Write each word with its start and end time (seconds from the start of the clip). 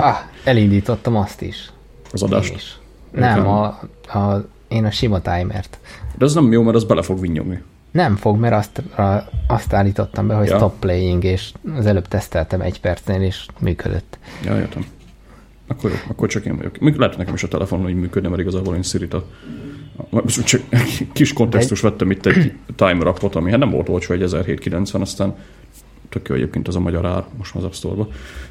Ah, 0.00 0.16
elindítottam 0.44 1.16
azt 1.16 1.42
is. 1.42 1.70
Az 2.12 2.22
adást? 2.22 2.50
Én 2.50 2.56
is. 2.56 2.78
Nem, 3.10 3.46
a, 3.48 3.64
a, 4.12 4.44
én 4.68 4.84
a 4.84 4.90
sima 4.90 5.20
timert. 5.20 5.78
De 6.16 6.24
ez 6.24 6.34
nem 6.34 6.52
jó, 6.52 6.62
mert 6.62 6.76
az 6.76 6.84
bele 6.84 7.02
fog 7.02 7.20
vinnyogni. 7.20 7.62
Nem 7.90 8.16
fog, 8.16 8.38
mert 8.38 8.54
azt, 8.54 8.82
azt 9.46 9.72
állítottam 9.72 10.26
be, 10.26 10.34
hogy 10.34 10.48
Ja. 10.48 10.56
stop 10.56 10.78
playing, 10.78 11.24
és 11.24 11.52
az 11.76 11.86
előbb 11.86 12.08
teszteltem 12.08 12.60
egy 12.60 12.80
percnél, 12.80 13.22
és 13.22 13.46
működött. 13.60 14.18
Ja, 14.44 14.58
értem. 14.58 14.86
Akkor 15.66 15.90
jó, 15.90 15.96
akkor 16.08 16.28
csak 16.28 16.44
én 16.44 16.56
vagyok. 16.56 16.78
Még 16.78 16.96
lehet 16.96 17.16
nekem 17.16 17.34
is 17.34 17.42
a 17.42 17.48
telefonon 17.48 17.84
hogy 17.84 17.94
működne, 17.94 18.28
mert 18.28 18.40
igazából 18.40 18.74
én 18.74 18.82
a- 20.10 20.24
csak 20.44 20.60
kis 21.12 21.32
kontextus 21.32 21.80
vettem 21.80 22.10
itt 22.10 22.26
egy 22.26 22.52
timer 22.76 23.06
appot, 23.06 23.34
ami 23.34 23.50
hát 23.50 23.58
nem 23.58 23.70
volt 23.70 23.88
olcsó, 23.88 24.14
egy 24.14 24.22
1790, 24.22 25.02
aztán 25.02 25.34
tök 26.08 26.28
jó 26.28 26.34
egyébként 26.34 26.68
az 26.68 26.76
a 26.76 26.80
magyar 26.80 27.06
ár 27.06 27.24
most 27.36 27.54
már 27.54 27.62
az 27.64 27.68
App 27.68 27.76
Store-ba. 27.76 28.08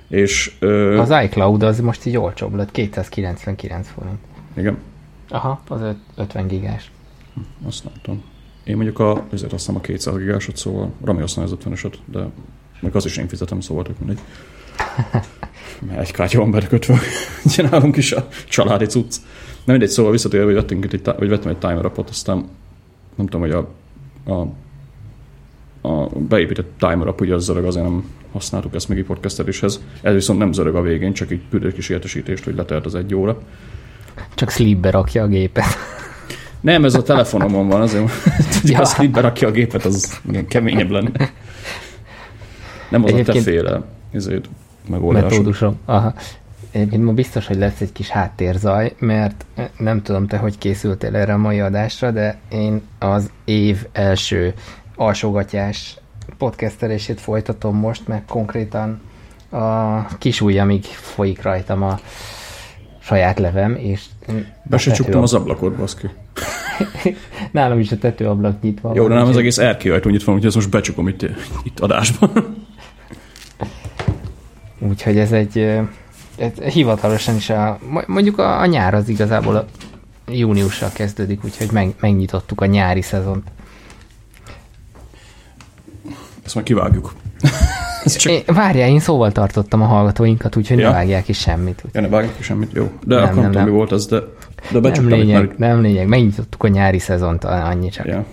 És 0.07 0.55
ö, 0.59 0.99
Az 0.99 1.23
iCloud 1.23 1.63
az 1.63 1.79
most 1.79 2.05
így 2.05 2.17
olcsóbb 2.17 2.53
lett, 2.55 2.71
299 2.71 3.88
forint. 3.88 4.17
igen, 4.57 4.77
Aha, 5.29 5.62
az 5.67 5.81
öt- 5.81 5.98
50 6.15 6.48
gigás. 6.48 6.91
azt 7.67 7.84
nem 7.84 7.93
tudom. 8.01 8.23
Én 8.63 8.75
mondjuk 8.75 8.99
a, 8.99 9.23
ezért 9.34 9.53
azt 9.53 9.65
hiszem 9.65 9.75
a 9.75 9.81
200 9.81 10.17
gigásot, 10.17 10.57
szóval 10.57 10.91
Rami 11.03 11.20
használja 11.20 11.51
az 11.51 11.57
50 11.65 11.91
de 12.05 12.27
meg 12.79 12.95
az 12.95 13.05
is 13.05 13.17
én 13.17 13.27
fizetem, 13.27 13.59
szóval 13.59 13.84
tök 13.84 13.99
mindegy. 13.99 14.20
Mert 15.87 15.99
egy 15.99 16.12
kártya 16.12 16.39
van 16.39 16.51
belekötve, 16.51 16.98
csinálunk 17.55 17.98
is 17.98 18.12
a 18.12 18.27
családi 18.49 18.85
cucc. 18.85 19.15
Nem 19.63 19.76
mindegy, 19.76 19.89
szóval 19.89 20.12
visszatérve, 20.12 20.45
hogy 20.45 20.55
vettünk 20.55 20.93
itt 20.93 21.05
vagy 21.05 21.29
vettem 21.29 21.51
egy 21.51 21.57
timer 21.57 21.85
appot, 21.85 22.09
aztán 22.09 22.37
nem 23.15 23.26
tudom, 23.27 23.41
hogy 23.41 23.51
a, 23.51 23.70
a, 24.34 24.48
a 25.88 26.09
beépített 26.30 26.72
timer 26.77 27.08
app 27.08 27.22
ugye 27.22 27.34
az 27.34 27.44
zörög, 27.44 27.66
azért 27.66 27.86
nem 27.86 28.04
használtuk 28.32 28.76
ezt 28.76 28.90
még 28.90 29.04
podcasteléshez. 29.04 29.82
Ez 30.02 30.13
viszont 30.13 30.40
nem 30.40 30.52
zörög 30.52 30.76
a 30.76 30.82
végén, 30.82 31.13
csak 31.13 31.32
így 31.32 31.41
küld 31.50 31.66
egy 31.66 31.73
kis 31.73 31.90
értesítést, 31.90 32.44
hogy 32.44 32.55
letelt 32.55 32.86
az 32.86 32.96
egy 32.96 33.16
óra. 33.16 33.41
Csak 34.35 34.49
sleepbe 34.49 34.90
rakja 34.90 35.24
a 35.24 35.27
gépet. 35.27 35.66
Nem, 36.62 36.85
ez 36.85 36.96
a 36.96 37.04
telefonomon 37.04 37.68
van, 37.68 37.82
azért 37.82 38.04
tudja, 38.62 38.62
Ja. 38.63 38.71
ja. 38.71 38.79
azt 38.79 39.12
be 39.12 39.21
rakja 39.21 39.48
a 39.48 39.52
gépet, 39.52 39.85
az 39.85 40.21
igen, 40.29 40.48
keményebb 40.48 40.90
lenne. 40.90 41.32
Nem 42.90 43.04
az 43.04 43.10
Egyébként... 43.12 43.29
a 43.29 43.44
te 43.44 43.51
féle 43.51 43.84
ezért 44.12 44.49
megoldásod. 44.90 45.29
Metódusom. 45.29 45.79
Aha. 45.85 46.13
Egyébként 46.72 47.04
ma 47.04 47.12
biztos, 47.12 47.48
hogy 47.48 47.57
lesz 47.57 47.82
egy 47.82 47.91
kis 47.91 48.10
háttérzaj, 48.10 48.96
mert 48.99 49.46
nem 49.77 50.01
tudom 50.01 50.27
te, 50.27 50.38
hogy 50.38 50.57
készültél 50.57 51.16
erre 51.16 51.34
a 51.34 51.38
mai 51.38 51.60
adásra, 51.60 52.12
de 52.12 52.38
én 52.49 52.82
az 52.99 53.32
év 53.46 53.85
első 53.91 54.54
alsógatyás 54.98 55.98
podcastelését 56.37 57.21
folytatom 57.21 57.76
most, 57.76 58.07
meg 58.07 58.26
konkrétan 58.26 59.01
a 59.49 60.05
kis 60.17 60.41
ujjamig 60.41 60.84
folyik 60.84 61.41
rajtam 61.41 61.84
a 61.84 61.99
saját 62.99 63.39
levem, 63.39 63.76
és 63.76 64.03
Be 64.63 64.78
se 64.78 64.91
csuktam 64.91 65.22
az 65.22 65.34
ablakot, 65.34 65.75
baszki. 65.75 66.09
Nálam 67.51 67.79
is 67.79 67.91
a 67.91 67.97
tetőablak 67.97 68.62
nyitva 68.62 68.91
Jó, 68.95 69.07
de 69.07 69.13
nem 69.13 69.28
az 69.28 69.38
egész 69.38 69.57
erkélyajtó 69.57 70.09
nyitva, 70.09 70.25
van, 70.25 70.35
úgyhogy 70.35 70.47
ezt 70.47 70.56
most 70.56 70.69
becsukom 70.69 71.07
itt, 71.07 71.25
itt 71.63 71.79
adásban. 71.79 72.31
Úgyhogy 74.89 75.17
ez 75.17 75.31
egy 75.31 75.79
ez 76.38 76.51
hivatalosan 76.57 77.35
is 77.35 77.50
a, 77.50 77.79
mondjuk 78.07 78.38
a, 78.38 78.59
a 78.59 78.66
nyár 78.66 78.94
az 78.94 79.09
igazából 79.09 79.56
a 79.56 79.66
júniussal 80.28 80.89
kezdődik, 80.94 81.44
úgyhogy 81.44 81.72
meg, 81.72 81.95
megnyitottuk 82.00 82.61
a 82.61 82.66
nyári 82.66 83.01
szezont. 83.01 83.47
Ezt 86.47 86.56
majd 86.56 86.67
kivágjuk. 86.67 87.13
Csak... 88.06 88.31
Én, 88.31 88.41
várjál, 88.45 88.90
én 88.90 89.00
szóval 89.00 89.31
tartottam 89.31 89.81
a 89.81 89.85
hallgatóinkat, 89.85 90.56
úgyhogy 90.56 90.79
ja. 90.79 90.88
Ne 90.88 90.94
vágják 90.94 91.28
is 91.28 91.39
semmit. 91.39 91.81
Úgy. 91.85 91.91
Ja, 91.94 92.01
ne 92.01 92.07
vágjuk 92.07 92.35
ki 92.35 92.44
semmit, 92.44 92.72
jó. 92.73 92.91
De 93.06 93.16
Nem, 93.16 93.23
akkor 93.23 93.35
nem, 93.35 93.44
nem, 93.44 93.51
tudom, 93.51 93.66
nem. 93.66 93.72
mi 93.72 93.78
volt 93.78 93.91
ez, 93.91 94.06
de, 94.06 94.19
de 94.19 94.25
Nem 94.72 94.81
becsuktam 94.81 95.19
lényeg, 95.19 95.45
már. 95.45 95.56
nem 95.57 95.81
lényeg, 95.81 96.07
megnyitottuk 96.07 96.63
a 96.63 96.67
nyári 96.67 97.00
szezont, 97.00 97.44
annyi 97.44 97.89
csak. 97.89 98.05
Ja. 98.05 98.25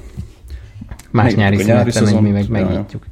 Más 1.10 1.34
megnyitottuk 1.34 1.36
nyári 1.38 1.56
nyári 1.56 1.90
meg 1.94 2.22
mi 2.22 2.30
meg 2.30 2.42
szezont, 2.42 2.48
ja, 2.48 2.58
ja. 2.58 2.66
megnyitjuk. 2.66 3.04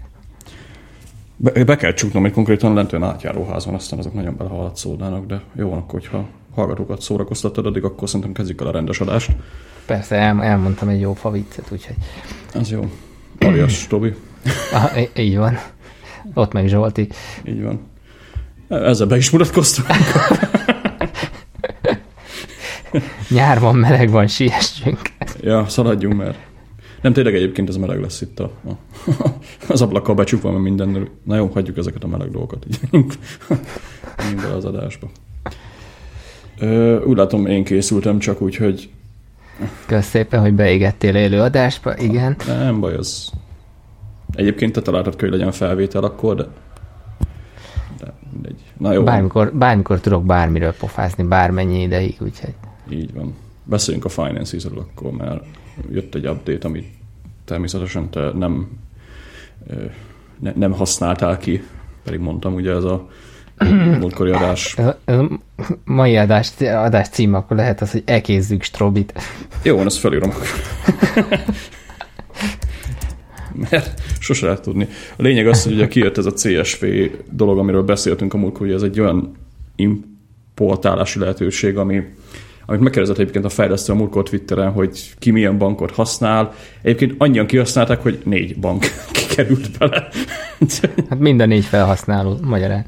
Be, 1.37 1.65
be 1.65 1.77
kell 1.77 1.93
csuknom, 1.93 2.23
hogy 2.23 2.33
konkrétan 2.33 2.75
lent 2.75 2.93
olyan 2.93 3.09
átjáróház 3.09 3.65
van, 3.65 3.75
aztán 3.75 3.99
azok 3.99 4.15
nagyon 4.15 4.35
belehalladt 4.37 4.77
szódának, 4.77 5.27
de 5.27 5.41
jó 5.57 5.69
van 5.69 5.79
akkor, 5.79 6.01
hogyha 6.01 6.27
hallgatókat 6.55 7.01
szórakoztattad, 7.01 7.67
addig 7.67 7.85
akkor 7.85 8.09
szerintem 8.09 8.33
kezdjük 8.33 8.61
el 8.61 8.67
a 8.67 8.71
rendes 8.73 9.01
adást. 9.01 9.31
Persze, 9.87 10.17
el, 10.17 10.43
elmondtam 10.43 10.89
egy 10.89 11.01
jó 11.01 11.15
fa 11.15 11.31
viccet, 11.31 11.65
úgyhogy 11.73 11.97
Ez 12.55 12.71
jó. 12.71 12.91
Alias 13.39 13.87
Tobi. 13.87 14.15
Aha, 14.73 14.99
í- 15.01 15.19
így 15.19 15.37
van. 15.37 15.59
Ott 16.35 16.53
meg 16.53 16.67
Zsolti. 16.69 17.09
Így 17.45 17.63
van. 17.63 17.81
Ezzel 18.69 19.07
be 19.07 19.17
is 19.17 19.31
mutatkoztunk. 19.31 19.89
Nyár 23.29 23.61
van, 23.61 23.77
meleg 23.77 24.11
van, 24.11 24.27
siessünk. 24.27 25.01
ja, 25.41 25.69
szaladjunk, 25.69 26.17
mert 26.17 26.39
nem 27.01 27.13
tényleg 27.13 27.35
egyébként 27.35 27.69
ez 27.69 27.77
meleg 27.77 28.01
lesz 28.01 28.21
itt 28.21 28.41
a, 28.41 28.51
a 28.69 28.71
az 29.69 29.83
ablakkal 29.83 30.15
becsukva, 30.15 30.51
mert 30.51 30.63
minden. 30.63 31.09
Na 31.25 31.37
jó, 31.37 31.51
hagyjuk 31.55 31.77
ezeket 31.77 32.05
a 32.05 32.07
meleg 32.07 32.31
dolgokat. 32.31 32.67
Bele 34.37 34.55
az 34.55 34.65
adásba. 34.65 35.11
Ö, 36.59 37.01
úgy 37.05 37.17
látom, 37.17 37.47
én 37.47 37.65
készültem 37.65 38.19
csak 38.19 38.41
úgy, 38.41 38.57
hogy 38.57 38.91
Kösz 39.87 40.07
szépen, 40.09 40.41
hogy 40.41 40.53
beégettél 40.53 41.15
élőadásba, 41.15 41.99
igen. 41.99 42.37
nem 42.47 42.81
baj, 42.81 42.95
az 42.95 43.31
egyébként 44.35 44.73
te 44.73 44.83
találtad, 44.83 45.21
hogy 45.21 45.31
legyen 45.31 45.53
felvétel 45.53 46.05
akkor, 46.05 46.37
de, 46.37 46.47
de 47.99 48.13
mindegy. 48.33 48.63
Na 48.79 48.93
jó, 48.93 49.03
Bármikor, 49.03 49.53
bármikor 49.55 50.01
tudok 50.01 50.25
bármiről 50.25 50.75
pofázni, 50.75 51.25
bármennyi 51.25 51.83
ideig, 51.83 52.17
úgyhogy 52.21 52.55
így 52.91 53.13
van. 53.15 53.35
Beszéljünk 53.65 54.05
a 54.07 54.09
finances-ről 54.09 54.79
akkor, 54.79 55.11
mert 55.11 55.45
jött 55.91 56.15
egy 56.15 56.27
update, 56.27 56.67
amit 56.69 56.87
természetesen 57.45 58.11
te 58.11 58.31
nem, 58.35 58.69
ne, 60.39 60.53
nem 60.55 60.73
használtál 60.73 61.39
ki, 61.39 61.63
pedig 62.05 62.21
mondtam 62.21 62.55
ugye 62.55 62.73
ez 62.73 62.85
a 62.85 63.09
múltkori 64.01 64.31
adás. 64.31 64.77
mai 65.85 66.17
adás, 66.17 66.53
adás 66.61 67.09
cím 67.09 67.35
akkor 67.35 67.57
lehet 67.57 67.81
az, 67.81 67.91
hogy 67.91 68.03
ekézzük 68.05 68.63
Strobit. 68.63 69.13
Jó, 69.63 69.77
van, 69.77 69.87
ezt 69.87 69.99
felírom 69.99 70.31
akkor. 70.31 70.47
Mert 73.71 74.01
sose 74.19 74.47
lehet 74.47 74.63
tudni. 74.63 74.89
A 75.17 75.23
lényeg 75.23 75.47
az, 75.47 75.65
hogy 75.65 75.73
ugye 75.73 75.89
kijött 75.89 76.19
ez 76.19 76.27
a 76.27 76.33
CSV 76.33 76.85
dolog, 77.31 77.59
amiről 77.59 77.83
beszéltünk 77.83 78.35
a 78.35 78.37
múltkor, 78.37 78.67
hogy 78.67 78.75
ez 78.75 78.83
egy 78.83 79.01
olyan 79.01 79.33
importálási 79.77 81.19
lehetőség, 81.19 81.77
ami, 81.77 82.03
amit 82.67 82.81
megkérdezett 82.81 83.19
egyébként 83.19 83.45
a 83.45 83.49
fejlesztő 83.49 83.93
a 83.93 83.97
múltkor 83.97 84.23
Twitteren, 84.23 84.71
hogy 84.71 85.15
ki 85.19 85.31
milyen 85.31 85.59
bankot 85.59 85.91
használ. 85.91 86.55
Egyébként 86.83 87.15
annyian 87.19 87.47
kihasználták, 87.47 88.03
hogy 88.03 88.19
négy 88.25 88.59
bank 88.59 88.85
kikerült 89.13 89.79
bele. 89.79 90.09
Hát 91.09 91.19
minden 91.19 91.49
négy 91.49 91.65
felhasználó 91.65 92.39
magyarán. 92.43 92.85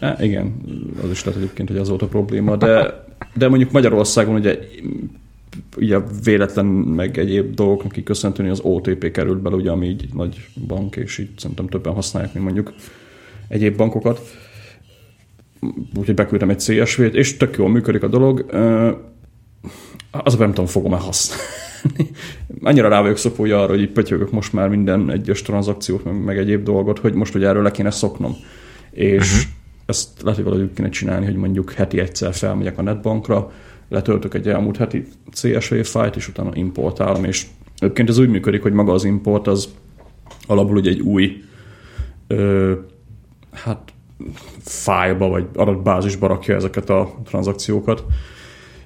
Há, 0.00 0.16
igen, 0.20 0.54
az 1.02 1.10
is 1.10 1.24
lehet 1.24 1.40
egyébként, 1.40 1.68
hogy 1.68 1.78
az 1.78 1.88
volt 1.88 2.02
a 2.02 2.06
probléma, 2.06 2.56
de, 2.56 3.04
de 3.34 3.48
mondjuk 3.48 3.70
Magyarországon 3.70 4.34
ugye 4.34 4.58
ugye 5.76 5.98
véletlen 6.24 6.66
meg 6.66 7.18
egyéb 7.18 7.54
dolgoknak 7.54 7.96
így 7.96 8.04
köszönhetően 8.04 8.50
az 8.50 8.60
OTP 8.60 9.10
került 9.10 9.42
bele, 9.42 9.56
ugye, 9.56 9.70
ami 9.70 9.86
így 9.86 10.08
nagy 10.12 10.48
bank, 10.66 10.96
és 10.96 11.18
így 11.18 11.30
szerintem 11.36 11.66
többen 11.66 11.92
használják, 11.92 12.32
mint 12.32 12.44
mondjuk 12.44 12.72
egyéb 13.48 13.76
bankokat. 13.76 14.20
Úgyhogy 15.96 16.14
beküldtem 16.14 16.50
egy 16.50 16.58
CSV-t, 16.58 17.14
és 17.14 17.36
tök 17.36 17.56
jól 17.56 17.68
működik 17.68 18.02
a 18.02 18.08
dolog. 18.08 18.46
Az 20.10 20.34
nem 20.34 20.48
tudom, 20.48 20.66
fogom-e 20.66 20.96
használni. 20.96 22.10
Annyira 22.62 22.88
rá 22.88 23.00
vagyok 23.00 23.16
szokva 23.16 23.42
ugye 23.42 23.56
arra, 23.56 23.70
hogy 23.70 23.80
így 23.80 23.90
pötyögök 23.90 24.30
most 24.30 24.52
már 24.52 24.68
minden 24.68 25.10
egyes 25.10 25.42
tranzakciót, 25.42 26.04
meg, 26.04 26.24
meg 26.24 26.38
egyéb 26.38 26.62
dolgot, 26.62 26.98
hogy 26.98 27.14
most 27.14 27.32
hogy 27.32 27.44
erről 27.44 27.62
le 27.62 27.70
kéne 27.70 27.90
szoknom. 27.90 28.36
És 28.90 29.32
uh-huh. 29.32 29.52
ezt 29.86 30.08
lehet, 30.22 30.36
hogy 30.36 30.48
valahogy 30.48 30.72
kéne 30.74 30.88
csinálni, 30.88 31.24
hogy 31.24 31.36
mondjuk 31.36 31.72
heti 31.72 32.00
egyszer 32.00 32.34
felmegyek 32.34 32.78
a 32.78 32.82
netbankra, 32.82 33.52
letöltök 33.92 34.34
egy 34.34 34.48
elmúlt 34.48 34.76
heti 34.76 35.04
CSV 35.32 35.74
fájlt, 35.74 36.16
és 36.16 36.28
utána 36.28 36.50
importálom, 36.54 37.24
és 37.24 37.46
egyébként 37.78 38.08
ez 38.08 38.18
úgy 38.18 38.28
működik, 38.28 38.62
hogy 38.62 38.72
maga 38.72 38.92
az 38.92 39.04
import 39.04 39.46
az 39.46 39.68
alapul 40.46 40.76
ugye 40.76 40.90
egy 40.90 41.00
új 41.00 41.42
ö, 42.26 42.72
hát 43.52 43.92
fájlba 44.60 45.28
vagy 45.28 45.46
adatbázisba 45.54 46.26
rakja 46.26 46.54
ezeket 46.54 46.90
a 46.90 47.14
tranzakciókat. 47.24 48.04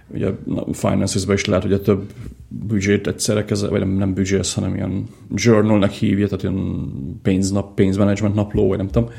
Ugye 0.09 0.29
a 0.55 0.73
finances 0.73 1.25
is 1.27 1.45
lehet 1.45 1.65
ugye 1.65 1.79
több 1.79 2.13
büdzsét 2.49 3.07
egyszerre 3.07 3.45
kezel, 3.45 3.71
vagy 3.71 3.81
nem, 3.81 3.91
nem 3.91 4.15
büdzsész, 4.15 4.55
hanem 4.55 4.75
ilyen 4.75 5.07
journalnek 5.35 5.91
hívja, 5.91 6.27
tehát 6.27 6.43
ilyen 6.43 6.91
pénznap, 7.23 7.75
pénzmanagement 7.75 8.35
napló, 8.35 8.69
vagy 8.69 8.77
nem 8.77 8.89
tudom. 8.89 9.11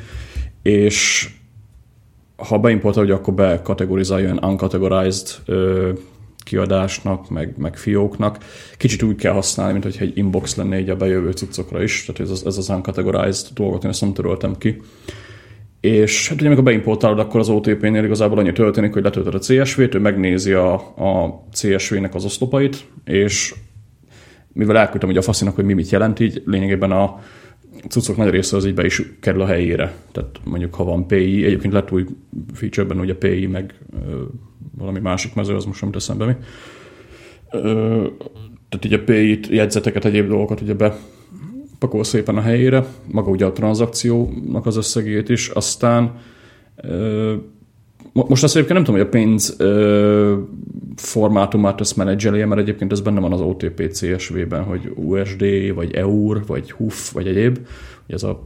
És 0.62 1.30
ha 2.38 2.60
beimportál, 2.60 3.04
ugye 3.04 3.14
akkor 3.14 3.34
bekategorizálja 3.34 4.26
olyan 4.26 4.44
uncategorized 4.44 5.28
ö, 5.46 5.92
kiadásnak, 6.48 7.30
meg, 7.30 7.54
meg 7.58 7.78
fióknak. 7.78 8.38
Kicsit 8.78 9.04
úgy 9.04 9.16
kell 9.16 9.34
használni, 9.34 9.72
mint 9.72 9.84
hogyha 9.84 10.04
egy 10.04 10.18
inbox 10.18 10.56
lenne 10.56 10.80
így 10.80 10.90
a 10.90 10.96
bejövő 10.96 11.32
cuccokra 11.32 11.84
is, 11.84 12.06
tehát 12.06 12.22
ez 12.22 12.30
az, 12.30 12.46
ez 12.46 12.58
az 12.58 12.70
uncategorized 12.70 13.48
dolgot, 13.54 13.84
én 13.84 13.90
ezt 13.90 14.02
nem 14.02 14.14
töröltem 14.14 14.58
ki. 14.58 14.82
és 15.80 16.28
hát 16.28 16.38
ugye 16.38 16.48
amikor 16.48 16.64
beimportálod, 16.64 17.20
akkor 17.20 17.40
az 17.40 17.50
OTP-nél 17.50 18.04
igazából 18.04 18.38
annyi 18.38 18.52
történik, 18.52 18.94
hogy 18.94 19.04
letöltöd 19.04 19.34
a 19.34 19.40
CSV-t, 19.40 19.96
ő 19.96 20.00
megnézi 20.00 20.52
a, 20.52 20.74
a 20.74 21.44
CSV-nek 21.52 22.16
az 22.16 22.26
oszlopait, 22.26 22.86
és 23.06 23.56
mivel 24.54 24.78
elküldtem 24.78 25.10
ugye 25.10 25.20
a 25.20 25.22
faszinak, 25.22 25.56
hogy 25.56 25.66
mi 25.66 25.74
mit 25.74 25.90
jelent, 25.90 26.20
így 26.20 26.42
lényegében 26.46 26.92
a 26.92 27.20
cuccok 27.90 28.18
nagy 28.18 28.30
része 28.30 28.56
az 28.56 28.66
így 28.66 28.74
be 28.74 28.86
is 28.86 29.02
kerül 29.20 29.42
a 29.42 29.46
helyére. 29.46 29.96
Tehát 30.12 30.40
mondjuk, 30.44 30.76
ha 30.76 30.84
van 30.84 31.08
PI, 31.08 31.46
egyébként 31.46 31.74
lett 31.74 31.92
új 31.92 32.06
feature-ben 32.54 33.00
ugye 33.00 33.16
PI, 33.16 33.48
meg 33.48 33.74
ö, 34.08 34.22
valami 34.78 35.00
másik 35.00 35.34
mező, 35.34 35.56
az 35.56 35.66
most 35.66 35.82
nem 35.82 35.92
eszembe 35.94 36.26
mi. 36.26 36.36
Ö, 37.52 38.08
tehát 38.70 38.86
így 38.86 38.94
a 38.94 39.04
PI-t, 39.04 39.48
jegyzeteket, 39.48 40.06
egyéb 40.06 40.28
dolgokat 40.28 40.62
ugye 40.62 40.74
be 40.74 40.98
pakol 41.80 42.04
szépen 42.04 42.38
a 42.38 42.42
helyére, 42.42 42.86
maga 43.12 43.30
ugye 43.30 43.46
a 43.46 43.52
tranzakciónak 43.52 44.66
az 44.66 44.78
összegét 44.78 45.30
is, 45.30 45.50
aztán 45.50 46.20
ö, 46.76 47.36
most 48.28 48.44
azt 48.44 48.56
egyébként 48.56 48.78
nem 48.78 48.84
tudom, 48.84 49.00
hogy 49.00 49.10
a 49.10 49.18
pénz 49.20 49.56
ö, 49.58 50.38
formátumát 50.96 51.80
ezt 51.80 51.96
menedzselje, 51.96 52.46
mert 52.46 52.62
egyébként 52.62 52.92
ez 52.92 53.02
benne 53.02 53.20
van 53.20 53.34
az 53.34 53.42
OTP 53.42 53.92
CSV-ben, 53.92 54.64
hogy 54.64 54.92
USD, 54.96 55.74
vagy 55.74 55.96
EUR, 55.96 56.46
vagy 56.46 56.72
HUF, 56.72 57.12
vagy 57.12 57.28
egyéb. 57.28 57.58
Ugye 58.06 58.16
ez 58.16 58.24
a 58.24 58.44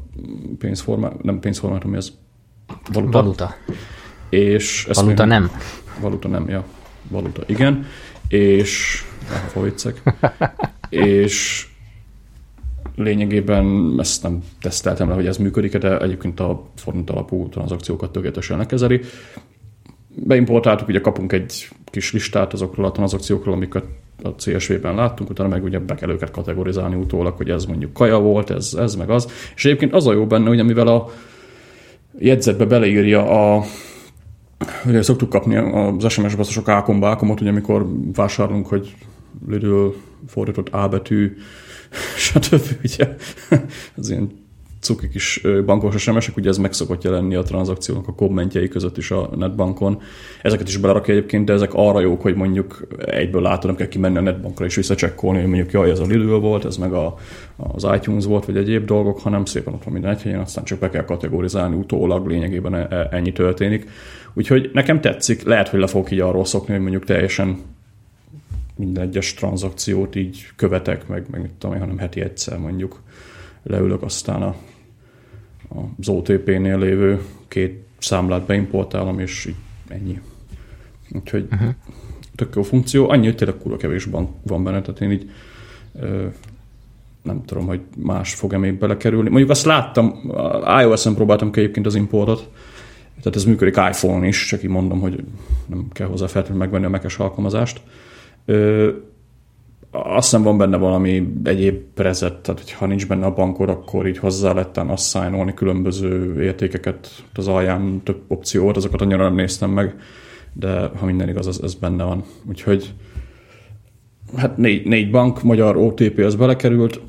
pénzformátum, 0.57 1.19
nem 1.23 1.39
pénzformátum, 1.39 1.95
ez 1.95 2.11
valuta. 2.93 3.21
Valuta. 3.21 3.55
És 4.29 4.85
ezt 4.89 5.01
valuta 5.01 5.25
még, 5.25 5.31
nem. 5.31 5.51
Valuta 5.99 6.27
nem, 6.27 6.49
ja. 6.49 6.63
Valuta, 7.07 7.43
igen. 7.45 7.85
És, 8.27 9.03
ah, 9.53 9.71
és 10.89 11.67
lényegében 12.95 13.95
ezt 13.97 14.23
nem 14.23 14.43
teszteltem 14.61 15.09
le, 15.09 15.15
hogy 15.15 15.27
ez 15.27 15.37
működik, 15.37 15.77
de 15.77 15.99
egyébként 15.99 16.39
a 16.39 16.63
forint 16.75 17.09
alapú 17.09 17.49
tranzakciókat 17.49 18.11
tökéletesen 18.11 18.57
lekezeli 18.57 19.01
beimportáltuk, 20.15 20.87
ugye 20.87 21.01
kapunk 21.01 21.31
egy 21.31 21.67
kis 21.85 22.13
listát 22.13 22.53
azokról 22.53 22.85
a 22.85 22.91
tranzakciókról, 22.91 23.53
amiket 23.53 23.83
a 24.23 24.29
CSV-ben 24.35 24.95
láttunk, 24.95 25.29
utána 25.29 25.49
meg 25.49 25.63
ugye 25.63 25.79
be 25.79 25.95
kell 25.95 26.09
őket 26.09 26.31
kategorizálni 26.31 26.95
utólag, 26.95 27.37
hogy 27.37 27.49
ez 27.49 27.65
mondjuk 27.65 27.93
kaja 27.93 28.19
volt, 28.19 28.49
ez, 28.49 28.73
ez 28.73 28.95
meg 28.95 29.09
az. 29.09 29.31
És 29.55 29.65
egyébként 29.65 29.93
az 29.93 30.07
a 30.07 30.13
jó 30.13 30.25
benne, 30.27 30.47
hogy 30.47 30.65
mivel 30.65 30.87
a 30.87 31.09
jegyzetbe 32.17 32.65
beleírja 32.65 33.55
a 33.55 33.63
Ugye 34.85 35.01
szoktuk 35.01 35.29
kapni 35.29 35.55
az 35.55 36.11
SMS-ben 36.11 36.43
sok 36.43 36.67
ákomba 36.67 37.07
ákomot, 37.07 37.41
ugye 37.41 37.49
amikor 37.49 37.87
vásárolunk, 38.13 38.67
hogy 38.67 38.95
Lidl 39.47 39.87
fordított 40.27 40.69
A 40.69 40.87
betű, 40.87 41.37
stb. 42.17 42.61
Ugye, 42.83 43.15
az 43.95 44.09
ilyen 44.09 44.40
cuki 44.81 45.09
kis 45.09 45.41
bankos 45.65 46.01
SMS-ek, 46.01 46.37
ugye 46.37 46.49
ez 46.49 46.57
meg 46.57 46.73
szokott 46.73 47.03
jelenni 47.03 47.35
a 47.35 47.43
tranzakciónak 47.43 48.07
a 48.07 48.13
kommentjei 48.13 48.67
között 48.67 48.97
is 48.97 49.11
a 49.11 49.29
netbankon. 49.35 50.01
Ezeket 50.41 50.67
is 50.67 50.77
belerakja 50.77 51.13
egyébként, 51.13 51.45
de 51.45 51.53
ezek 51.53 51.73
arra 51.73 51.99
jók, 51.99 52.21
hogy 52.21 52.35
mondjuk 52.35 52.87
egyből 53.05 53.41
látod, 53.41 53.65
nem 53.65 53.75
kell 53.75 53.87
kimenni 53.87 54.17
a 54.17 54.21
netbankra 54.21 54.65
és 54.65 54.75
visszacsekkolni, 54.75 55.39
hogy 55.39 55.47
mondjuk 55.47 55.71
jaj, 55.71 55.89
ez 55.89 55.99
a 55.99 56.05
Lidl 56.05 56.33
volt, 56.33 56.65
ez 56.65 56.77
meg 56.77 56.93
a, 56.93 57.15
az 57.57 57.87
iTunes 57.95 58.25
volt, 58.25 58.45
vagy 58.45 58.57
egyéb 58.57 58.85
dolgok, 58.85 59.19
hanem 59.19 59.45
szépen 59.45 59.73
ott 59.73 59.83
van 59.83 59.93
minden 59.93 60.11
egy 60.11 60.21
helyen, 60.21 60.39
aztán 60.39 60.63
csak 60.63 60.79
be 60.79 60.89
kell 60.89 61.05
kategorizálni 61.05 61.75
utólag, 61.75 62.27
lényegében 62.27 62.75
e, 62.75 62.87
e, 62.89 63.07
ennyi 63.11 63.31
történik. 63.31 63.89
Úgyhogy 64.33 64.69
nekem 64.73 65.01
tetszik, 65.01 65.43
lehet, 65.43 65.67
hogy 65.67 65.79
le 65.79 65.87
fogok 65.87 66.11
így 66.11 66.19
arról 66.19 66.45
szokni, 66.45 66.73
hogy 66.73 66.81
mondjuk 66.81 67.05
teljesen 67.05 67.57
minden 68.75 69.03
egyes 69.03 69.33
tranzakciót 69.33 70.15
így 70.15 70.47
követek, 70.55 71.07
meg, 71.07 71.25
meg 71.31 71.41
mit 71.41 71.51
tudom 71.51 71.79
hanem 71.79 71.97
heti 71.97 72.21
egyszer 72.21 72.57
mondjuk 72.57 73.01
leülök, 73.63 74.01
aztán 74.01 74.41
a 74.41 74.55
az 75.99 76.09
OTP-nél 76.09 76.79
lévő 76.79 77.21
két 77.47 77.83
számlát 77.97 78.45
beimportálom, 78.45 79.19
és 79.19 79.45
így 79.45 79.55
ennyi. 79.87 80.19
Úgyhogy 81.11 81.47
uh-huh. 81.51 81.69
tök 82.35 82.55
jó 82.55 82.61
funkció. 82.61 83.09
Annyi, 83.09 83.25
hogy 83.25 83.35
tényleg 83.35 83.57
kurva 83.57 83.77
kevés 83.77 84.05
bank 84.05 84.29
van 84.43 84.63
benne, 84.63 84.81
tehát 84.81 85.01
én 85.01 85.11
így 85.11 85.29
ö, 85.99 86.25
nem 87.21 87.45
tudom, 87.45 87.65
hogy 87.65 87.81
más 87.97 88.33
fog-e 88.33 88.57
még 88.57 88.79
belekerülni. 88.79 89.29
Mondjuk 89.29 89.49
azt 89.49 89.65
láttam, 89.65 90.31
iOS-en 90.81 91.15
próbáltam 91.15 91.51
ki 91.51 91.59
egyébként 91.59 91.85
az 91.85 91.95
importot, 91.95 92.49
tehát 93.17 93.35
ez 93.35 93.45
működik 93.45 93.75
iPhone 93.75 94.27
is, 94.27 94.45
csak 94.45 94.63
így 94.63 94.69
mondom, 94.69 94.99
hogy 94.99 95.23
nem 95.65 95.87
kell 95.91 96.07
hozzá 96.07 96.27
feltétlenül 96.27 96.63
megvenni 96.63 96.85
a 96.85 96.89
mekes 96.89 97.17
alkalmazást. 97.17 97.81
Ö, 98.45 98.89
azt 99.91 100.29
hiszem 100.29 100.43
van 100.43 100.57
benne 100.57 100.77
valami 100.77 101.33
egyéb 101.43 101.75
prezet, 101.93 102.33
tehát 102.33 102.71
ha 102.71 102.85
nincs 102.85 103.07
benne 103.07 103.25
a 103.25 103.33
bankod, 103.33 103.69
akkor 103.69 104.07
így 104.07 104.17
hozzá 104.17 104.53
letten 104.53 104.89
asszányolni 104.89 105.53
különböző 105.53 106.43
értékeket 106.43 107.23
az 107.33 107.47
alján, 107.47 108.01
több 108.03 108.21
opciót, 108.27 108.77
azokat 108.77 109.01
annyira 109.01 109.23
nem 109.23 109.35
néztem 109.35 109.69
meg, 109.69 109.95
de 110.53 110.91
ha 110.95 111.05
minden 111.05 111.29
igaz, 111.29 111.47
ez, 111.47 111.59
ez 111.63 111.73
benne 111.73 112.03
van. 112.03 112.23
Úgyhogy 112.49 112.93
hát 114.35 114.57
négy, 114.57 114.85
négy 114.85 115.11
bank, 115.11 115.43
magyar 115.43 115.77
OTP 115.77 116.19
az 116.19 116.35
belekerült, 116.35 117.01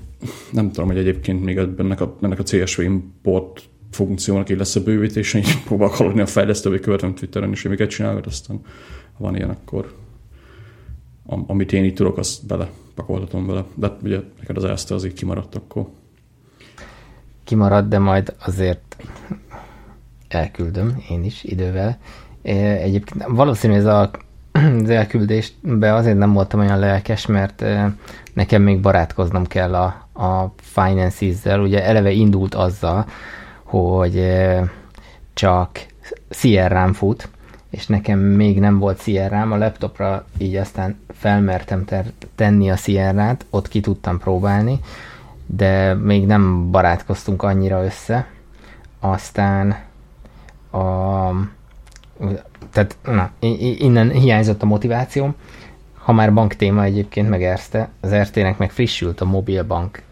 nem 0.50 0.72
tudom, 0.72 0.88
hogy 0.88 0.98
egyébként 0.98 1.44
még 1.44 1.56
ennek 1.78 2.00
a, 2.00 2.16
ennek 2.22 2.38
a 2.38 2.42
CSV 2.42 2.80
import 2.80 3.62
funkciónak 3.90 4.50
így 4.50 4.58
lesz 4.58 4.76
a 4.76 4.82
bővítés, 4.82 5.34
így 5.34 5.62
próbálok 5.64 5.94
haladni 5.94 6.20
a 6.20 6.26
fejlesztővé, 6.26 6.78
követem 6.78 7.14
Twitteren 7.14 7.52
is, 7.52 7.62
hogy 7.62 7.70
miket 7.70 7.90
csinálgat, 7.90 8.26
aztán 8.26 8.60
ha 9.12 9.24
van 9.24 9.36
ilyen, 9.36 9.50
akkor 9.50 9.92
amit 11.46 11.72
én 11.72 11.84
itt 11.84 11.96
tudok, 11.96 12.18
azt 12.18 12.46
bele 12.46 12.70
pakoltatom 12.94 13.46
vele. 13.46 13.64
De 13.74 13.86
hát 13.86 14.02
ugye 14.02 14.20
neked 14.38 14.56
az 14.56 14.64
ezt 14.64 14.90
az 14.90 15.04
így 15.04 15.12
kimaradt 15.12 15.54
akkor. 15.54 15.86
Kimaradt, 17.44 17.88
de 17.88 17.98
majd 17.98 18.34
azért 18.44 18.96
elküldöm 20.28 21.02
én 21.08 21.24
is 21.24 21.44
idővel. 21.44 21.98
Egyébként 22.42 23.24
valószínű 23.28 23.74
ez 23.74 23.84
a, 23.84 24.10
az 24.82 24.90
elküldésbe 24.90 25.94
azért 25.94 26.18
nem 26.18 26.32
voltam 26.32 26.60
olyan 26.60 26.78
lelkes, 26.78 27.26
mert 27.26 27.64
nekem 28.32 28.62
még 28.62 28.80
barátkoznom 28.80 29.46
kell 29.46 29.74
a, 29.74 29.84
a 30.24 30.52
Finances-zel. 30.56 31.60
Ugye 31.60 31.84
eleve 31.84 32.10
indult 32.10 32.54
azzal, 32.54 33.06
hogy 33.62 34.24
csak 35.34 35.86
Sierra-n 36.30 36.92
fut, 36.92 37.28
és 37.70 37.86
nekem 37.86 38.18
még 38.18 38.60
nem 38.60 38.78
volt 38.78 39.00
Sierra-m, 39.00 39.52
a 39.52 39.56
laptopra 39.56 40.26
így 40.38 40.56
aztán 40.56 40.98
felmertem 41.22 41.84
ter- 41.84 42.12
tenni 42.34 42.70
a 42.70 42.76
Sierra-t, 42.76 43.46
ott 43.50 43.68
ki 43.68 43.80
tudtam 43.80 44.18
próbálni, 44.18 44.80
de 45.46 45.94
még 45.94 46.26
nem 46.26 46.70
barátkoztunk 46.70 47.42
annyira 47.42 47.84
össze. 47.84 48.26
Aztán 49.00 49.76
a, 50.70 50.78
tehát 52.70 52.96
na, 53.04 53.30
innen 53.78 54.10
hiányzott 54.10 54.62
a 54.62 54.66
motivációm. 54.66 55.34
Ha 55.98 56.12
már 56.12 56.34
bank 56.34 56.54
téma 56.54 56.82
egyébként 56.82 57.28
meg 57.28 57.42
Erste, 57.42 57.88
az 58.00 58.14
RT-nek 58.14 58.58
meg 58.58 58.70
frissült 58.70 59.20
a 59.20 59.24
mobilbank, 59.24 60.02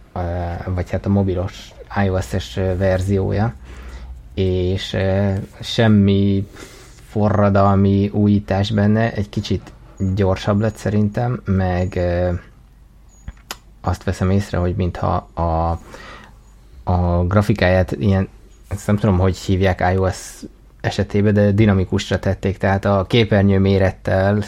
vagy 0.74 0.90
hát 0.90 1.06
a 1.06 1.08
mobilos 1.08 1.70
iOS-es 2.04 2.54
verziója, 2.76 3.54
és 4.34 4.96
semmi 5.60 6.46
forradalmi 7.08 8.10
újítás 8.12 8.70
benne, 8.70 9.12
egy 9.12 9.28
kicsit 9.28 9.72
gyorsabb 10.14 10.60
lett 10.60 10.76
szerintem, 10.76 11.42
meg 11.44 12.00
azt 13.80 14.04
veszem 14.04 14.30
észre, 14.30 14.58
hogy 14.58 14.74
mintha 14.76 15.28
a, 15.34 15.78
a 16.92 17.24
grafikáját 17.26 17.92
ilyen, 17.92 18.28
ezt 18.68 18.86
nem 18.86 18.96
tudom, 18.96 19.18
hogy 19.18 19.36
hívják 19.36 19.84
iOS 19.94 20.42
esetében, 20.80 21.34
de 21.34 21.50
dinamikusra 21.50 22.18
tették, 22.18 22.58
tehát 22.58 22.84
a 22.84 23.04
képernyő 23.08 23.58
mérettel 23.58 24.44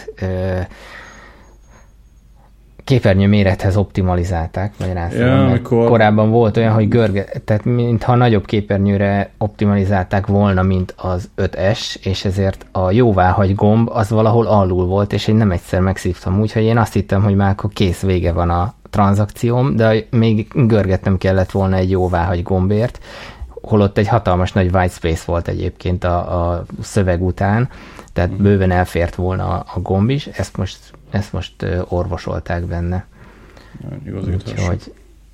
képernyő 2.84 3.26
mérethez 3.28 3.76
optimalizálták, 3.76 4.72
magyarázom. 4.78 5.20
Ja, 5.20 5.46
amikor... 5.46 5.88
Korábban 5.88 6.30
volt 6.30 6.56
olyan, 6.56 6.72
hogy 6.72 6.88
görge, 6.88 7.24
tehát 7.44 7.64
mintha 7.64 8.14
nagyobb 8.14 8.44
képernyőre 8.44 9.30
optimalizálták 9.38 10.26
volna, 10.26 10.62
mint 10.62 10.94
az 10.96 11.30
5S, 11.36 12.06
és 12.06 12.24
ezért 12.24 12.66
a 12.72 12.90
jóváhagy 12.90 13.54
gomb 13.54 13.90
az 13.92 14.10
valahol 14.10 14.46
alul 14.46 14.86
volt, 14.86 15.12
és 15.12 15.26
én 15.26 15.34
nem 15.34 15.50
egyszer 15.50 15.80
megszívtam, 15.80 16.40
úgyhogy 16.40 16.62
én 16.62 16.78
azt 16.78 16.92
hittem, 16.92 17.22
hogy 17.22 17.34
már 17.34 17.50
akkor 17.50 17.70
kész 17.72 18.00
vége 18.00 18.32
van 18.32 18.50
a 18.50 18.74
tranzakcióm, 18.90 19.76
de 19.76 20.06
még 20.10 20.46
görgetnem 20.54 21.18
kellett 21.18 21.50
volna 21.50 21.76
egy 21.76 21.90
jóváhagy 21.90 22.42
gombért, 22.42 22.98
holott 23.62 23.98
egy 23.98 24.08
hatalmas 24.08 24.52
nagy 24.52 24.74
white 24.74 24.94
space 24.94 25.22
volt 25.26 25.48
egyébként 25.48 26.04
a, 26.04 26.50
a 26.50 26.64
szöveg 26.80 27.22
után, 27.22 27.68
tehát 28.12 28.30
mhm. 28.30 28.42
bőven 28.42 28.70
elfért 28.70 29.14
volna 29.14 29.48
a, 29.48 29.64
a 29.74 29.80
gomb 29.80 30.10
is, 30.10 30.26
ezt 30.26 30.56
most 30.56 30.78
ezt 31.12 31.32
most 31.32 31.66
orvosolták 31.88 32.64
benne. 32.64 33.06
Úgyhogy, 34.14 34.92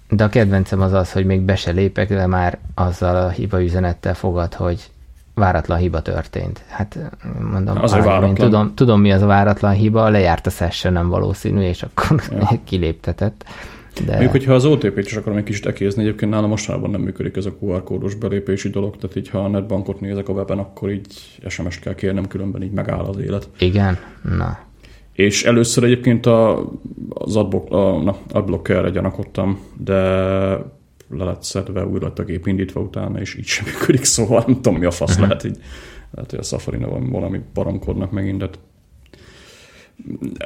de 0.09 0.25
a 0.25 0.29
kedvencem 0.29 0.81
az 0.81 0.93
az, 0.93 1.13
hogy 1.13 1.25
még 1.25 1.41
be 1.41 1.57
se 1.57 1.71
lépek, 1.71 2.09
de 2.09 2.27
már 2.27 2.59
azzal 2.75 3.17
a 3.17 3.29
hiba 3.29 3.63
üzenettel 3.63 4.15
fogad, 4.15 4.55
hogy 4.55 4.91
váratlan 5.35 5.79
hiba 5.79 6.03
történt. 6.03 6.65
Hát 6.69 6.99
mondom, 7.51 7.83
az 7.83 7.93
váratlan. 7.93 8.35
Tudom, 8.35 8.75
tudom, 8.75 9.01
mi 9.01 9.13
az 9.13 9.23
a 9.23 9.27
váratlan 9.27 9.73
hiba, 9.73 10.09
lejárt 10.09 10.47
a 10.47 10.51
session, 10.51 10.93
nem 10.93 11.09
valószínű, 11.09 11.61
és 11.61 11.83
akkor 11.83 12.23
ja. 12.31 12.49
kiléptetett. 12.65 13.45
De... 14.05 14.11
Mondjuk, 14.11 14.31
hogyha 14.31 14.55
az 14.55 14.65
OTP-t 14.65 15.07
is 15.07 15.17
akarom 15.17 15.39
egy 15.39 15.45
kicsit 15.45 15.67
ekézni, 15.67 16.03
egyébként 16.03 16.31
nálam 16.31 16.49
mostanában 16.49 16.91
nem 16.91 17.01
működik 17.01 17.37
ez 17.37 17.47
a 17.47 17.53
QR 17.61 17.83
kódos 17.83 18.15
belépési 18.15 18.69
dolog, 18.71 18.97
tehát 18.97 19.17
így 19.17 19.29
ha 19.29 19.39
a 19.39 19.49
netbankot 19.49 20.01
nézek 20.01 20.29
a 20.29 20.33
weben, 20.33 20.59
akkor 20.59 20.91
így 20.91 21.39
SMS-t 21.47 21.81
kell 21.81 21.95
kérnem, 21.95 22.27
különben 22.27 22.63
így 22.63 22.73
megáll 22.73 23.05
az 23.05 23.19
élet. 23.19 23.49
Igen? 23.59 23.99
Na. 24.37 24.59
És 25.19 25.45
először 25.45 25.85
egyébként 25.85 26.27
a, 26.27 26.71
az 27.09 27.37
adblock, 27.37 27.73
a, 27.73 28.03
na, 28.03 28.17
adblockerre 28.31 28.91
gyanakodtam, 28.91 29.59
de 29.77 29.95
le 31.11 31.25
lett 31.25 31.43
szedve, 31.43 31.87
újra 31.87 32.07
lett 32.07 32.19
a 32.19 32.25
gép 32.25 32.47
indítva 32.47 32.81
utána, 32.81 33.21
és 33.21 33.35
így 33.35 33.45
sem 33.45 33.67
működik, 33.67 34.05
szóval 34.05 34.45
nem 34.47 34.55
tudom, 34.55 34.79
mi 34.79 34.85
a 34.85 34.91
fasz 34.91 35.11
uh-huh. 35.11 35.27
lehet, 35.27 35.45
így, 35.45 35.57
lehet, 36.11 36.31
hogy 36.31 36.39
a 36.39 36.43
safari 36.43 36.77
van 36.77 37.11
valami 37.11 37.41
baramkodnak 37.55 38.11
megint, 38.11 38.39
de 38.39 38.51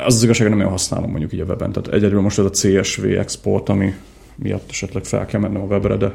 az 0.05 0.15
az 0.15 0.23
igazság, 0.23 0.47
hogy 0.47 0.57
nem 0.57 0.59
olyan 0.59 0.79
használom 0.79 1.11
mondjuk 1.11 1.33
így 1.33 1.41
a 1.41 1.45
weben. 1.45 1.73
Tehát 1.73 1.93
egyedül 1.93 2.21
most 2.21 2.39
ez 2.39 2.45
a 2.45 2.51
CSV 2.51 3.05
export, 3.05 3.69
ami 3.69 3.95
miatt 4.37 4.71
esetleg 4.71 5.05
fel 5.05 5.27
kell 5.27 5.41
mennem 5.41 5.63
a 5.63 5.67
webre, 5.67 5.97
de 5.97 6.13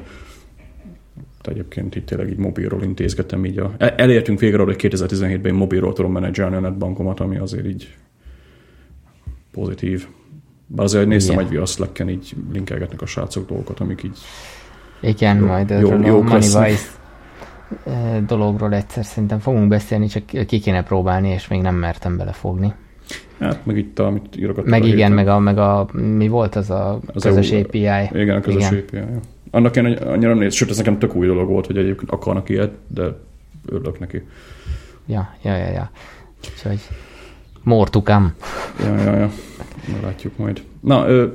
egyébként 1.43 1.95
itt 1.95 2.05
tényleg 2.05 2.29
így 2.29 2.37
mobilról 2.37 2.83
intézgetem 2.83 3.45
így 3.45 3.57
a... 3.57 3.75
Elértünk 3.77 4.39
végre 4.39 4.63
hogy 4.63 4.75
2017-ben 4.79 5.51
én 5.51 5.53
mobilról 5.53 5.93
tudom 5.93 6.11
menedzselni 6.11 6.55
a 6.55 6.59
netbankomat, 6.59 7.19
ami 7.19 7.37
azért 7.37 7.67
így 7.67 7.95
pozitív. 9.59 10.07
Bár 10.67 10.85
azért 10.85 11.07
néztem 11.07 11.33
Igen. 11.33 11.45
egy 11.45 11.51
via 11.51 11.65
Slack-en, 11.65 12.09
így 12.09 12.35
linkelgetnek 12.53 13.01
a 13.01 13.05
srácok 13.05 13.47
dolgokat, 13.47 13.79
amik 13.79 14.03
így 14.03 14.17
Igen, 14.99 15.37
jó, 15.37 15.45
majd 15.45 15.69
jó, 15.69 16.21
a 16.21 16.37
Vice 16.37 16.77
dologról 18.25 18.73
egyszer 18.73 19.05
szerintem 19.05 19.39
fogunk 19.39 19.67
beszélni, 19.67 20.07
csak 20.07 20.23
ki 20.47 20.59
kéne 20.59 20.83
próbálni, 20.83 21.29
és 21.29 21.47
még 21.47 21.61
nem 21.61 21.75
mertem 21.75 22.17
belefogni. 22.17 22.73
Hát 23.39 23.65
meg 23.65 23.77
itt, 23.77 23.99
amit 23.99 24.37
írogattam. 24.37 24.69
Meg 24.69 24.85
igen, 24.85 25.11
meg 25.11 25.27
a, 25.27 25.39
meg 25.39 25.57
a, 25.57 25.87
mi 25.91 26.27
volt 26.27 26.55
az 26.55 26.69
a 26.69 26.99
az 27.13 27.23
közös 27.23 27.51
EU, 27.51 27.59
API? 27.59 27.79
Igen, 28.11 28.35
a 28.35 28.39
közös 28.39 28.71
igen. 28.71 28.79
API. 28.79 28.97
Ja. 28.97 29.19
Annak 29.51 29.75
én 29.75 29.85
annyira 29.85 30.33
néz, 30.33 30.53
sőt, 30.53 30.69
ez 30.69 30.77
nekem 30.77 30.99
tök 30.99 31.15
új 31.15 31.27
dolog 31.27 31.49
volt, 31.49 31.65
hogy 31.65 31.77
egyébként 31.77 32.11
akarnak 32.11 32.49
ilyet, 32.49 32.71
de 32.87 33.17
örülök 33.65 33.99
neki. 33.99 34.21
Ja, 35.05 35.35
ja, 35.41 35.55
ja, 35.55 35.69
ja. 35.69 35.91
Úgyhogy 36.53 36.79
more 37.63 37.89
to 37.89 38.01
come. 38.01 38.33
Ja, 38.79 38.95
ja, 38.95 39.15
ja. 39.17 39.31
Na, 39.87 39.99
látjuk 40.01 40.37
majd. 40.37 40.61
Na, 40.81 41.07
ö, 41.07 41.27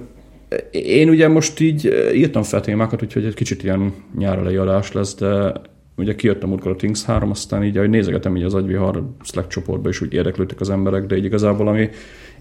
én 0.71 1.09
ugye 1.09 1.29
most 1.29 1.61
így 1.61 1.85
írtam 2.15 2.43
fel 2.43 2.61
témákat, 2.61 3.03
úgyhogy 3.03 3.25
egy 3.25 3.35
kicsit 3.35 3.63
ilyen 3.63 3.93
nyár 4.19 4.39
adás 4.39 4.93
lesz, 4.93 5.15
de 5.15 5.53
ugye 5.97 6.15
kijöttem 6.15 6.49
múltkor 6.49 6.71
a 6.71 6.77
Things 6.77 7.05
3, 7.05 7.31
aztán 7.31 7.65
így, 7.65 7.77
ahogy 7.77 7.91
nézegetem 7.91 8.37
így 8.37 8.43
az 8.43 8.55
agyvihar 8.55 9.03
Slack 9.23 9.49
csoportba, 9.49 9.89
és 9.89 10.01
úgy 10.01 10.13
érdeklődtek 10.13 10.61
az 10.61 10.71
emberek, 10.71 11.07
de 11.07 11.17
így 11.17 11.25
igazából 11.25 11.69
ami 11.69 11.91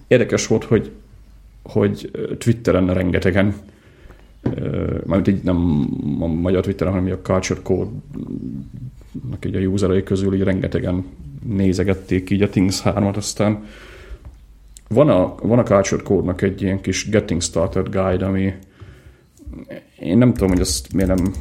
érdekes 0.08 0.48
volt, 0.48 0.64
hogy, 0.64 0.92
hogy 1.64 2.12
Twitteren 2.38 2.94
rengetegen, 2.94 3.54
mármint 5.06 5.28
így 5.28 5.44
nem 5.44 5.88
a 6.20 6.28
magyar 6.28 6.64
Twitteren, 6.64 6.94
hanem 6.94 7.12
a 7.12 7.22
Culture 7.22 7.60
Code 7.64 7.90
a 9.44 9.58
userei 9.58 10.04
közül 10.04 10.34
így 10.34 10.44
rengetegen 10.44 11.06
nézegették 11.46 12.30
így 12.30 12.42
a 12.42 12.50
Things 12.50 12.82
3-at, 12.86 13.16
aztán 13.16 13.64
van 14.94 15.10
a, 15.10 15.36
van 15.42 15.60
a 15.60 15.64
Culture 15.64 16.02
Code-nak 16.04 16.42
egy 16.42 16.62
ilyen 16.62 16.82
kis 16.82 17.10
Getting 17.10 17.42
Started 17.42 17.90
Guide, 17.90 18.26
ami 18.26 18.54
én 20.00 20.18
nem 20.18 20.34
tudom, 20.34 20.50
hogy 20.50 20.60
azt 20.60 20.94
miért 20.94 21.16
nem 21.16 21.34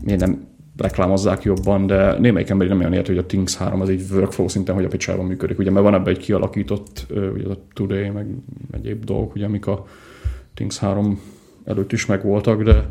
miért 0.00 0.20
nem 0.20 0.48
reklámozzák 0.76 1.42
jobban, 1.42 1.86
de 1.86 2.18
némelyik 2.18 2.48
ember 2.48 2.68
nem 2.68 2.78
olyan 2.78 2.92
ért, 2.92 3.06
hogy 3.06 3.18
a 3.18 3.26
Things 3.26 3.56
3 3.56 3.80
az 3.80 3.88
egy 3.88 4.04
workflow 4.12 4.48
szinten, 4.48 4.74
hogy 4.74 4.84
a 4.84 4.88
picsában 4.88 5.26
működik. 5.26 5.58
Ugye, 5.58 5.70
mert 5.70 5.84
van 5.84 5.94
ebben 5.94 6.14
egy 6.14 6.20
kialakított, 6.20 7.06
ugye 7.34 7.48
a 7.48 7.58
Today, 7.72 8.08
meg 8.08 8.26
egyéb 8.70 9.04
dolgok, 9.04 9.34
ugye, 9.34 9.44
amik 9.44 9.66
a 9.66 9.86
Things 10.54 10.78
3 10.78 11.20
előtt 11.64 11.92
is 11.92 12.06
megvoltak, 12.06 12.62
de 12.62 12.90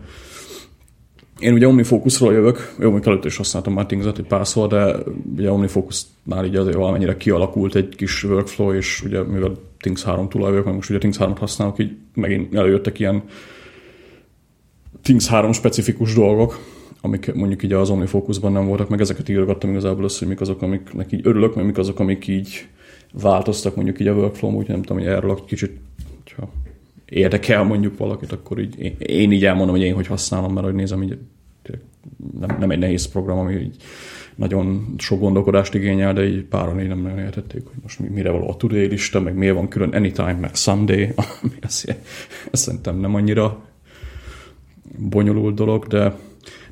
én 1.39 1.53
ugye 1.53 1.67
OmniFocusról 1.67 2.33
jövök, 2.33 2.73
jó, 2.79 2.91
még 2.91 3.07
előtt 3.07 3.25
is 3.25 3.37
használtam 3.37 3.73
már 3.73 3.85
Things-et 3.85 4.17
egy 4.17 4.25
párszor, 4.25 4.67
de 4.67 4.95
ugye 5.35 5.51
OmniFocus-nál 5.51 6.45
így 6.45 6.55
azért 6.55 6.75
valamennyire 6.75 7.17
kialakult 7.17 7.75
egy 7.75 7.95
kis 7.95 8.23
workflow, 8.23 8.73
és 8.73 9.03
ugye 9.03 9.23
mivel 9.23 9.51
Things 9.77 10.03
3 10.03 10.29
tulaj 10.29 10.49
vagyok, 10.49 10.65
meg 10.65 10.73
most 10.73 10.89
ugye 10.89 10.99
Things 10.99 11.17
3-at 11.19 11.39
használok, 11.39 11.79
így 11.79 11.91
megint 12.13 12.55
előjöttek 12.55 12.99
ilyen 12.99 13.23
Things 15.01 15.27
3 15.27 15.51
specifikus 15.51 16.13
dolgok, 16.13 16.59
amik 17.01 17.33
mondjuk 17.33 17.63
így 17.63 17.73
az 17.73 17.89
OmniFocusban 17.89 18.51
nem 18.51 18.65
voltak, 18.65 18.89
meg 18.89 19.01
ezeket 19.01 19.29
írogattam 19.29 19.69
igazából 19.69 20.03
össze, 20.03 20.19
hogy 20.19 20.27
mik 20.27 20.41
azok, 20.41 20.61
amiknek 20.61 21.11
így 21.11 21.27
örülök, 21.27 21.55
meg 21.55 21.65
mik 21.65 21.77
azok, 21.77 21.99
amik 21.99 22.27
így 22.27 22.67
változtak 23.21 23.75
mondjuk 23.75 23.99
így 23.99 24.07
a 24.07 24.13
workflow 24.13 24.51
úgy 24.51 24.67
nem 24.67 24.81
tudom, 24.81 24.97
hogy 24.97 25.07
erről 25.07 25.39
kicsit, 25.45 25.79
hogyha 26.23 26.49
érdekel 27.09 27.63
mondjuk 27.63 27.97
valakit, 27.97 28.31
akkor 28.31 28.59
így 28.59 28.95
én, 28.97 29.31
így 29.31 29.45
elmondom, 29.45 29.75
hogy 29.75 29.85
én 29.85 29.93
hogy 29.93 30.07
használom, 30.07 30.53
mert 30.53 30.65
hogy 30.65 30.75
nézem, 30.75 31.03
így 31.03 31.17
nem, 32.39 32.57
nem 32.59 32.71
egy 32.71 32.79
nehéz 32.79 33.05
program, 33.05 33.37
ami 33.37 33.55
így 33.55 33.75
nagyon 34.35 34.93
sok 34.97 35.19
gondolkodást 35.19 35.73
igényel, 35.73 36.13
de 36.13 36.27
így 36.27 36.43
páran 36.43 36.81
így 36.81 36.87
nem 36.87 37.01
nagyon 37.01 37.19
értették, 37.19 37.61
hogy 37.65 37.77
most 37.81 37.99
mire 37.99 38.31
való 38.31 38.49
a 38.49 38.57
today 38.57 38.85
lista, 38.85 39.19
meg 39.19 39.35
miért 39.35 39.55
van 39.55 39.67
külön 39.67 39.89
anytime, 39.89 40.33
meg 40.33 40.55
Sunday, 40.55 41.03
ami 41.41 41.53
ezt, 41.61 41.97
ezt 42.51 42.63
szerintem 42.63 42.99
nem 42.99 43.15
annyira 43.15 43.61
bonyolult 44.97 45.55
dolog, 45.55 45.87
de 45.87 46.15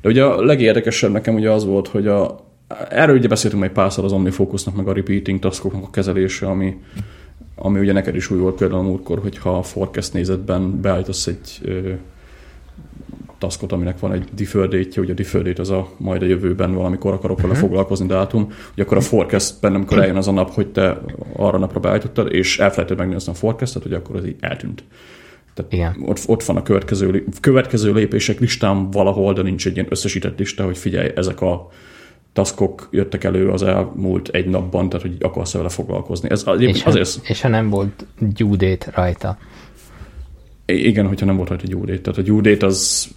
de 0.00 0.08
ugye 0.08 0.24
a 0.24 0.42
legérdekesebb 0.44 1.12
nekem 1.12 1.34
ugye 1.34 1.50
az 1.50 1.64
volt, 1.64 1.88
hogy 1.88 2.06
a, 2.06 2.46
erről 2.90 3.16
ugye 3.16 3.28
beszéltünk 3.28 3.64
egy 3.64 3.70
párszor 3.70 4.04
az 4.04 4.12
OmniFocusnak, 4.12 4.76
meg 4.76 4.88
a 4.88 4.92
repeating 4.92 5.38
taskoknak 5.38 5.82
a 5.82 5.90
kezelése, 5.90 6.46
ami, 6.46 6.76
ami 7.58 7.78
ugye 7.78 7.92
neked 7.92 8.14
is 8.14 8.30
új 8.30 8.38
volt 8.38 8.56
például 8.56 8.82
múltkor, 8.82 9.18
hogyha 9.18 9.58
a 9.58 9.62
forecast 9.62 10.12
nézetben 10.12 10.80
beállítasz 10.80 11.26
egy 11.26 11.58
ö, 11.62 11.92
taskot, 13.38 13.72
aminek 13.72 13.98
van 13.98 14.12
egy 14.12 14.28
deferred 14.34 14.70
date 14.70 15.00
ugye 15.00 15.12
a 15.12 15.14
deferred 15.14 15.46
date 15.46 15.62
az 15.62 15.70
a 15.70 15.88
majd 15.96 16.22
a 16.22 16.26
jövőben 16.26 16.74
valamikor 16.74 17.12
akarok 17.12 17.36
vele 17.40 17.52
uh-huh. 17.52 17.66
foglalkozni 17.66 18.06
dátum, 18.06 18.52
hogy 18.74 18.84
akkor 18.84 18.96
a 18.96 19.00
forecastben, 19.00 19.74
amikor 19.74 19.98
eljön 19.98 20.16
az 20.16 20.28
a 20.28 20.32
nap, 20.32 20.50
hogy 20.50 20.66
te 20.66 21.00
arra 21.32 21.58
napra 21.58 21.80
beállítottad, 21.80 22.32
és 22.32 22.58
elfelejted 22.58 22.98
megnézni 22.98 23.32
a 23.32 23.34
forecastet, 23.34 23.82
hogy 23.82 23.92
akkor 23.92 24.16
az 24.16 24.26
így 24.26 24.36
eltűnt. 24.40 24.84
Tehát 25.54 25.72
Igen. 25.72 26.08
Ott, 26.08 26.20
ott 26.26 26.42
van 26.42 26.56
a 26.56 26.62
következő, 26.62 27.24
következő 27.40 27.92
lépések 27.92 28.38
listám 28.38 28.90
valahol, 28.90 29.32
de 29.32 29.42
nincs 29.42 29.66
egy 29.66 29.74
ilyen 29.74 29.86
összesített 29.88 30.38
lista, 30.38 30.64
hogy 30.64 30.78
figyelj, 30.78 31.10
ezek 31.14 31.40
a 31.40 31.68
taskok 32.32 32.88
jöttek 32.90 33.24
elő 33.24 33.50
az 33.50 33.62
elmúlt 33.62 34.28
egy 34.28 34.46
napban, 34.46 34.88
tehát 34.88 35.06
hogy 35.06 35.16
akarsz 35.20 35.52
vele 35.52 35.68
foglalkozni. 35.68 36.30
Ez 36.30 36.44
és, 36.58 36.82
azért... 36.82 37.14
ha, 37.14 37.20
és 37.24 37.40
ha 37.40 37.48
nem 37.48 37.68
volt 37.68 38.06
due 38.18 38.56
date 38.56 38.90
rajta. 38.94 39.38
Igen, 40.72 41.06
hogyha 41.06 41.26
nem 41.26 41.36
volt 41.36 41.48
rajta 41.48 41.66
due 41.66 41.86
date. 41.86 42.00
Tehát 42.00 42.18
a 42.18 42.22
due 42.22 42.40
date 42.40 42.66
az, 42.66 43.08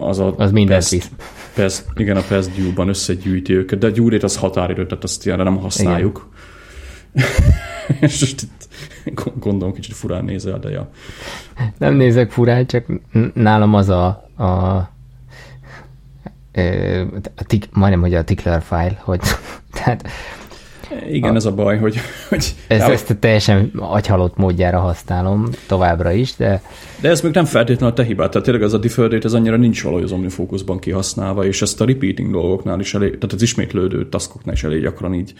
az 0.00 0.18
a 0.18 0.34
az 0.36 0.52
mindent 0.52 0.88
visz. 0.88 1.10
Pest, 1.54 1.84
igen, 1.94 2.16
a 2.16 2.22
PES 2.28 2.46
due-ban 2.46 2.88
összegyűjti 2.88 3.52
őket, 3.52 3.78
de 3.78 3.86
a 3.86 3.90
due 3.90 4.10
date 4.10 4.24
az 4.24 4.36
határidő, 4.36 4.86
tehát 4.86 5.04
azt 5.04 5.26
ilyenre 5.26 5.44
nem 5.44 5.56
használjuk. 5.56 6.28
és 8.00 8.20
most 8.20 8.42
itt 8.42 8.68
gondolom 9.38 9.74
kicsit 9.74 9.94
furán 9.94 10.24
nézel, 10.24 10.58
de 10.58 10.70
ja. 10.70 10.90
Nem 11.78 11.94
nézek 11.94 12.30
furán, 12.30 12.66
csak 12.66 12.86
nálam 13.34 13.74
az 13.74 13.88
a, 13.88 14.06
a, 14.36 14.91
a 17.36 17.44
tik, 17.46 17.68
majdnem, 17.72 18.00
hogy 18.00 18.14
a 18.14 18.24
tickler 18.24 18.62
file, 18.62 19.00
hogy 19.04 19.20
tehát 19.84 20.08
igen, 21.10 21.32
a, 21.32 21.34
ez 21.34 21.44
a 21.44 21.52
baj, 21.52 21.78
hogy... 21.78 21.96
hogy 22.28 22.54
ezt, 22.68 22.88
ezt 22.88 23.10
a 23.10 23.18
teljesen 23.18 23.70
agyhalott 23.76 24.36
módjára 24.36 24.78
használom 24.78 25.48
továbbra 25.66 26.12
is, 26.12 26.36
de... 26.36 26.62
De 27.00 27.08
ez 27.08 27.20
még 27.20 27.34
nem 27.34 27.44
feltétlenül 27.44 27.94
a 27.94 27.96
te 27.96 28.04
hibád, 28.04 28.30
tehát 28.30 28.46
tényleg 28.46 28.62
ez 28.62 28.72
a 28.72 28.78
deferred 28.78 29.24
ez 29.24 29.32
annyira 29.32 29.56
nincs 29.56 29.82
valahogy 29.82 30.04
az 30.04 30.12
OmniFocusban 30.12 30.78
kihasználva, 30.78 31.44
és 31.44 31.62
ezt 31.62 31.80
a 31.80 31.84
repeating 31.84 32.30
dolgoknál 32.30 32.80
is 32.80 32.94
elég, 32.94 33.08
tehát 33.10 33.32
az 33.32 33.42
ismétlődő 33.42 34.08
taskoknál 34.08 34.54
is 34.54 34.64
elég 34.64 34.82
gyakran 34.82 35.14
így 35.14 35.32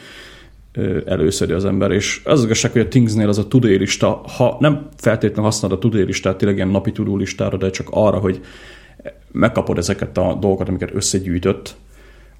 előszedi 1.06 1.52
az 1.52 1.64
ember, 1.64 1.90
és 1.90 2.20
az 2.24 2.44
igazság, 2.44 2.72
hogy 2.72 2.80
a 2.80 2.88
Thingsnél 2.88 3.28
az 3.28 3.38
a 3.38 3.48
tudé 3.48 3.74
lista, 3.74 4.22
ha 4.36 4.56
nem 4.60 4.88
feltétlenül 4.96 5.44
használod 5.44 5.76
a 5.76 5.80
tudé 5.80 6.02
listát, 6.02 6.36
tényleg 6.36 6.56
ilyen 6.56 6.68
napi 6.68 6.92
tudó 6.92 7.16
listára, 7.16 7.56
de 7.56 7.70
csak 7.70 7.88
arra, 7.90 8.18
hogy 8.18 8.40
megkapod 9.32 9.78
ezeket 9.78 10.18
a 10.18 10.36
dolgokat, 10.40 10.68
amiket 10.68 10.94
összegyűjtött, 10.94 11.76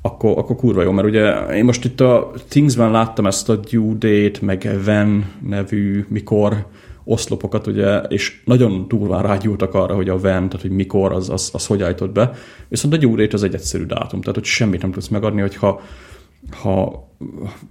akkor, 0.03 0.39
akkor 0.39 0.57
kurva 0.57 0.83
jó, 0.83 0.91
mert 0.91 1.07
ugye 1.07 1.47
én 1.47 1.65
most 1.65 1.85
itt 1.85 2.01
a 2.01 2.31
Thingsben 2.49 2.91
láttam 2.91 3.27
ezt 3.27 3.49
a 3.49 3.57
due 3.57 3.95
date, 3.99 4.39
meg 4.41 4.79
when 4.87 5.33
nevű, 5.49 6.07
mikor 6.09 6.67
oszlopokat, 7.05 7.67
ugye, 7.67 7.99
és 7.99 8.43
nagyon 8.45 8.85
durván 8.89 9.23
rágyúltak 9.23 9.75
arra, 9.75 9.95
hogy 9.95 10.09
a 10.09 10.15
when, 10.15 10.49
tehát 10.49 10.61
hogy 10.61 10.71
mikor, 10.71 11.13
az, 11.13 11.31
az, 11.31 11.51
az 11.53 11.67
hogy 11.67 11.83
állított 11.83 12.13
be. 12.13 12.33
Viszont 12.69 12.95
a 12.95 12.97
due 12.97 13.17
date 13.17 13.35
az 13.35 13.43
egy 13.43 13.55
egyszerű 13.55 13.85
dátum, 13.85 14.21
tehát 14.21 14.35
hogy 14.35 14.45
semmit 14.45 14.83
nem 14.83 14.93
tudsz 14.93 15.09
megadni, 15.09 15.41
hogyha 15.41 15.81
ha, 16.55 17.09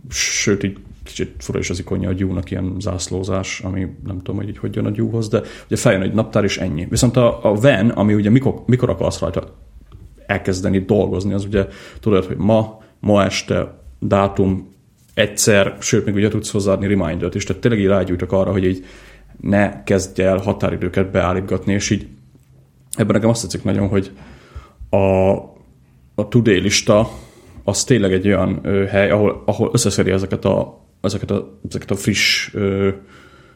sőt, 0.09 0.63
így 0.63 0.77
kicsit 1.03 1.35
fura 1.38 1.59
is 1.59 1.69
az 1.69 1.79
ikonja 1.79 2.09
a 2.09 2.13
gyúnak 2.13 2.51
ilyen 2.51 2.75
zászlózás, 2.79 3.59
ami 3.59 3.88
nem 4.05 4.17
tudom, 4.17 4.35
hogy 4.35 4.47
így 4.47 4.57
hogy 4.57 4.75
jön 4.75 4.85
a 4.85 4.89
gyúhoz, 4.89 5.27
de 5.27 5.41
ugye 5.65 5.75
feljön 5.75 6.01
egy 6.01 6.13
naptár, 6.13 6.43
és 6.43 6.57
ennyi. 6.57 6.85
Viszont 6.89 7.17
a, 7.17 7.51
a 7.51 7.55
VEN, 7.55 7.89
ami 7.89 8.13
ugye 8.13 8.29
mikor, 8.29 8.63
mikor 8.65 8.89
akarsz 8.89 9.19
rajta 9.19 9.55
elkezdeni 10.25 10.79
dolgozni, 10.79 11.33
az 11.33 11.45
ugye 11.45 11.67
tudod, 12.00 12.25
hogy 12.25 12.38
ma, 12.38 12.81
ma 13.00 13.23
este, 13.23 13.79
dátum, 14.00 14.73
egyszer, 15.13 15.77
sőt, 15.79 16.05
még 16.05 16.15
ugye 16.15 16.29
tudsz 16.29 16.51
hozzáadni 16.51 16.88
remindert 16.88 17.35
is, 17.35 17.43
tehát 17.43 17.61
tényleg 17.61 17.81
így 17.81 17.88
rágyújtok 17.88 18.31
arra, 18.31 18.51
hogy 18.51 18.65
így 18.65 18.85
ne 19.41 19.83
kezdj 19.83 20.21
el 20.21 20.38
határidőket 20.38 21.11
beállítgatni, 21.11 21.73
és 21.73 21.89
így 21.89 22.07
ebben 22.91 23.15
nekem 23.15 23.29
azt 23.29 23.41
tetszik 23.41 23.63
nagyon, 23.63 23.88
hogy 23.88 24.11
a, 24.89 24.97
a 26.15 26.27
today 26.29 26.59
az 27.71 27.83
tényleg 27.83 28.13
egy 28.13 28.27
olyan 28.27 28.59
ö, 28.63 28.85
hely, 28.85 29.09
ahol, 29.09 29.43
ahol 29.45 29.69
összeszedi 29.73 30.11
ezeket 30.11 30.45
a, 30.45 30.85
ezeket 31.01 31.31
a, 31.31 31.59
ezeket 31.69 31.91
a 31.91 31.95
friss, 31.95 32.53
ö, 32.53 32.89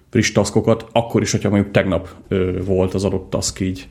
friss 0.10 0.32
taskokat, 0.32 0.86
akkor 0.92 1.22
is, 1.22 1.32
hogyha 1.32 1.50
mondjuk 1.50 1.72
tegnap 1.72 2.10
ö, 2.28 2.64
volt 2.66 2.94
az 2.94 3.04
adott 3.04 3.30
task 3.30 3.60
így 3.60 3.88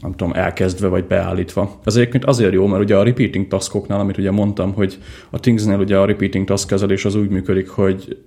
nem 0.00 0.10
tudom, 0.16 0.32
elkezdve 0.32 0.88
vagy 0.88 1.04
beállítva. 1.04 1.80
Ez 1.84 1.96
egyébként 1.96 2.24
azért 2.24 2.52
jó, 2.52 2.66
mert 2.66 2.82
ugye 2.82 2.96
a 2.96 3.02
repeating 3.02 3.48
taskoknál, 3.48 4.00
amit 4.00 4.18
ugye 4.18 4.30
mondtam, 4.30 4.72
hogy 4.72 4.98
a 5.30 5.40
Thingsnél 5.40 5.78
ugye 5.78 5.98
a 5.98 6.04
repeating 6.04 6.46
task 6.46 6.68
kezelés 6.68 7.04
az 7.04 7.14
úgy 7.14 7.28
működik, 7.28 7.68
hogy 7.68 8.18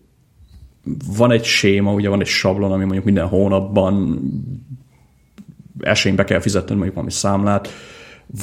van 1.17 1.31
egy 1.31 1.43
séma, 1.43 1.93
ugye 1.93 2.09
van 2.09 2.19
egy 2.19 2.27
sablon, 2.27 2.71
ami 2.71 2.83
mondjuk 2.83 3.05
minden 3.05 3.27
hónapban 3.27 4.19
esélybe 5.79 6.23
kell 6.23 6.39
fizetni 6.39 6.73
mondjuk 6.73 6.93
valami 6.95 7.11
számlát, 7.11 7.69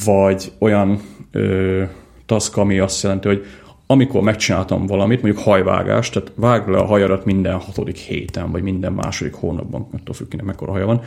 vagy 0.05 0.53
olyan 0.59 1.01
ö, 1.31 1.83
task, 2.27 2.57
ami 2.57 2.79
azt 2.79 3.03
jelenti, 3.03 3.29
hogy 3.29 3.45
amikor 3.87 4.23
megcsináltam 4.23 4.87
valamit, 4.87 5.23
mondjuk 5.23 5.45
hajvágást, 5.45 6.13
tehát 6.13 6.33
vág 6.35 6.69
le 6.69 6.79
a 6.79 6.85
hajarat 6.85 7.25
minden 7.25 7.59
hatodik 7.59 7.97
héten, 7.97 8.51
vagy 8.51 8.63
minden 8.63 8.93
második 8.93 9.35
hónapban, 9.35 9.89
attól 9.93 10.15
függ, 10.15 10.29
kinek 10.29 10.47
mekkora 10.47 10.73
haja 10.73 10.87
van, 10.87 11.01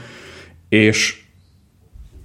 és 0.69 1.23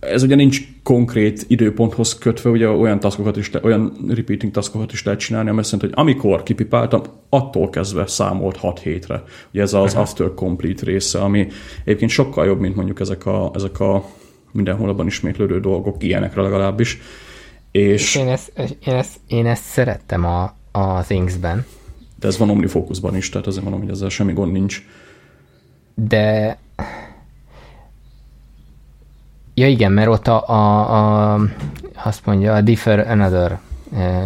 ez 0.01 0.23
ugye 0.23 0.35
nincs 0.35 0.61
konkrét 0.83 1.45
időponthoz 1.49 2.19
kötve, 2.19 2.51
ugye 2.51 2.69
olyan 2.69 3.01
taskokat 3.01 3.37
is, 3.37 3.51
olyan 3.63 3.97
repeating 4.09 4.53
taskokat 4.53 4.93
is 4.93 5.05
lehet 5.05 5.21
csinálni, 5.21 5.49
ami 5.49 5.59
azt 5.59 5.73
jelenti, 5.73 5.95
hogy 5.95 6.05
amikor 6.07 6.43
kipipáltam, 6.43 7.03
attól 7.29 7.71
kezdve 7.71 8.07
számolt 8.07 8.57
6 8.57 8.79
hétre. 8.79 9.23
Ugye 9.53 9.63
ez 9.63 9.75
az 9.75 9.93
Aha. 9.93 10.03
after 10.03 10.35
complete 10.35 10.85
része, 10.85 11.19
ami 11.19 11.47
egyébként 11.85 12.11
sokkal 12.11 12.47
jobb, 12.47 12.61
mint 12.61 12.75
mondjuk 12.77 13.01
ezek 13.01 13.27
a, 13.27 13.51
ezek 13.55 13.81
a 13.81 14.05
minden 14.53 14.77
hónapban 14.77 15.07
ismétlődő 15.07 15.61
dolgok, 15.61 16.03
ilyenekre 16.03 16.43
legalábbis. 16.43 16.99
És, 17.71 18.03
és 18.03 18.17
én, 18.17 18.29
ezt, 18.29 18.53
én, 18.59 18.95
ezt, 18.95 19.17
én 19.27 19.47
ezt 19.47 19.63
szerettem 19.63 20.25
a, 20.25 20.55
a 20.71 21.03
Things-ben. 21.03 21.67
De 22.19 22.27
ez 22.27 22.39
van 22.39 22.51
OmniFocusban 22.51 23.17
is, 23.17 23.29
tehát 23.29 23.47
azért 23.47 23.63
mondom, 23.63 23.83
hogy 23.83 23.91
ezzel 23.91 24.09
semmi 24.09 24.33
gond 24.33 24.53
nincs. 24.53 24.83
De 25.95 26.59
Ja 29.55 29.69
igen, 29.69 29.93
mert 29.93 30.09
ott 30.09 30.29
a, 30.29 30.49
a, 30.49 31.35
a 31.35 31.41
azt 32.05 32.27
mondja, 32.27 32.55
a 32.55 32.61
differ 32.61 33.11
another 33.11 33.59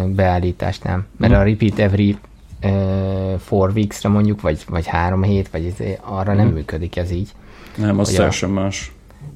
beállítás 0.07 0.79
nem. 0.79 1.07
Mert 1.17 1.33
mm. 1.33 1.37
a 1.37 1.43
repeat 1.43 1.79
every 1.79 2.17
uh, 2.63 3.39
four 3.39 3.71
weeks-re 3.75 4.09
mondjuk, 4.09 4.41
vagy, 4.41 4.65
vagy 4.69 4.87
három 4.87 5.23
hét, 5.23 5.49
vagy 5.49 5.65
ez, 5.79 5.87
arra 6.01 6.33
mm. 6.33 6.37
nem 6.37 6.47
mhm. 6.47 6.55
működik 6.55 6.97
ez 6.97 7.11
így. 7.11 7.31
Nem, 7.77 7.99
az 7.99 8.09
teljesen 8.09 8.51
a, 8.51 8.53
más. 8.53 8.93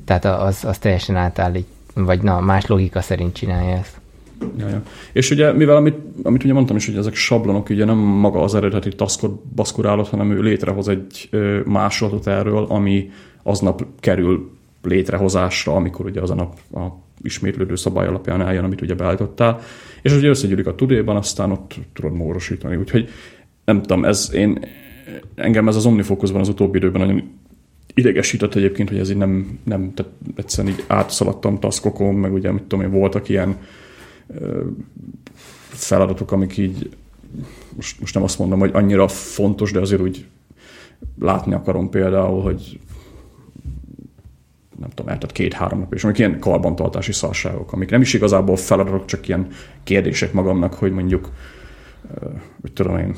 Tehát 0.09 0.25
az, 0.25 0.65
az 0.65 0.79
teljesen 0.79 1.17
átállít, 1.17 1.67
vagy 1.95 2.23
na, 2.23 2.41
más 2.41 2.67
logika 2.67 3.01
szerint 3.01 3.35
csinálja 3.35 3.77
ezt. 3.77 4.01
Ja, 4.59 4.69
ja. 4.69 4.83
És 5.13 5.31
ugye, 5.31 5.53
mivel 5.53 5.77
amit, 5.77 5.97
amit 6.23 6.45
ugye 6.45 6.53
mondtam 6.53 6.77
is, 6.77 6.87
hogy 6.87 6.97
ezek 6.97 7.15
sablonok, 7.15 7.69
ugye 7.69 7.85
nem 7.85 7.97
maga 7.97 8.43
az 8.43 8.55
eredeti 8.55 8.89
taskot 8.89 9.45
baszkurálod, 9.55 10.09
hanem 10.09 10.31
ő 10.31 10.41
létrehoz 10.41 10.89
egy 10.89 11.29
másolatot 11.65 12.27
erről, 12.27 12.65
ami 12.65 13.11
aznap 13.43 13.85
kerül 14.01 14.51
létrehozásra, 14.83 15.75
amikor 15.75 16.07
ugye 16.07 16.21
az 16.21 16.31
a 16.31 16.35
nap 16.35 16.59
a 16.73 16.87
ismétlődő 17.23 17.77
szabály 17.77 18.07
alapján 18.07 18.41
eljön, 18.41 18.65
amit 18.65 18.81
ugye 18.81 18.95
beállítottál, 18.95 19.61
és 20.03 20.13
ugye 20.13 20.29
összegyűlik 20.29 20.67
a 20.67 20.75
tudéban, 20.75 21.17
aztán 21.17 21.51
ott 21.51 21.75
tudod 21.93 22.13
mórosítani. 22.13 22.77
Úgyhogy 22.77 23.09
nem 23.65 23.81
tudom, 23.83 24.05
ez 24.05 24.31
én, 24.35 24.65
engem 25.35 25.69
ez 25.69 25.77
az 25.77 25.87
Omnifocusban 25.87 26.41
az 26.41 26.49
utóbbi 26.49 26.79
időben 26.79 27.07
nagyon 27.07 27.23
idegesített 27.99 28.55
egyébként, 28.55 28.89
hogy 28.89 28.99
ez 28.99 29.11
így 29.11 29.17
nem, 29.17 29.59
nem 29.63 29.95
tehát 29.95 30.13
egyszerűen 30.37 30.75
így 30.75 30.85
átszaladtam 30.87 31.59
taszkokon, 31.59 32.15
meg 32.15 32.33
ugye, 32.33 32.53
mit 32.53 32.63
tudom 32.63 32.85
én, 32.85 32.91
voltak 32.91 33.29
ilyen 33.29 33.57
feladatok, 35.69 36.33
amik 36.33 36.57
így 36.57 36.91
most, 37.77 38.01
most 38.01 38.15
nem 38.15 38.23
azt 38.23 38.39
mondom, 38.39 38.59
hogy 38.59 38.71
annyira 38.73 39.09
fontos, 39.09 39.73
de 39.73 39.81
azért 39.81 40.01
úgy 40.01 40.27
látni 41.21 41.55
akarom 41.55 41.91
például, 41.91 42.43
hogy 42.43 42.81
nem 44.79 44.89
tudom, 44.89 45.13
eltett 45.13 45.33
két-három 45.33 45.79
nap, 45.79 45.95
és 45.95 46.05
amik 46.05 46.19
ilyen 46.19 46.39
karbantartási 46.39 47.13
szarságok, 47.13 47.73
amik 47.73 47.91
nem 47.91 48.01
is 48.01 48.15
igazából 48.15 48.57
feladatok, 48.57 49.05
csak 49.05 49.29
ilyen 49.29 49.47
kérdések 49.83 50.33
magamnak, 50.33 50.75
hogy 50.75 50.93
mondjuk, 50.93 51.31
hogy 52.61 52.73
tudom 52.73 52.99
én, 52.99 53.17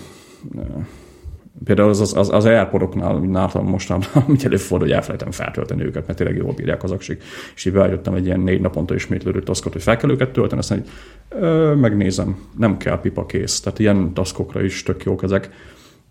például 1.74 1.90
az, 1.90 2.00
az, 2.00 2.16
az, 2.16 2.28
az 2.33 2.44
Airpodoknál, 2.44 3.18
nálam 3.18 3.66
mostanában, 3.66 4.09
amit 4.26 4.44
előfordul, 4.44 4.87
hogy 4.87 4.96
elfelejtem 4.96 5.30
feltölteni 5.30 5.85
őket, 5.85 6.06
mert 6.06 6.18
tényleg 6.18 6.37
jól 6.37 6.52
bírják 6.52 6.83
az 6.83 6.90
aksik, 6.90 7.22
és 7.54 7.64
így 7.64 7.72
beállítottam 7.72 8.14
egy 8.14 8.26
ilyen 8.26 8.40
négy 8.40 8.61
naponta 8.61 8.94
ismétlődő 8.94 9.42
taszkot, 9.42 9.72
hogy 9.72 9.83
fel 9.83 9.96
kell 9.96 10.11
őket 10.11 10.30
tölteni, 10.30 10.61
aztán 10.61 10.78
így, 10.78 10.88
ö, 11.28 11.74
megnézem, 11.74 12.38
nem 12.59 12.76
kell 12.76 13.00
pipa 13.00 13.26
kész. 13.26 13.61
Tehát 13.61 13.78
ilyen 13.78 14.14
taszkokra 14.14 14.62
is 14.62 14.83
tök 14.83 15.04
jók 15.04 15.22
ezek. 15.22 15.50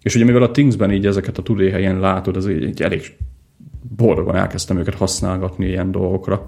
És 0.02 0.16
ugye 0.16 0.26
mivel 0.26 0.44
a 0.44 0.52
Thingsben 0.52 0.92
így 0.92 1.06
ezeket 1.06 1.38
a 1.38 1.44
tudé 1.44 1.70
helyen 1.70 2.00
látod, 2.00 2.38
ez 2.38 2.46
egy 2.46 2.82
elég 2.82 3.18
boldogan 3.96 4.36
elkezdtem 4.36 4.78
őket 4.78 4.96
használgatni 4.96 5.66
ilyen 5.66 5.92
dolgokra. 5.92 6.48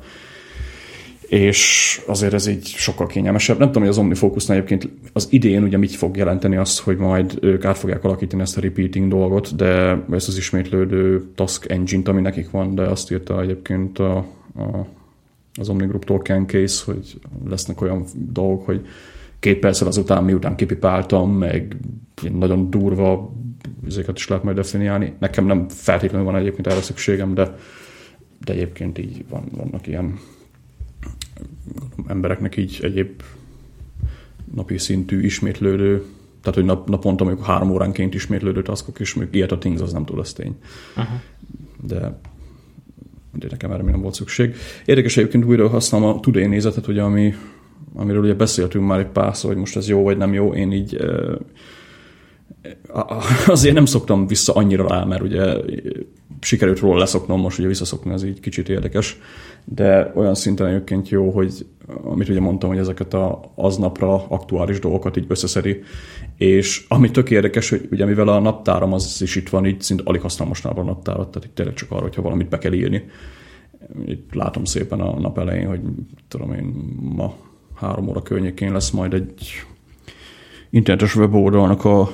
És 1.32 2.02
azért 2.08 2.34
ez 2.34 2.48
így 2.48 2.65
sokkal 2.65 3.08
kényelmesebb. 3.08 3.58
Nem 3.58 3.67
tudom, 3.67 3.82
hogy 3.82 3.91
az 3.91 3.98
OmniFocusnál 3.98 4.58
egyébként 4.58 4.89
az 5.13 5.28
idén 5.30 5.63
ugye 5.63 5.78
mit 5.78 5.91
fog 5.91 6.17
jelenteni 6.17 6.56
az, 6.56 6.80
hogy 6.80 6.98
majd 6.98 7.38
ők 7.41 7.65
át 7.65 7.78
fogják 7.78 8.04
alakítani 8.04 8.41
ezt 8.41 8.58
a 8.58 8.62
repeating 8.62 9.10
dolgot, 9.10 9.56
de 9.56 9.98
ezt 10.12 10.28
az 10.28 10.38
ismétlődő 10.38 11.26
task 11.36 11.70
engine-t, 11.70 12.08
ami 12.08 12.22
nekik 12.22 12.50
van, 12.50 12.76
de 12.76 12.82
azt 12.82 13.12
írta 13.12 13.41
egyébként 13.41 14.00
a, 14.00 14.17
a, 14.56 14.88
az 15.60 15.70
OmniGroup-tól 15.70 16.20
Ken 16.20 16.48
Case, 16.48 16.84
hogy 16.86 17.20
lesznek 17.50 17.82
olyan 17.82 18.06
dolgok, 18.13 18.65
hogy 18.65 18.86
két 19.39 19.60
perccel 19.60 19.88
azután, 19.88 20.24
miután 20.24 20.56
kipipáltam, 20.56 21.32
meg 21.32 21.76
nagyon 22.32 22.70
durva 22.70 23.34
ezeket 23.88 24.17
is 24.17 24.28
lehet 24.28 24.44
majd 24.44 24.56
definiálni. 24.56 25.13
Nekem 25.20 25.46
nem 25.46 25.65
feltétlenül 25.70 26.26
van 26.26 26.36
egyébként 26.36 26.67
erre 26.67 26.82
szükségem, 26.82 27.34
de, 27.34 27.56
de 28.46 28.54
egyébként 28.54 28.98
így 28.98 29.26
van, 29.30 29.44
vannak 29.52 29.88
ilyen 29.88 30.20
embereknek 32.08 32.58
így 32.58 32.80
egyéb 32.82 33.22
napi 34.56 34.78
szintű 34.78 35.22
ismétlődő, 35.22 36.04
tehát 36.41 36.58
hogy 36.58 36.65
nap, 36.65 36.89
naponta 36.89 37.24
mondjuk 37.24 37.46
három 37.46 37.72
óránként 37.72 38.13
ismétlődő 38.13 38.62
taskok, 38.62 39.00
és 39.00 39.13
mondjuk 39.13 39.36
ilyet 39.36 39.52
a 39.52 39.58
Things 39.58 39.82
az 39.82 39.94
nem 39.94 40.06
tud, 40.06 40.20
az 40.20 40.34
tény. 40.34 40.56
Uh-huh. 40.98 41.20
De, 41.82 42.20
de 43.34 43.48
nekem 43.50 43.72
erre 43.72 43.84
nem 43.84 44.02
volt 44.02 44.13
szükség. 44.13 44.56
Érdekes 44.86 45.17
egyébként 45.17 45.46
újra 45.46 45.70
használom 45.70 46.10
a 46.10 46.20
Today 46.20 46.46
nézetet, 46.46 46.88
ugye, 46.88 47.02
ami, 47.02 47.34
amiről 47.94 48.22
ugye 48.24 48.34
beszéltünk 48.34 48.88
már 48.88 49.00
egy 49.00 49.08
párszor, 49.08 49.50
hogy 49.50 49.60
most 49.60 49.76
ez 49.76 49.88
jó 49.88 50.04
vagy 50.04 50.17
nem 50.17 50.34
jó. 50.34 50.54
Én 50.54 50.72
így 50.72 50.98
azért 53.48 53.76
nem 53.76 53.86
szoktam 53.86 54.28
vissza 54.28 54.54
annyira 54.54 54.88
rá, 54.88 55.04
mert 55.04 55.22
ugye 55.22 55.56
sikerült 56.40 56.80
róla 56.80 57.00
leszoknom, 57.00 57.40
most 57.40 57.58
ugye 57.58 57.68
visszaszokni, 57.68 58.12
ez 58.12 58.24
így 58.24 58.40
kicsit 58.40 58.70
érdekes, 58.70 59.18
de 59.66 60.12
olyan 60.16 60.36
szinten 60.36 60.68
egyébként 60.68 61.10
jó, 61.10 61.30
hogy 61.30 61.66
amit 62.04 62.30
ugye 62.30 62.40
mondtam, 62.40 62.70
hogy 62.70 62.78
ezeket 62.78 63.14
a 63.14 63.52
aznapra 63.56 64.26
aktuális 64.28 64.80
dolgokat 64.80 65.18
így 65.18 65.26
összeszedi, 65.28 65.84
és 66.38 66.86
ami 66.88 67.12
tök 67.12 67.30
érdekes, 67.30 67.70
hogy 67.70 67.88
ugye 67.92 68.06
mivel 68.06 68.28
a 68.28 68.40
naptáram 68.40 68.94
az 68.94 69.22
is 69.22 69.36
itt 69.36 69.50
van, 69.50 69.66
így 69.66 69.82
szinte 69.82 70.04
alig 70.06 70.22
használom 70.22 70.48
most 70.48 70.66
a 70.66 70.84
naptárat, 70.84 71.32
tehát 71.32 71.48
itt 71.48 71.56
tényleg 71.56 71.76
csak 71.76 71.92
arra, 71.92 72.02
hogyha 72.02 72.22
valamit 72.22 72.50
be 72.50 72.58
kell 72.58 72.74
írni. 72.74 73.04
Itt 74.06 74.34
látom 74.34 74.66
szépen 74.66 75.00
a 75.00 75.20
nap 75.20 75.38
elején, 75.38 75.68
hogy 75.68 75.80
tudom 76.28 76.54
én, 76.54 76.64
ma 77.16 77.36
három 77.76 78.08
óra 78.08 78.22
környékén 78.22 78.72
lesz 78.72 78.90
majd 78.90 79.14
egy 79.14 79.64
internetes 80.70 81.16
weboldalnak 81.16 81.86
a 81.86 82.12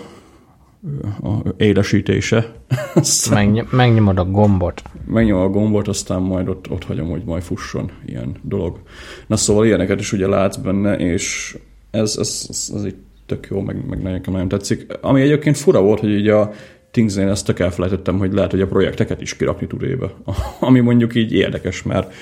a 1.22 1.54
élesítése. 1.58 2.54
Megny- 3.30 3.72
megnyomod 3.72 4.18
a 4.18 4.26
gombot. 4.26 4.82
Megnyomod 5.06 5.44
a 5.44 5.50
gombot, 5.50 5.88
aztán 5.88 6.22
majd 6.22 6.48
ott, 6.48 6.70
ott 6.70 6.84
hagyom, 6.84 7.10
hogy 7.10 7.24
majd 7.26 7.44
fusson 7.44 7.92
ilyen 8.06 8.36
dolog. 8.42 8.80
Na 9.28 9.36
szóval 9.36 9.66
ilyeneket 9.66 10.00
is 10.00 10.12
ugye 10.12 10.28
látsz 10.28 10.56
benne, 10.56 10.96
és 10.98 11.58
ez, 11.92 12.16
ez, 12.20 12.46
ez, 12.50 12.72
ez 12.76 12.86
így 12.86 12.96
tök 13.26 13.48
jó, 13.50 13.62
meg, 13.62 13.88
meg 13.88 14.02
nekem 14.02 14.34
nagyon 14.34 14.48
tetszik. 14.48 14.98
Ami 15.02 15.22
egyébként 15.22 15.58
fura 15.58 15.82
volt, 15.82 16.00
hogy 16.00 16.12
így 16.12 16.28
a 16.28 16.52
Thingsnél 16.92 17.30
ezt 17.30 17.46
tök 17.46 17.60
elfelejtettem, 17.60 18.18
hogy 18.18 18.34
lehet, 18.34 18.52
hogy 18.52 18.62
a 18.62 18.68
projekteket 18.68 19.22
is 19.22 19.36
kirakni 19.36 19.68
tud 19.68 19.84
éve. 19.84 20.14
Ami 20.60 20.80
mondjuk 20.80 21.16
így 21.16 21.34
érdekes, 21.34 21.84
mert 21.84 22.14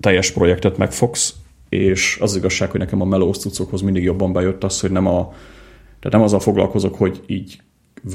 teljes 0.00 0.30
projektet 0.30 0.76
megfogsz, 0.76 1.34
és 1.68 2.18
az 2.20 2.36
igazság, 2.36 2.70
hogy 2.70 2.80
nekem 2.80 3.00
a 3.00 3.04
melós 3.04 3.38
cuccokhoz 3.38 3.80
mindig 3.80 4.02
jobban 4.02 4.32
bejött 4.32 4.64
az, 4.64 4.80
hogy 4.80 4.90
nem 4.90 5.06
a 5.06 5.32
tehát 6.00 6.16
nem 6.16 6.22
azzal 6.22 6.40
foglalkozok, 6.40 6.94
hogy 6.94 7.20
így 7.26 7.60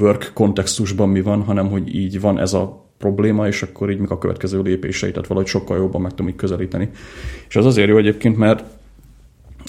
work 0.00 0.30
kontextusban 0.34 1.08
mi 1.08 1.20
van, 1.22 1.42
hanem 1.42 1.68
hogy 1.68 1.94
így 1.94 2.20
van 2.20 2.38
ez 2.38 2.52
a 2.52 2.84
probléma, 2.98 3.46
és 3.46 3.62
akkor 3.62 3.90
így 3.90 3.98
mik 3.98 4.10
a 4.10 4.18
következő 4.18 4.62
lépései, 4.62 5.10
tehát 5.10 5.26
valahogy 5.26 5.48
sokkal 5.48 5.76
jobban 5.76 6.00
meg 6.00 6.10
tudom 6.10 6.28
így 6.28 6.36
közelíteni. 6.36 6.90
És 7.48 7.56
az 7.56 7.66
azért 7.66 7.88
jó 7.88 7.98
egyébként, 7.98 8.36
mert 8.36 8.64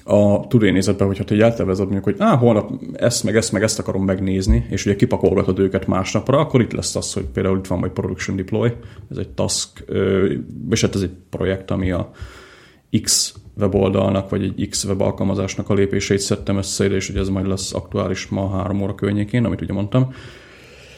a 0.04 0.48
tudénézetben, 0.48 1.08
hogyha 1.08 1.24
te 1.24 1.36
így 1.36 1.42
eltervezed 1.42 1.84
mondjuk, 1.84 2.04
hogy 2.04 2.16
á, 2.18 2.36
holnap 2.36 2.72
ezt 2.94 3.24
meg 3.24 3.36
ezt 3.36 3.52
meg 3.52 3.64
ezt 3.64 3.80
akarom 3.80 4.06
megnézni, 4.06 4.66
és 4.70 4.86
ugye 4.86 4.96
kipakolgatod 4.96 5.60
őket 5.60 5.88
másnapra, 5.88 6.40
akkor 6.40 6.62
itt 6.62 6.72
lesz 6.72 6.96
az, 6.96 7.14
hogy 7.14 7.24
például 7.24 7.58
itt 7.58 7.68
van 7.68 7.80
majd 7.80 7.92
Production 7.92 8.36
Deploy, 8.36 8.72
ez 9.12 9.18
egy 9.18 9.30
task, 9.30 9.86
és 10.70 10.82
hát 10.82 10.96
ez 10.96 11.02
egy 11.02 11.14
projekt, 11.30 11.72
ami 11.72 11.92
a 11.92 12.12
X 13.02 13.36
weboldalnak, 13.60 14.30
vagy 14.30 14.44
egy 14.44 14.68
X 14.70 14.86
web 14.86 15.02
alkalmazásnak 15.02 15.70
a 15.70 15.74
lépéseit 15.74 16.20
szedtem 16.20 16.58
össze, 16.58 16.86
és 16.86 17.10
ugye 17.10 17.20
ez 17.20 17.30
majd 17.30 17.48
lesz 17.48 17.74
aktuális 17.74 18.28
ma 18.28 18.50
három 18.50 18.82
óra 18.82 18.96
környékén, 18.96 19.46
amit 19.46 19.62
ugye 19.62 19.74
mondtam. 19.74 20.14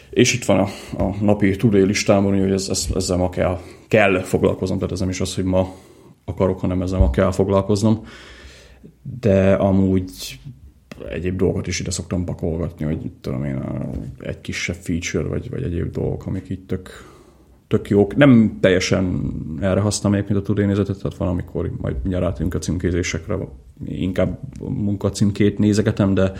És 0.10 0.34
itt 0.34 0.46
van 0.46 0.60
a, 0.60 0.68
a 1.04 1.16
napi 1.22 1.56
tudé 1.56 1.82
listámon, 1.82 2.40
hogy 2.40 2.52
ez, 2.52 2.68
ez, 2.70 2.88
ezzel 2.96 3.18
ma 3.18 3.30
kell, 3.30 3.60
kell 3.88 4.20
foglalkoznom, 4.20 4.78
tehát 4.78 4.94
ez 4.94 5.00
nem 5.00 5.10
is 5.10 5.22
az, 5.22 5.36
hogy 5.36 5.44
ma 5.44 5.74
akarok, 6.26 6.60
hanem 6.60 6.82
ezzel 6.82 7.00
ma 7.00 7.10
kell 7.10 7.32
foglalkoznom 7.32 8.04
de 9.20 9.54
amúgy 9.54 10.40
egyéb 11.10 11.38
dolgokat 11.38 11.68
is 11.68 11.80
ide 11.80 11.92
szoktam 11.92 12.26
pakolgatni, 12.26 12.86
hogy 12.86 13.12
tudom 13.22 13.44
én, 13.44 13.64
egy 14.20 14.42
kisebb 14.42 14.76
feature, 14.76 15.28
vagy, 15.28 15.50
vagy 15.50 15.64
egyéb 15.64 15.92
dolgok, 15.92 16.26
amik 16.26 16.50
itt 16.50 16.68
tök, 16.68 16.90
tök 17.70 17.90
jók. 17.90 18.16
Nem 18.16 18.58
teljesen 18.62 19.34
erre 19.62 19.80
használom 19.80 20.20
mint 20.28 20.40
a 20.40 20.42
tudénézetet, 20.42 20.98
tehát 20.98 21.18
van, 21.18 21.28
amikor 21.28 21.72
majd 21.82 21.96
mindjárt 22.04 22.40
a 22.54 22.58
címkézésekre, 22.58 23.38
inkább 23.86 24.40
munkacímkét 24.60 25.58
nézegetem, 25.58 26.14
de, 26.14 26.32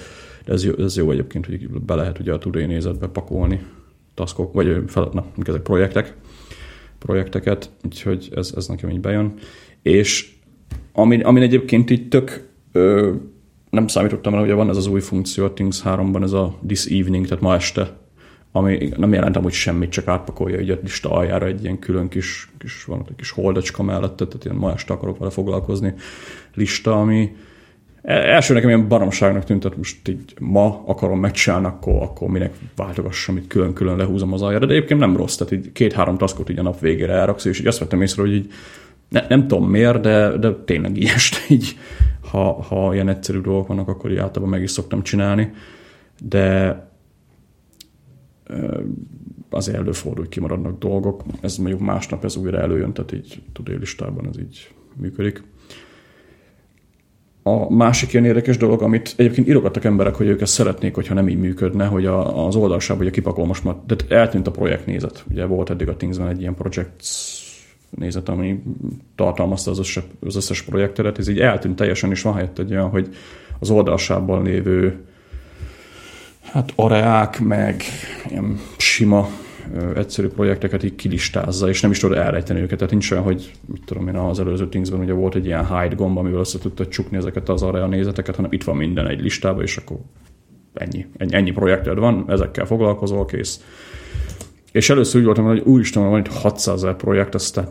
de 0.46 0.54
ez, 0.54 0.66
jó, 0.66 0.74
ez 0.74 0.98
jó 0.98 1.12
egyébként, 1.12 1.46
hogy 1.46 1.70
be 1.70 1.96
lehet 1.96 2.20
ugye 2.20 2.34
a 2.34 2.38
tudénézetbe 2.38 3.08
pakolni 3.08 3.66
taskok, 4.14 4.54
vagy 4.54 4.84
fel, 4.88 5.10
na, 5.14 5.26
ezek 5.44 5.62
projektek, 5.62 6.16
projekteket, 7.00 7.72
úgyhogy 7.84 8.30
ez, 8.36 8.54
ez 8.56 8.68
nekem 8.68 8.90
így 8.90 9.00
bejön. 9.00 9.34
És 9.82 10.34
amin, 10.94 11.22
amin 11.22 11.44
egyébként 11.44 11.90
így 11.90 12.08
tök 12.08 12.50
ö, 12.72 13.14
nem 13.70 13.88
számítottam 13.88 14.34
el, 14.34 14.40
hogy 14.40 14.52
van 14.52 14.70
ez 14.70 14.78
az 14.78 14.88
új 14.88 15.00
funkció 15.00 15.46
a 15.46 15.54
Things 15.54 15.82
3-ban, 15.86 16.24
ez 16.24 16.32
a 16.32 16.60
this 16.68 16.86
evening, 16.86 17.28
tehát 17.28 17.44
ma 17.44 17.56
este, 17.56 17.98
ami 18.52 18.90
nem 18.98 19.14
jelentem, 19.14 19.44
hogy 19.44 19.52
semmit, 19.52 19.90
csak 19.90 20.08
átpakolja 20.08 20.58
egy 20.58 20.80
lista 20.82 21.12
aljára 21.12 21.46
egy 21.46 21.64
ilyen 21.64 21.80
külön 21.80 22.08
kis, 22.08 22.50
kis 22.58 22.84
van 22.84 23.06
egy 23.10 23.16
kis 23.16 23.32
holdacska 23.32 23.84
mellett, 23.84 24.16
tehát 24.16 24.46
ilyen 24.46 24.56
ma 24.56 24.72
este 24.72 24.94
akarok 24.94 25.18
vele 25.18 25.32
foglalkozni. 25.32 25.94
Lista, 26.54 27.00
ami 27.00 27.36
e, 28.02 28.14
első 28.14 28.54
nekem 28.54 28.70
ilyen 28.70 28.88
baromságnak 28.88 29.44
tűnt, 29.44 29.62
tehát 29.62 29.78
most 29.78 30.08
így 30.08 30.34
ma 30.40 30.84
akarom 30.86 31.20
megcsinálni, 31.20 31.66
akkor, 31.66 32.02
akkor 32.02 32.30
minek 32.30 32.54
váltogassam, 32.76 33.38
itt 33.38 33.48
külön-külön 33.48 33.98
lehúzom 33.98 34.34
az 34.34 34.42
aljára, 34.42 34.66
de 34.66 34.74
egyébként 34.74 35.00
nem 35.00 35.18
rossz, 35.18 35.36
tehát 35.36 35.54
így 35.54 35.72
két-három 35.72 36.18
taskot 36.18 36.50
így 36.50 36.60
a 36.60 36.64
nap 36.64 36.80
végére 36.80 37.14
elraksz, 37.14 37.46
és 37.46 37.60
így 37.60 37.68
azt 37.68 37.80
vettem 37.80 38.02
észre, 38.02 38.22
hogy 38.22 38.34
így 38.34 38.52
ne, 39.10 39.26
nem 39.30 39.48
tudom 39.48 39.70
miért, 39.70 40.02
de, 40.02 40.38
de 40.38 40.54
tényleg 40.66 40.98
így 40.98 41.12
este 41.16 41.38
így 41.54 41.78
ha, 42.32 42.62
ha 42.62 42.94
ilyen 42.94 43.10
egyszerű 43.10 43.42
dolgok 43.42 43.68
vannak, 43.68 43.88
akkor 43.88 44.12
így 44.12 44.18
általában 44.18 44.50
meg 44.50 44.62
is 44.62 44.72
szoktam 44.72 45.02
csinálni, 45.02 45.54
de 46.20 46.89
azért 49.50 49.78
előfordul, 49.78 50.24
hogy 50.24 50.34
kimaradnak 50.34 50.80
dolgok. 50.80 51.24
Ez 51.42 51.58
mondjuk 51.58 51.80
másnap 51.80 52.24
ez 52.24 52.36
újra 52.36 52.60
előjön, 52.60 52.94
tehát 52.94 53.12
így 53.12 53.42
tudélistában 53.54 54.28
ez 54.28 54.40
így 54.40 54.72
működik. 54.96 55.44
A 57.44 57.74
másik 57.74 58.14
ilyen 58.14 58.26
érdekes 58.26 58.58
dolog, 58.58 58.82
amit 58.82 59.14
egyébként 59.18 59.48
írogattak 59.48 59.84
emberek, 59.84 60.16
hogy 60.16 60.28
ők 60.28 60.42
ezt 60.42 60.54
szeretnék, 60.54 60.96
hogyha 60.96 61.14
nem 61.14 61.30
így 61.30 61.40
működne, 61.40 61.86
hogy 61.86 62.06
a, 62.06 62.46
az 62.46 62.56
oldalsában 62.56 63.02
ugye 63.02 63.12
kipakol 63.12 63.46
most 63.46 63.64
már, 63.64 63.76
de 63.88 63.96
eltűnt 64.10 64.48
a 64.48 64.52
projektnézet. 64.52 65.24
Ugye 65.30 65.46
volt 65.46 65.70
eddig 65.70 65.88
a 65.88 65.96
Thingsben 65.96 66.28
egy 66.28 66.40
ilyen 66.40 66.56
projects 66.56 67.48
nézet, 67.90 68.30
ami 68.30 68.64
tartalmazta 69.16 69.72
az 69.72 69.80
összes, 69.80 70.04
az 70.20 70.36
összes 70.36 70.62
projekteret, 70.62 71.18
ez 71.18 71.28
így 71.28 71.40
eltűnt 71.40 71.76
teljesen, 71.76 72.12
és 72.12 72.22
van 72.22 72.34
helyett 72.34 72.60
egy 72.60 72.72
olyan, 72.72 72.90
hogy 72.90 73.10
az 73.60 73.70
oldalsában 73.70 74.44
lévő 74.44 75.06
hát 76.52 76.74
areák, 76.76 77.40
meg 77.40 77.84
ilyen 78.30 78.60
sima 78.78 79.30
egyszerű 79.96 80.28
projekteket 80.28 80.84
így 80.84 80.96
kilistázza, 80.96 81.70
és 81.70 81.82
nem 81.82 81.92
is 81.92 82.00
tud 82.00 82.12
elrejteni 82.12 82.60
őket. 82.60 82.78
Tehát 82.78 82.92
nincs 82.92 83.12
olyan, 83.12 83.24
hogy 83.24 83.52
mit 83.66 83.82
tudom 83.86 84.08
én, 84.08 84.16
az 84.16 84.40
előző 84.40 84.70
Thingsben 84.70 85.00
ugye 85.00 85.14
volt 85.14 85.36
egy 85.36 85.46
ilyen 85.46 85.68
hide 85.68 85.96
gomb, 85.96 86.18
amivel 86.18 86.40
össze 86.40 86.60
tudta 86.60 86.88
csukni 86.88 87.18
ezeket 87.18 87.50
az 87.50 87.64
area 87.64 87.88
nézeteket, 87.88 88.36
hanem 88.36 88.52
itt 88.52 88.64
van 88.64 88.78
minden 88.78 89.08
egy 89.08 89.22
listában, 89.22 89.62
és 89.62 89.78
akkor 89.78 89.98
ennyi, 90.74 91.06
ennyi, 91.18 91.34
ennyi 91.34 91.52
projekted 91.52 91.98
van, 91.98 92.26
ezekkel 92.28 92.66
foglalkozol, 92.66 93.26
kész. 93.26 93.64
És 94.72 94.90
először 94.90 95.20
úgy 95.20 95.26
voltam, 95.26 95.46
hogy 95.46 95.62
úristen, 95.66 96.10
van 96.10 96.20
itt 96.20 96.28
600 96.28 96.84
ezer 96.84 96.96
projekt, 96.96 97.36
aztán 97.36 97.68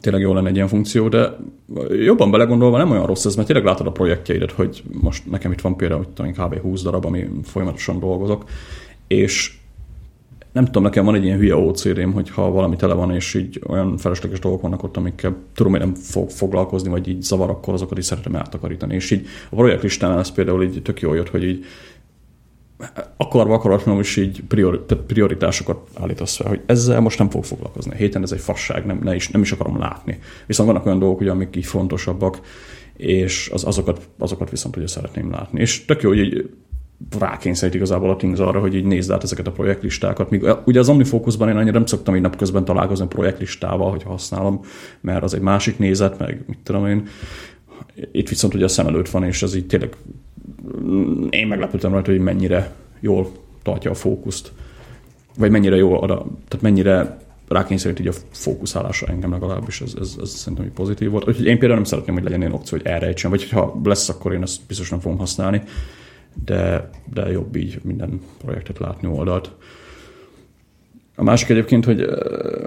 tényleg 0.00 0.22
jó 0.22 0.34
lenne 0.34 0.48
egy 0.48 0.54
ilyen 0.54 0.68
funkció, 0.68 1.08
de 1.08 1.36
jobban 2.04 2.30
belegondolva 2.30 2.78
nem 2.78 2.90
olyan 2.90 3.06
rossz 3.06 3.24
ez, 3.24 3.34
mert 3.34 3.46
tényleg 3.46 3.66
látod 3.66 3.86
a 3.86 3.92
projektjeidet, 3.92 4.50
hogy 4.50 4.82
most 5.00 5.30
nekem 5.30 5.52
itt 5.52 5.60
van 5.60 5.76
például 5.76 6.06
hogy 6.16 6.32
kb. 6.32 6.60
20 6.60 6.82
darab, 6.82 7.04
ami 7.04 7.28
folyamatosan 7.42 7.98
dolgozok, 7.98 8.44
és 9.06 9.56
nem 10.52 10.64
tudom, 10.64 10.82
nekem 10.82 11.04
van 11.04 11.14
egy 11.14 11.24
ilyen 11.24 11.38
hülye 11.38 11.56
OCD-m, 11.56 12.12
hogy 12.12 12.30
ha 12.30 12.50
valami 12.50 12.76
tele 12.76 12.94
van, 12.94 13.14
és 13.14 13.34
így 13.34 13.60
olyan 13.66 13.96
felesleges 13.96 14.38
dolgok 14.38 14.60
vannak 14.60 14.82
ott, 14.82 14.96
amikkel 14.96 15.36
tudom, 15.54 15.72
hogy 15.72 15.80
nem 15.80 15.94
fog 15.94 16.30
foglalkozni, 16.30 16.88
vagy 16.88 17.08
így 17.08 17.22
zavar, 17.22 17.50
akkor 17.50 17.74
azokat 17.74 17.98
is 17.98 18.04
szeretem 18.04 18.36
átakarítani. 18.36 18.94
És 18.94 19.10
így 19.10 19.26
a 19.50 19.54
projektlistán 19.54 20.18
ez 20.18 20.30
például 20.30 20.62
így 20.62 20.82
tök 20.82 21.00
jó 21.00 21.14
jött, 21.14 21.28
hogy 21.28 21.44
így 21.44 21.64
akarva 23.16 23.54
akaratlanul 23.54 24.00
is 24.00 24.16
így 24.16 24.42
priori, 24.48 24.78
prioritásokat 25.06 25.88
állítasz 25.94 26.36
fel, 26.36 26.48
hogy 26.48 26.60
ezzel 26.66 27.00
most 27.00 27.18
nem 27.18 27.30
fog 27.30 27.44
foglalkozni. 27.44 27.92
A 27.92 27.94
héten 27.94 28.22
ez 28.22 28.32
egy 28.32 28.40
fasság, 28.40 28.86
nem, 28.86 29.00
ne 29.02 29.14
is, 29.14 29.28
nem 29.28 29.42
is 29.42 29.52
akarom 29.52 29.78
látni. 29.78 30.18
Viszont 30.46 30.68
vannak 30.68 30.86
olyan 30.86 30.98
dolgok, 30.98 31.20
ugye, 31.20 31.30
amik 31.30 31.56
így 31.56 31.66
fontosabbak, 31.66 32.40
és 32.96 33.50
az, 33.52 33.64
azokat, 33.64 34.08
azokat 34.18 34.50
viszont 34.50 34.76
ugye 34.76 34.86
szeretném 34.86 35.30
látni. 35.30 35.60
És 35.60 35.84
tök 35.84 36.02
jó, 36.02 36.08
hogy 36.08 36.18
így 36.18 36.50
rákényszerít 37.18 37.74
igazából 37.74 38.10
a 38.10 38.16
Things 38.16 38.38
arra, 38.38 38.60
hogy 38.60 38.74
így 38.74 38.84
nézd 38.84 39.10
át 39.10 39.22
ezeket 39.22 39.46
a 39.46 39.52
projektlistákat. 39.52 40.30
Míg, 40.30 40.44
ugye 40.64 40.78
az 40.78 40.88
OmniFocusban 40.88 41.48
én 41.48 41.56
annyira 41.56 41.72
nem 41.72 41.86
szoktam 41.86 42.16
így 42.16 42.22
napközben 42.22 42.64
találkozni 42.64 43.04
a 43.04 43.08
projektlistával, 43.08 43.90
hogy 43.90 44.02
használom, 44.02 44.60
mert 45.00 45.22
az 45.22 45.34
egy 45.34 45.40
másik 45.40 45.78
nézet, 45.78 46.18
meg 46.18 46.44
mit 46.46 46.58
tudom 46.62 46.86
én. 46.86 47.06
Itt 48.12 48.28
viszont 48.28 48.54
ugye 48.54 48.64
a 48.64 48.68
szem 48.68 48.86
előtt 48.86 49.08
van, 49.08 49.24
és 49.24 49.42
ez 49.42 49.54
így 49.54 49.66
tényleg 49.66 49.96
én 51.30 51.46
meglepődtem 51.46 51.92
rajta, 51.92 52.10
hogy 52.10 52.20
mennyire 52.20 52.74
jól 53.00 53.30
tartja 53.62 53.90
a 53.90 53.94
fókuszt, 53.94 54.52
vagy 55.38 55.50
mennyire 55.50 55.76
jó 55.76 56.02
ad 56.02 56.10
a, 56.10 56.26
tehát 56.48 56.62
mennyire 56.62 57.18
rákényszerít 57.48 58.00
így 58.00 58.06
a 58.06 58.12
fókuszálásra 58.30 59.06
engem 59.06 59.30
legalábbis, 59.30 59.80
ez, 59.80 59.94
ez, 60.00 60.16
ez 60.20 60.30
szerintem 60.30 60.66
egy 60.66 60.72
pozitív 60.72 61.10
volt. 61.10 61.28
Úgyhogy 61.28 61.46
én 61.46 61.58
például 61.58 61.74
nem 61.74 61.84
szeretném, 61.84 62.14
hogy 62.14 62.24
legyen 62.24 62.40
ilyen 62.40 62.52
opció, 62.52 62.78
hogy 62.78 62.86
elrejtsem, 62.86 63.30
vagy 63.30 63.50
ha 63.50 63.80
lesz, 63.84 64.08
akkor 64.08 64.32
én 64.32 64.42
ezt 64.42 64.60
biztos 64.66 64.90
nem 64.90 65.00
fogom 65.00 65.18
használni, 65.18 65.62
de, 66.44 66.90
de 67.12 67.30
jobb 67.30 67.56
így 67.56 67.80
minden 67.82 68.20
projektet 68.44 68.78
látni 68.78 69.08
oldalt. 69.08 69.50
A 71.14 71.22
másik 71.22 71.48
egyébként, 71.48 71.84
hogy 71.84 72.04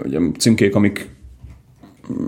ugye 0.03 0.19
címkék, 0.37 0.75
amik 0.75 1.09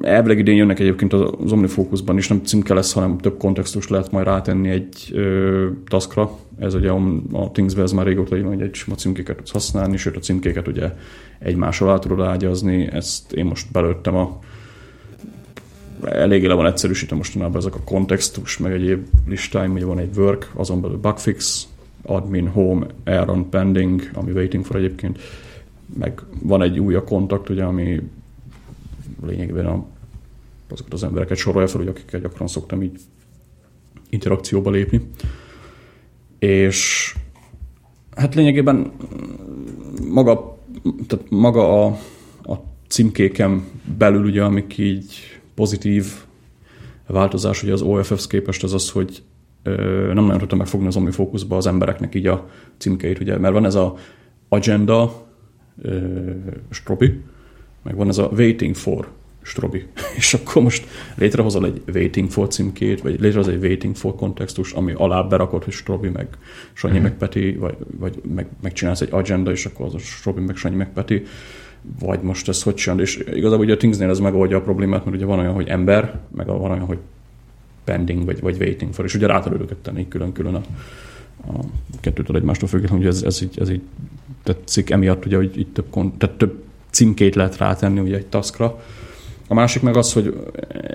elvileg 0.02 0.40
idén 0.40 0.56
jönnek 0.56 0.80
egyébként 0.80 1.14
az 1.14 1.52
OmniFocusban 1.52 2.18
is, 2.18 2.28
nem 2.28 2.44
címke 2.44 2.74
lesz, 2.74 2.94
hanem 2.94 3.18
több 3.18 3.38
kontextus 3.38 3.88
lehet 3.88 4.12
majd 4.12 4.26
rátenni 4.26 4.70
egy 4.70 5.12
ö, 5.12 5.68
taskra. 5.88 6.32
Ez 6.60 6.74
ugye 6.74 6.92
a, 7.32 7.52
Thingsben 7.52 7.84
ez 7.84 7.92
már 7.92 8.06
régóta 8.06 8.36
jön, 8.36 8.48
hogy 8.48 8.62
egy 8.62 8.74
sima 8.74 8.96
címkéket 8.96 9.36
tudsz 9.36 9.52
használni, 9.52 9.98
sőt 9.98 10.16
a 10.16 10.20
címkéket 10.20 10.68
ugye 10.68 10.94
egymással 11.40 11.90
át 11.90 12.02
tudod 12.02 12.22
ágyazni. 12.22 12.88
Ezt 12.92 13.34
én 13.34 13.46
most 13.46 13.72
belőttem 13.72 14.16
a 14.16 14.40
eléggé 16.06 16.46
le 16.46 16.54
van 16.54 16.66
egyszerűsítve 16.66 17.16
mostanában 17.16 17.58
ezek 17.58 17.76
a 17.76 17.84
kontextus, 17.86 18.58
meg 18.58 18.72
egyéb 18.72 19.06
listáim, 19.28 19.74
ugye 19.74 19.86
van 19.86 20.00
egy 20.00 20.18
work, 20.18 20.52
azon 20.54 20.82
belül 20.82 20.98
bugfix, 20.98 21.68
admin, 22.04 22.48
home, 22.48 22.86
Aaron, 23.04 23.50
pending, 23.50 24.10
ami 24.14 24.32
waiting 24.32 24.66
for 24.66 24.76
egyébként, 24.76 25.20
meg 26.00 26.22
van 26.42 26.62
egy 26.62 26.80
új 26.80 26.96
a 26.96 27.04
kontakt, 27.04 27.50
ugye, 27.50 27.64
ami 27.64 28.02
lényegében 29.26 29.66
a, 29.66 29.86
azokat 30.70 30.94
az 30.94 31.04
embereket 31.04 31.38
sorolja 31.38 31.68
fel, 31.68 31.80
hogy 31.80 31.90
akikkel 31.90 32.20
gyakran 32.20 32.48
szoktam 32.48 32.82
így 32.82 33.00
interakcióba 34.10 34.70
lépni. 34.70 35.10
És 36.40 37.14
hát 38.16 38.36
lényegében 38.36 38.92
maga, 40.10 40.58
tehát 41.08 41.26
maga 41.30 41.86
a, 41.86 41.98
a 42.44 42.56
címkéken 42.88 43.64
belül 43.98 44.26
ugye, 44.26 44.44
amik 44.44 44.78
így 44.78 45.40
pozitív 45.56 46.06
változás 47.08 47.64
ugye 47.64 47.74
az 47.74 47.82
OFF-hez 47.82 48.28
képest 48.28 48.64
az 48.64 48.74
az, 48.74 48.90
hogy 48.90 49.24
ö, 49.64 49.74
nem 50.14 50.24
nagyon 50.24 50.38
tudtam 50.38 50.58
megfogni 50.58 50.88
az 50.88 50.96
OmniFocusba 50.96 51.58
az 51.58 51.68
embereknek 51.68 52.16
így 52.16 52.28
a 52.28 52.50
címkeit, 52.78 53.20
ugye, 53.20 53.38
mert 53.38 53.54
van 53.54 53.66
ez 53.66 53.76
a 53.76 53.96
agenda 54.50 55.28
ö, 55.82 56.32
stropi, 56.70 57.22
meg 57.84 57.96
van 57.96 58.08
ez 58.08 58.18
a 58.18 58.30
waiting 58.34 58.76
for 58.76 59.08
strobi. 59.42 59.86
És 60.18 60.34
akkor 60.34 60.62
most 60.62 60.88
létrehozol 61.16 61.66
egy 61.66 61.82
waiting 61.94 62.30
for 62.30 62.48
címkét, 62.48 63.02
vagy 63.02 63.20
létrehozol 63.20 63.54
egy 63.54 63.64
waiting 63.64 63.96
for 63.96 64.16
kontextus, 64.16 64.72
ami 64.72 64.94
alá 64.96 65.22
berakod, 65.22 65.64
hogy 65.64 65.74
strobi, 65.74 66.10
meg 66.10 66.28
Sanyi, 66.74 67.00
mm. 67.00 67.02
meg 67.02 67.18
Peti, 67.18 67.54
vagy, 67.54 67.76
vagy 68.00 68.22
meg, 68.36 68.48
megcsinálsz 68.62 69.02
egy 69.02 69.12
agenda, 69.12 69.52
és 69.52 69.66
akkor 69.66 69.86
az 69.86 69.94
a 69.94 69.98
strobi, 69.98 70.42
meg 70.42 70.56
Sanyi, 70.56 70.76
meg 70.76 70.94
Peti, 70.94 71.24
vagy 72.00 72.22
most 72.22 72.48
ez 72.48 72.64
hogy 72.64 72.74
csinál. 72.74 73.00
És 73.00 73.24
igazából 73.34 73.66
ugye 73.66 73.74
a 73.74 73.78
Thingsnél 73.78 74.10
ez 74.10 74.20
megoldja 74.20 74.58
a 74.58 74.62
problémát, 74.62 75.06
mert 75.06 75.18
ugye 75.18 75.26
van 75.26 75.40
olyan, 75.40 75.54
hogy 75.54 75.68
ember, 75.68 76.20
meg 76.36 76.46
van 76.46 76.72
olyan, 76.72 76.86
hogy 76.86 76.98
pending, 77.84 78.26
vagy, 78.26 78.42
vagy 78.42 78.58
waiting 78.60 78.94
for, 78.94 79.06
és 79.06 79.16
ugye 79.16 79.28
rá 79.28 79.40
tudod 79.40 79.62
őket 79.62 79.78
tenni 79.78 80.08
külön-külön 80.08 80.56
a, 80.56 80.62
a 81.48 81.60
kettőtől 82.00 82.36
egymástól 82.36 82.68
függetlenül, 82.68 83.06
hogy 83.06 83.16
ez, 83.16 83.24
ez, 83.24 83.42
így, 83.42 83.60
ez 83.60 83.70
így 83.70 83.82
tetszik, 84.44 84.90
emiatt 84.90 85.26
ugye, 85.26 85.36
hogy 85.36 85.60
itt 85.60 85.74
több, 85.74 86.18
tehát 86.18 86.38
több 86.38 86.64
címkét 86.92 87.36
lehet 87.36 87.58
rátenni 87.58 88.00
ugye 88.00 88.16
egy 88.16 88.26
taskra. 88.26 88.84
A 89.48 89.54
másik 89.54 89.82
meg 89.82 89.98
az, 89.98 90.14
hogy 90.14 90.34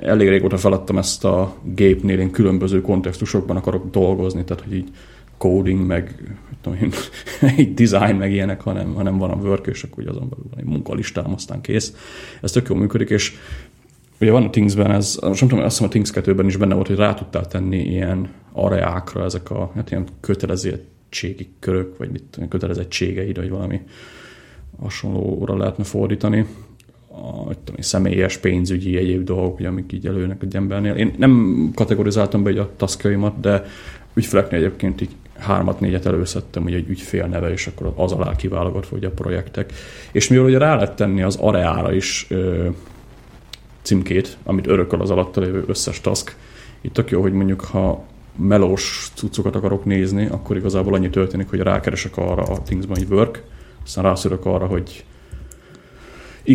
elég 0.01 0.29
régóta 0.29 0.57
feladtam 0.57 0.99
ezt 0.99 1.25
a 1.25 1.57
gépnél, 1.63 2.19
én 2.19 2.31
különböző 2.31 2.81
kontextusokban 2.81 3.57
akarok 3.57 3.91
dolgozni, 3.91 4.45
tehát 4.45 4.63
hogy 4.63 4.75
így 4.75 4.89
coding, 5.39 5.87
meg 5.87 6.15
tudom 6.63 6.79
én, 6.83 6.93
egy 7.57 7.75
design, 7.75 8.17
meg 8.17 8.33
ilyenek, 8.33 8.61
hanem, 8.61 8.95
hanem 8.95 9.19
van 9.19 9.31
a 9.31 9.35
work, 9.35 9.67
és 9.67 9.83
akkor 9.83 10.09
azon 10.09 10.29
belül 10.29 10.45
van 10.51 10.59
egy 10.59 10.65
munkalistám, 10.65 11.33
aztán 11.33 11.61
kész. 11.61 11.95
Ez 12.43 12.53
tök 12.53 12.69
jól 12.69 12.79
működik, 12.79 13.11
és 13.11 13.33
ugye 14.21 14.31
van 14.31 14.45
a 14.45 14.51
Things-ben 14.51 14.91
ez, 14.91 15.19
most 15.23 15.41
nem 15.41 15.49
tudom, 15.49 15.65
azt 15.65 15.79
hiszem 15.79 15.89
a 15.89 15.91
Things 15.91 16.11
2-ben 16.15 16.47
is 16.47 16.57
benne 16.57 16.75
volt, 16.75 16.87
hogy 16.87 16.97
rá 16.97 17.15
tudtál 17.15 17.47
tenni 17.47 17.79
ilyen 17.79 18.29
areákra 18.53 19.25
ezek 19.25 19.51
a 19.51 19.71
hát 19.75 19.91
ilyen 19.91 20.07
kötelezettségi 20.21 21.49
körök, 21.59 21.99
vagy 21.99 22.11
mit 22.11 22.39
kötelezettségeid, 22.49 23.37
vagy 23.37 23.51
valami 23.51 23.81
hasonlóra 24.83 25.57
lehetne 25.57 25.85
fordítani 25.85 26.47
a 27.09 27.55
tudom, 27.65 27.81
személyes, 27.81 28.37
pénzügyi, 28.37 28.97
egyéb 28.97 29.25
dolgok, 29.25 29.59
ugye, 29.59 29.69
amik 29.69 29.93
így 29.93 30.07
előnek 30.07 30.43
egy 30.43 30.57
embernél. 30.57 30.95
Én 30.95 31.15
nem 31.19 31.71
kategorizáltam 31.75 32.43
be 32.43 32.61
a 32.61 32.71
taskjaimat, 32.77 33.41
de 33.41 33.65
ügyfeleknél 34.15 34.59
egyébként 34.59 35.01
így 35.01 35.11
hármat, 35.39 35.81
négyet 35.81 36.07
előszedtem, 36.07 36.63
hogy 36.63 36.75
egy 36.75 36.89
ügyfél 36.89 37.27
neve, 37.27 37.51
és 37.53 37.67
akkor 37.67 37.93
az 37.97 38.13
alá 38.13 38.37
kiválogatva 38.37 38.97
ugye 38.97 39.07
a 39.07 39.11
projektek. 39.11 39.73
És 40.13 40.29
mivel 40.29 40.45
ugye 40.45 40.59
rá 40.59 40.75
lehet 40.75 40.97
tenni 40.97 41.23
az 41.23 41.37
areára 41.37 41.93
is 41.93 42.27
ö, 42.29 42.69
címkét, 43.83 44.37
amit 44.45 44.67
örököl 44.67 45.01
az 45.01 45.11
alatta 45.11 45.41
lévő 45.41 45.65
összes 45.67 46.01
task, 46.01 46.37
itt 46.81 46.93
tök 46.93 47.11
jó, 47.11 47.21
hogy 47.21 47.33
mondjuk 47.33 47.61
ha 47.61 48.05
melós 48.37 49.11
cuccokat 49.15 49.57
akarok 49.57 49.85
nézni, 49.85 50.27
akkor 50.27 50.57
igazából 50.57 50.95
annyi 50.95 51.11
történik, 51.11 51.51
hogy 51.51 51.59
rákeresek 51.59 52.17
arra 52.17 52.43
a 52.43 52.63
Thingsban, 52.63 52.97
hogy 52.97 53.11
work, 53.11 53.43
aztán 53.87 54.05
rászörök 54.05 54.47
arra, 54.47 54.67
hogy 54.67 55.05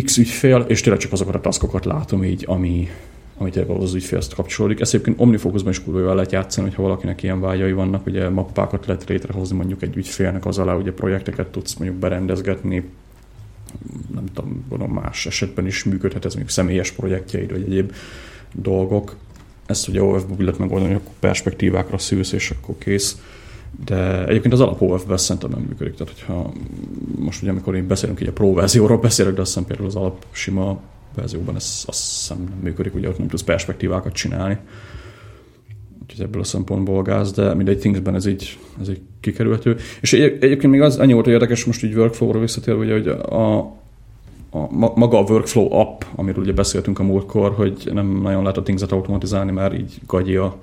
X 0.04 0.16
ügyfél, 0.16 0.64
és 0.68 0.80
tényleg 0.80 1.00
csak 1.00 1.12
azokat 1.12 1.34
a 1.34 1.40
taskokat 1.40 1.84
látom 1.84 2.24
így, 2.24 2.44
ami, 2.46 2.88
amit 3.38 3.56
az 3.56 3.94
ügyfélhez 3.94 4.28
kapcsolódik. 4.28 4.80
Ezt 4.80 4.94
egyébként 4.94 5.20
Omnifocusban 5.20 5.72
is 5.72 5.82
kurva 5.82 6.14
lehet 6.14 6.32
játszani, 6.32 6.68
hogyha 6.68 6.82
valakinek 6.82 7.22
ilyen 7.22 7.40
vágyai 7.40 7.72
vannak, 7.72 8.06
ugye 8.06 8.28
mappákat 8.28 8.86
lehet 8.86 9.08
létrehozni 9.08 9.56
mondjuk 9.56 9.82
egy 9.82 9.96
ügyfélnek 9.96 10.46
az 10.46 10.58
alá, 10.58 10.74
ugye 10.74 10.92
projekteket 10.92 11.46
tudsz 11.46 11.74
mondjuk 11.74 12.00
berendezgetni, 12.00 12.90
nem 14.14 14.24
tudom, 14.34 14.64
gondolom 14.68 14.94
más 14.94 15.26
esetben 15.26 15.66
is 15.66 15.84
működhet 15.84 16.24
ez 16.24 16.32
mondjuk 16.32 16.54
személyes 16.54 16.90
projektjeid, 16.90 17.50
vagy 17.50 17.62
egyéb 17.62 17.92
dolgok. 18.52 19.16
Ezt 19.66 19.88
ugye 19.88 20.02
OF-ból 20.02 20.36
lehet 20.38 20.58
megoldani, 20.58 20.94
akkor 20.94 21.12
perspektívákra 21.20 21.98
szűsz, 21.98 22.32
és 22.32 22.50
akkor 22.50 22.74
kész. 22.78 23.16
De 23.84 24.26
egyébként 24.26 24.52
az 24.52 24.60
alap 24.60 24.80
OF-ben 24.80 25.16
szerintem 25.16 25.50
nem 25.50 25.60
működik. 25.68 25.94
Tehát, 25.94 26.14
hogyha 26.18 26.52
most 27.18 27.42
ugye, 27.42 27.50
amikor 27.50 27.74
én 27.74 27.86
beszélünk 27.86 28.20
így 28.20 28.28
a 28.28 28.32
Pro 28.32 28.52
verzióról 28.52 28.98
beszélek, 28.98 29.34
de 29.34 29.40
azt 29.40 29.50
hiszem 29.50 29.66
például 29.68 29.88
az 29.88 29.94
alap 29.94 30.26
sima 30.30 30.80
verzióban 31.14 31.56
ez 31.56 31.84
azt 31.86 32.00
hiszem 32.00 32.38
nem 32.38 32.58
működik, 32.62 32.94
ugye 32.94 33.08
ott 33.08 33.18
nem 33.18 33.28
tudsz 33.28 33.42
perspektívákat 33.42 34.12
csinálni. 34.12 34.58
Úgyhogy 36.02 36.20
ebből 36.24 36.40
a 36.40 36.44
szempontból 36.44 37.02
gáz, 37.02 37.32
de 37.32 37.54
mindegy 37.54 37.78
Thingsben 37.78 38.14
ez 38.14 38.26
így, 38.26 38.58
ez 38.80 38.88
így 38.88 39.00
kikerülhető. 39.20 39.76
És 40.00 40.12
egy, 40.12 40.20
egyébként 40.20 40.72
még 40.72 40.80
az 40.80 40.96
annyi 40.96 41.12
volt 41.12 41.26
érdekes, 41.26 41.64
most 41.64 41.84
így 41.84 41.94
workflow-ra 41.94 42.38
visszatérve, 42.38 42.80
ugye, 42.80 42.92
hogy 42.92 43.08
a, 43.08 43.58
a, 43.58 44.70
maga 44.94 45.18
a 45.18 45.22
workflow 45.22 45.72
app, 45.72 46.02
amiről 46.14 46.42
ugye 46.42 46.52
beszéltünk 46.52 46.98
a 46.98 47.02
múltkor, 47.02 47.52
hogy 47.52 47.90
nem 47.92 48.20
nagyon 48.22 48.42
lehet 48.42 48.56
a 48.56 48.62
Things-et 48.62 48.92
automatizálni, 48.92 49.50
mert 49.50 49.74
így 49.74 50.00
gagyi 50.06 50.36
a, 50.36 50.58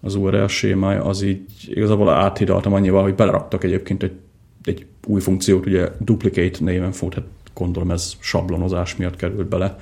az 0.00 0.14
URL 0.14 0.46
sémája, 0.46 1.04
az 1.04 1.22
így 1.22 1.44
igazából 1.66 2.08
áthidaltam 2.08 2.72
annyival, 2.72 3.02
hogy 3.02 3.14
beleraktak 3.14 3.64
egyébként 3.64 4.02
egy, 4.02 4.16
egy 4.64 4.86
új 5.06 5.20
funkciót, 5.20 5.66
ugye 5.66 5.88
duplicate 5.98 6.64
néven 6.64 6.92
fog, 6.92 7.14
hát 7.14 7.24
gondolom 7.54 7.90
ez 7.90 8.12
sablonozás 8.18 8.96
miatt 8.96 9.16
került 9.16 9.48
bele. 9.48 9.78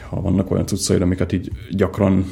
Ha 0.00 0.20
vannak 0.20 0.50
olyan 0.50 0.66
cuccaid, 0.66 1.02
amiket 1.02 1.32
így 1.32 1.50
gyakran 1.70 2.26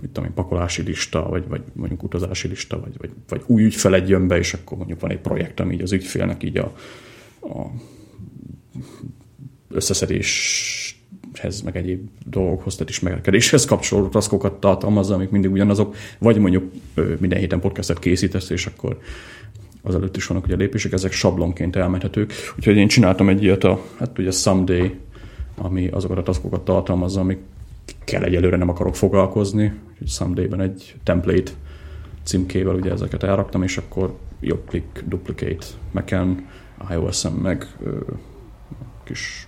mit 0.00 0.10
tudom 0.10 0.34
pakolási 0.34 0.82
lista, 0.82 1.28
vagy, 1.28 1.48
vagy 1.48 1.62
mondjuk 1.72 2.02
utazási 2.02 2.48
lista, 2.48 2.80
vagy, 2.80 2.96
vagy, 2.98 3.10
vagy 3.28 3.42
új 3.46 3.62
ügyfeled 3.62 4.08
jön 4.08 4.26
be, 4.26 4.38
és 4.38 4.54
akkor 4.54 4.76
mondjuk 4.76 5.00
van 5.00 5.10
egy 5.10 5.18
projekt, 5.18 5.60
ami 5.60 5.74
így 5.74 5.82
az 5.82 5.92
ügyfélnek 5.92 6.42
így 6.42 6.56
a, 6.56 6.76
a 7.40 7.66
összeszedéshez, 11.32 11.60
meg 11.62 11.76
egyéb 11.76 12.08
dolgokhoz, 12.26 12.74
tehát 12.74 12.90
ismerkedéshez 12.90 13.64
kapcsolódó 13.64 14.08
taszkokat 14.08 14.60
tartalmazza, 14.60 15.14
amik 15.14 15.30
mindig 15.30 15.50
ugyanazok, 15.50 15.96
vagy 16.18 16.38
mondjuk 16.38 16.72
minden 17.18 17.38
héten 17.38 17.60
podcastet 17.60 17.98
készítesz, 17.98 18.50
és 18.50 18.66
akkor 18.66 18.98
az 19.82 19.94
előtt 19.94 20.16
is 20.16 20.26
vannak 20.26 20.44
ugye 20.44 20.56
lépések, 20.56 20.92
ezek 20.92 21.12
sablonként 21.12 21.76
elmenthetők. 21.76 22.32
Úgyhogy 22.56 22.76
én 22.76 22.88
csináltam 22.88 23.28
egy 23.28 23.42
ilyet 23.42 23.64
a, 23.64 23.80
hát 23.98 24.18
ugye 24.18 24.30
Someday, 24.30 24.94
ami 25.56 25.88
azokat 25.88 26.18
a 26.18 26.22
taskokat 26.22 26.64
tartalmazza, 26.64 27.20
amik 27.20 27.38
kell 28.04 28.22
egyelőre 28.22 28.56
nem 28.56 28.68
akarok 28.68 28.96
foglalkozni, 28.96 29.72
úgyhogy 29.92 30.08
Someday-ben 30.08 30.60
egy 30.60 30.94
template 31.02 31.52
címkével 32.22 32.74
ugye 32.74 32.90
ezeket 32.90 33.22
elraktam, 33.22 33.62
és 33.62 33.76
akkor 33.76 34.16
jobb 34.40 34.68
klik, 34.68 35.04
duplicate, 35.06 35.66
Mac-en, 35.90 36.46
iOS-en 36.90 37.32
meg 37.32 37.66
ö, 37.84 37.90
kis 39.04 39.46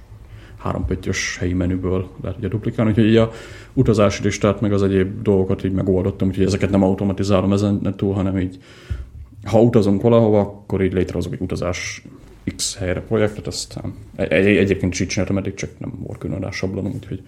hárompöttyös 0.65 1.37
helyi 1.39 1.53
menüből 1.53 2.09
lehet 2.23 2.39
ugye 2.39 2.49
duplikálni, 2.49 2.91
úgyhogy 2.91 3.09
így 3.09 3.17
a 3.17 3.31
utazási 3.73 4.23
listát 4.23 4.61
meg 4.61 4.73
az 4.73 4.83
egyéb 4.83 5.23
dolgokat 5.23 5.65
így 5.65 5.73
megoldottam, 5.73 6.29
úgyhogy 6.29 6.45
ezeket 6.45 6.71
nem 6.71 6.83
automatizálom 6.83 7.53
ezen 7.53 7.95
túl, 7.97 8.13
hanem 8.13 8.39
így 8.39 8.59
ha 9.45 9.63
utazunk 9.63 10.03
valahova, 10.03 10.41
akkor 10.41 10.83
így 10.83 10.93
létrehozok 10.93 11.33
egy 11.33 11.41
utazás 11.41 12.03
X 12.57 12.77
helyre 12.77 13.01
projektet, 13.01 13.47
aztán 13.47 13.95
egy, 14.17 14.47
egyébként 14.47 14.93
is 14.93 15.01
így 15.01 15.09
csináltam, 15.09 15.39
eddig 15.39 15.55
csak 15.55 15.71
nem 15.79 15.93
volt 16.03 16.19
különadás 16.19 16.57
sablonom, 16.57 16.93
úgyhogy 16.95 17.23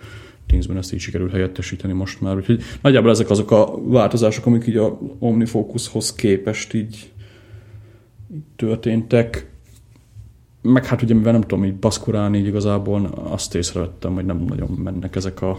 Teamsben 0.47 0.77
ezt 0.77 0.93
így 0.93 1.01
sikerült 1.01 1.33
helyettesíteni 1.33 1.93
most 1.93 2.21
már. 2.21 2.37
Úgyhogy 2.37 2.63
nagyjából 2.83 3.11
ezek 3.11 3.31
azok 3.31 3.51
a 3.51 3.79
változások, 3.83 4.47
amik 4.47 4.67
így 4.67 4.77
a 4.77 4.99
OmniFocushoz 5.19 6.15
képest 6.15 6.75
így, 6.75 7.13
így 8.35 8.43
történtek. 8.57 9.51
Meg 10.73 10.87
hát 10.87 11.03
ugye, 11.03 11.15
mivel 11.15 11.33
nem 11.33 11.41
tudom 11.41 11.65
így 11.65 11.75
baszkurálni, 11.75 12.39
így 12.39 12.47
igazából 12.47 13.05
azt 13.31 13.55
észrevettem, 13.55 14.15
hogy 14.15 14.25
nem 14.25 14.45
nagyon 14.49 14.71
mennek 14.71 15.17
ezek 15.17 15.43
a 15.43 15.59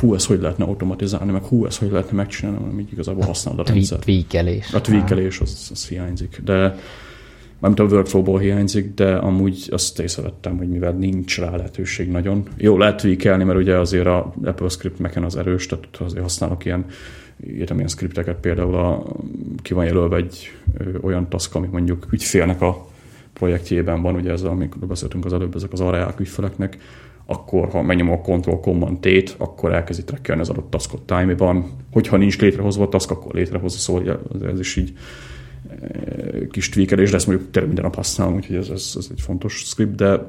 hú, 0.00 0.14
ez 0.14 0.26
hogy 0.26 0.40
lehetne 0.40 0.64
automatizálni, 0.64 1.32
meg 1.32 1.42
hú, 1.42 1.66
ez 1.66 1.78
hogy 1.78 1.90
lehetne 1.90 2.16
megcsinálni, 2.16 2.58
hanem 2.60 2.78
így 2.80 2.92
igazából 2.92 3.24
használod 3.24 3.60
a 3.60 3.72
rendszer. 3.72 3.98
Tweakelés. 3.98 4.72
A 4.72 4.80
tweakelés, 4.80 5.40
az, 5.40 5.68
az 5.72 5.88
hiányzik. 5.88 6.40
De 6.44 6.76
nem 7.58 7.74
a 7.76 7.82
workflow-ból 7.82 8.38
hiányzik, 8.38 8.94
de 8.94 9.14
amúgy 9.14 9.68
azt 9.70 10.00
észrevettem, 10.00 10.56
hogy 10.56 10.68
mivel 10.68 10.92
nincs 10.92 11.38
rá 11.38 11.56
lehetőség 11.56 12.10
nagyon. 12.10 12.42
Jó, 12.56 12.78
lehet 12.78 13.00
tweakelni, 13.00 13.44
mert 13.44 13.58
ugye 13.58 13.76
azért 13.78 14.06
a 14.06 14.32
Apple 14.44 14.68
Script 14.68 14.98
meken 14.98 15.24
az 15.24 15.36
erős, 15.36 15.66
tehát 15.66 15.96
azért 15.98 16.22
használok 16.22 16.64
ilyen 16.64 16.84
írtam 17.46 17.76
ilyen 17.76 17.88
skripteket, 17.88 18.36
például 18.36 18.74
a, 18.74 19.06
ki 19.62 19.74
van 19.74 19.84
jelölve 19.84 20.16
egy 20.16 20.52
ö, 20.78 20.98
olyan 21.00 21.28
task, 21.28 21.54
ami 21.54 21.66
mondjuk 21.66 22.06
ügyfélnek 22.10 22.60
a 22.62 22.86
projektjében 23.38 24.02
van, 24.02 24.14
ugye 24.14 24.30
ez, 24.30 24.42
amikor 24.42 24.86
beszéltünk 24.86 25.24
az 25.24 25.32
előbb, 25.32 25.54
ezek 25.54 25.72
az 25.72 25.80
areák 25.80 26.20
ügyfeleknek, 26.20 26.78
akkor 27.30 27.68
ha 27.68 27.82
megnyomom 27.82 28.18
a 28.18 28.20
Control 28.20 28.60
Command 28.60 28.98
T-t, 29.00 29.34
akkor 29.38 29.72
elkezdi 29.72 30.04
trackelni 30.04 30.40
az 30.40 30.48
adott 30.48 30.70
taskot 30.70 31.02
time-ban. 31.02 31.70
Hogyha 31.92 32.16
nincs 32.16 32.38
létrehozva 32.38 32.84
a 32.84 32.88
task, 32.88 33.10
akkor 33.10 33.34
létrehozza, 33.34 33.78
szóval 33.78 34.20
ez 34.52 34.58
is 34.58 34.76
így 34.76 34.92
eh, 35.68 36.46
kis 36.50 36.68
tweakelés, 36.68 37.10
de 37.10 37.16
ezt 37.16 37.26
mondjuk 37.26 37.50
tényleg 37.50 37.72
minden 37.72 37.90
nap 37.90 37.96
használom, 37.96 38.34
úgyhogy 38.34 38.56
ez, 38.56 38.68
ez, 38.68 38.94
ez 38.96 39.08
egy 39.10 39.20
fontos 39.20 39.54
script, 39.54 39.94
de 39.94 40.26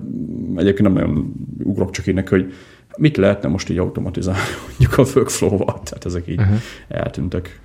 egyébként 0.55 0.81
nem 0.81 0.93
nagyon 0.93 1.33
ugrok 1.63 1.91
csak 1.91 2.13
neki, 2.13 2.29
hogy 2.29 2.53
mit 2.97 3.17
lehetne 3.17 3.49
most 3.49 3.69
így 3.69 3.77
automatizálni 3.77 4.39
mondjuk 4.67 4.97
a 4.97 5.11
workflow-val, 5.15 5.81
tehát 5.83 6.05
ezek 6.05 6.27
így 6.27 6.39
uh-huh. 6.39 6.57
eltűntek, 6.87 7.59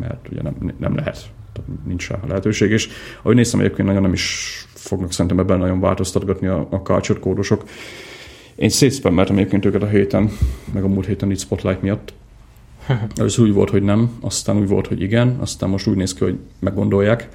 mert 0.00 0.28
ugye 0.30 0.42
nem, 0.42 0.74
nem 0.78 0.94
lehet, 0.94 1.30
tehát 1.52 1.70
nincs 1.84 2.08
rá 2.08 2.18
lehetőség, 2.28 2.70
és 2.70 2.88
ahogy 3.22 3.34
néztem 3.34 3.60
egyébként 3.60 3.88
nagyon 3.88 4.02
nem 4.02 4.12
is 4.12 4.54
fognak 4.80 5.12
szerintem 5.12 5.38
ebben 5.38 5.58
nagyon 5.58 5.80
változtatgatni 5.80 6.46
a, 6.46 6.66
a 6.70 6.76
culture 6.76 7.18
kódosok, 7.18 7.64
én 8.54 8.68
szétszpammeltem 8.68 9.36
egyébként 9.36 9.64
őket 9.64 9.82
a 9.82 9.86
héten, 9.86 10.30
meg 10.72 10.84
a 10.84 10.88
múlt 10.88 11.06
héten 11.06 11.30
itt 11.30 11.38
Spotlight 11.38 11.82
miatt. 11.82 12.12
Ez 13.16 13.38
úgy 13.38 13.52
volt, 13.52 13.70
hogy 13.70 13.82
nem, 13.82 14.10
aztán 14.20 14.56
úgy 14.56 14.68
volt, 14.68 14.86
hogy 14.86 15.00
igen, 15.02 15.36
aztán 15.40 15.68
most 15.68 15.86
úgy 15.86 15.96
néz 15.96 16.14
ki, 16.14 16.24
hogy 16.24 16.38
meggondolják, 16.58 17.28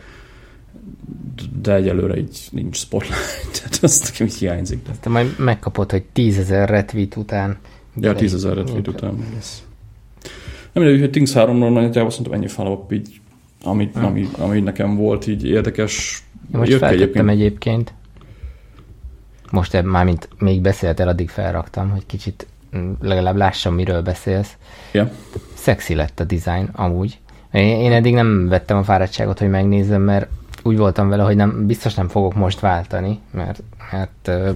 de 1.62 1.74
egyelőre 1.74 2.18
így 2.18 2.48
nincs 2.52 2.78
Spotlight, 2.78 3.52
tehát 3.54 3.78
azt 3.82 4.04
nekem 4.04 4.28
így 4.28 4.36
hiányzik. 4.36 4.84
De. 4.84 4.92
Te 5.00 5.10
majd 5.10 5.36
megkapod, 5.38 5.92
hogy 5.92 6.04
tízezer 6.04 6.70
retweet 6.70 7.16
után. 7.16 7.58
Ja, 8.00 8.14
tízezer 8.14 8.56
retweet 8.56 8.88
után. 8.88 9.14
Nem 10.72 10.84
mindegy, 10.84 11.00
hogy 11.00 11.10
Things 11.10 11.32
3-ról 11.36 11.74
nagyjából 11.74 12.10
szerintem 12.10 12.34
ennyi 12.34 12.48
follow 12.48 12.86
így, 12.90 13.22
ami, 13.66 13.90
hmm. 13.94 14.06
ami, 14.06 14.28
ami, 14.38 14.60
nekem 14.60 14.96
volt 14.96 15.28
így 15.28 15.46
érdekes. 15.46 16.24
Most 16.52 16.70
Jött 16.70 16.80
feltettem 16.80 17.30
egyébként. 17.30 17.30
egyébként 17.30 17.94
most 19.52 19.84
már 19.84 20.06
mint 20.06 20.30
még 20.40 20.62
beszéltél, 20.62 21.08
addig 21.08 21.30
felraktam, 21.30 21.90
hogy 21.90 22.06
kicsit 22.06 22.48
legalább 23.02 23.36
lássam, 23.36 23.74
miről 23.74 24.02
beszélsz. 24.02 24.58
Yeah. 24.92 25.10
Szexi 25.54 25.96
lett 25.96 26.20
a 26.20 26.24
design, 26.24 26.70
amúgy. 26.74 27.20
Én, 27.52 27.80
én 27.80 27.92
eddig 27.92 28.14
nem 28.14 28.48
vettem 28.48 28.78
a 28.78 28.84
fáradtságot, 28.84 29.40
hogy 29.40 29.50
megnézzem, 29.50 30.02
mert 30.02 30.30
úgy 30.64 30.78
voltam 30.78 31.10
vele, 31.10 31.24
hogy 31.24 31.36
nem, 31.36 31.66
biztos 31.66 31.94
nem 31.94 32.08
fogok 32.08 32.36
most 32.36 32.60
váltani, 32.60 33.20
mert, 33.32 33.64
mert 33.92 34.28
uh, 34.28 34.50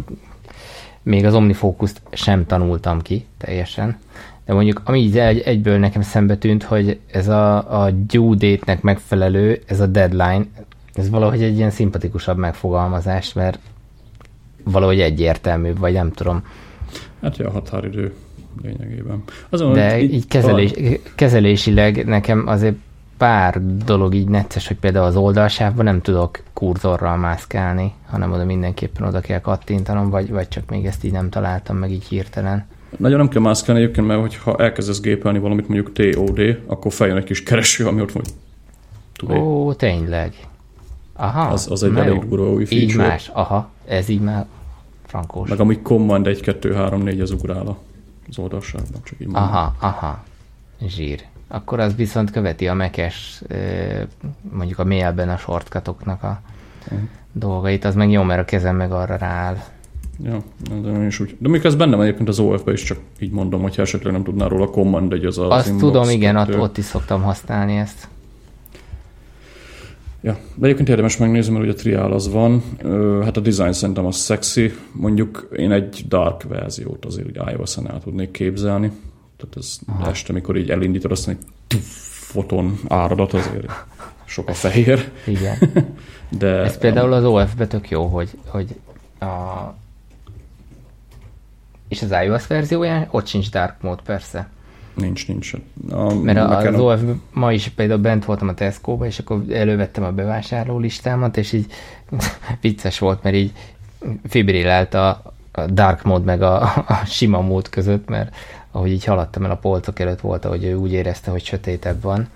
még 1.04 1.26
az 1.26 1.34
OmniFocus-t 1.34 2.02
sem 2.12 2.46
tanultam 2.46 3.02
ki 3.02 3.26
teljesen. 3.38 3.98
De 4.50 4.56
mondjuk, 4.56 4.82
ami 4.84 5.00
így 5.00 5.18
egy, 5.18 5.40
egyből 5.40 5.78
nekem 5.78 6.02
szembe 6.02 6.38
tűnt, 6.38 6.64
hogy 6.64 7.00
ez 7.12 7.28
a, 7.28 7.82
a 7.84 7.92
due 7.92 8.36
date-nek 8.36 8.82
megfelelő, 8.82 9.62
ez 9.66 9.80
a 9.80 9.86
deadline, 9.86 10.46
ez 10.94 11.10
valahogy 11.10 11.44
egy 11.44 11.58
ilyen 11.58 11.70
szimpatikusabb 11.70 12.38
megfogalmazás, 12.38 13.34
mert 13.34 13.60
valahogy 14.64 15.00
egyértelmű, 15.00 15.74
vagy 15.74 15.94
nem 15.94 16.12
tudom. 16.12 16.44
Hát 17.22 17.38
ja, 17.38 17.52
határidő 17.52 18.14
lényegében. 18.62 19.24
Azon, 19.50 19.74
De 19.74 20.02
így, 20.02 20.14
így 20.14 20.28
kezelés, 20.28 20.74
kezelésileg 21.16 22.06
nekem 22.06 22.48
azért 22.48 22.76
pár 23.18 23.62
dolog 23.86 24.14
így 24.14 24.28
necces, 24.28 24.68
hogy 24.68 24.78
például 24.78 25.06
az 25.06 25.16
oldalsávban 25.16 25.86
nem 25.86 26.02
tudok 26.02 26.44
kurzorral 26.54 27.18
mászkálni, 27.18 27.94
hanem 28.08 28.32
oda 28.32 28.46
mindenképpen 28.46 29.08
oda 29.08 29.20
kell 29.20 29.42
kattintanom, 29.42 30.10
vagy, 30.10 30.30
vagy 30.30 30.48
csak 30.48 30.70
még 30.70 30.86
ezt 30.86 31.04
így 31.04 31.12
nem 31.12 31.30
találtam 31.30 31.78
meg 31.78 31.92
így 31.92 32.08
hirtelen. 32.08 32.66
Nagyon 32.98 33.18
nem 33.18 33.28
kell 33.28 33.42
mászkálni 33.42 33.82
egyébként, 33.82 34.08
mert 34.08 34.36
ha 34.36 34.56
elkezdesz 34.56 35.02
gépelni 35.02 35.40
valamit 35.40 35.68
mondjuk 35.68 35.94
TOD, 35.94 36.64
akkor 36.66 36.94
feljön 36.94 37.18
egy 37.18 37.24
kis 37.24 37.44
kereső, 37.44 37.88
ami 37.88 38.02
ott 38.02 38.12
vagy. 38.12 38.30
Ó, 39.30 39.74
tényleg. 39.74 40.34
Aha. 41.14 41.42
Az, 41.42 41.72
az 41.72 41.84
egy 41.84 41.96
elég 41.96 42.28
durva 42.28 42.52
új 42.52 42.66
feature. 42.66 42.92
Így 42.92 42.96
más, 42.96 43.30
aha, 43.34 43.70
ez 43.88 44.10
így 44.10 44.22
már 44.22 44.46
frankós. 45.06 45.50
Meg 45.50 45.60
amúgy 45.60 45.82
command 45.82 46.28
1, 46.28 46.42
2, 46.42 46.74
3, 46.74 47.02
4 47.02 47.22
az 47.22 47.32
ugrál 47.32 47.78
az 48.30 48.38
oldalsávban, 48.38 49.02
csak 49.04 49.20
így 49.20 49.28
mondom. 49.28 49.44
Aha, 49.44 49.76
aha, 49.80 50.24
zsír. 50.88 51.24
Akkor 51.48 51.80
az 51.80 51.96
viszont 51.96 52.32
követi 52.32 52.68
a 52.68 52.74
mekes, 52.74 53.42
mondjuk 54.52 54.80
a 54.80 54.86
mailben 54.86 55.30
a 55.30 55.38
shortcutoknak 55.38 56.24
a 56.24 56.42
uh-huh. 56.84 57.00
dolgait, 57.32 57.86
az 57.86 57.96
meg 57.96 58.12
jó, 58.12 58.24
mert 58.24 58.42
a 58.42 58.46
kezem 58.46 58.76
meg 58.76 58.92
arra 58.92 59.16
rááll. 59.16 59.58
Ja, 60.24 60.44
de 60.82 60.90
én 60.90 61.06
is 61.06 61.20
úgy. 61.20 61.36
De 61.40 61.50
még 61.50 61.66
ez 61.66 61.76
benne 61.76 61.96
van 61.96 62.06
egyébként 62.06 62.30
az 62.30 62.40
OF-be 62.40 62.72
is, 62.72 62.84
csak 62.84 62.98
így 63.20 63.32
mondom, 63.32 63.62
hogy 63.62 63.76
esetleg 63.78 64.14
nem 64.14 64.24
tudnál 64.24 64.50
róla 64.50 64.70
command, 64.70 65.14
egy 65.14 65.26
az 65.26 65.38
az 65.38 65.50
Azt 65.50 65.78
tudom, 65.78 66.10
igen, 66.10 66.36
ott, 66.36 66.58
ott 66.60 66.78
is 66.78 66.86
szoktam 66.86 67.22
használni 67.22 67.78
ezt. 67.78 68.08
Ja, 70.22 70.38
de 70.56 70.66
egyébként 70.66 70.90
érdemes 70.90 71.18
megnézni, 71.18 71.52
mert 71.52 71.64
ugye 71.64 71.74
a 71.74 71.76
triál 71.76 72.12
az 72.12 72.32
van. 72.32 72.64
Hát 73.24 73.38
a 73.38 73.40
design 73.40 73.72
szerintem 73.72 74.06
az 74.06 74.26
sexy. 74.26 74.74
Mondjuk 74.92 75.50
én 75.56 75.72
egy 75.72 76.06
dark 76.08 76.44
verziót 76.44 77.06
azért 77.06 77.28
ugye 77.28 77.52
iOS-en 77.52 77.90
el 77.90 78.00
tudnék 78.04 78.32
képzelni. 78.32 78.92
Tehát 79.38 79.56
ez 79.58 79.80
Aha. 79.88 80.10
este, 80.10 80.32
amikor 80.32 80.58
így 80.58 80.70
elindítod, 80.70 81.12
azt 81.12 81.28
mondja, 81.28 81.48
foton 82.32 82.80
áradat 82.88 83.34
azért 83.34 83.70
sok 84.26 84.50
a 84.50 84.54
fehér. 84.54 85.12
Igen. 85.26 85.58
De 86.40 86.48
ez 86.48 86.78
például 86.78 87.14
az 87.14 87.24
OF-be 87.24 87.68
tök 87.68 87.90
jó, 87.90 88.06
hogy, 88.06 88.30
hogy 88.46 88.76
a... 89.20 89.26
és 91.90 92.02
az 92.02 92.16
iOS 92.24 92.48
verzióján 92.48 93.08
ott 93.12 93.28
sincs 93.28 93.52
dark 93.52 93.82
mode 93.82 94.02
persze. 94.06 94.50
Nincs, 94.94 95.28
nincs. 95.28 95.54
A, 95.90 96.14
Mert 96.14 96.38
az 96.38 96.64
az 96.66 96.80
OF, 96.80 97.02
ma 97.34 97.54
is 97.54 97.70
például 97.70 98.00
bent 98.00 98.26
voltam 98.26 98.48
a 98.48 98.54
Tesco-ba, 98.54 99.06
és 99.06 99.20
akkor 99.20 99.44
elővettem 99.52 100.04
a 100.04 100.12
bevásárló 100.12 100.78
listámat, 100.78 101.38
és 101.38 101.52
így 101.52 101.66
vicces 102.62 103.00
volt, 103.00 103.24
mert 103.24 103.36
így 103.36 103.52
fibrilált 104.28 104.94
a, 104.94 105.34
a 105.52 105.66
dark 105.66 106.04
mode 106.04 106.26
meg 106.26 106.42
a, 106.42 106.62
a 106.88 107.02
sima 107.06 107.42
mód 107.42 107.70
között, 107.70 108.10
mert 108.10 108.36
ahogy 108.72 108.92
így 108.92 109.04
haladtam 109.04 109.44
el 109.44 109.52
a 109.52 109.56
polcok 109.56 110.00
előtt 110.00 110.20
volt, 110.20 110.44
hogy 110.44 110.64
ő 110.64 110.76
úgy 110.76 110.92
érezte, 110.92 111.32
hogy 111.32 111.44
sötétebb 111.44 112.02
van. 112.02 112.28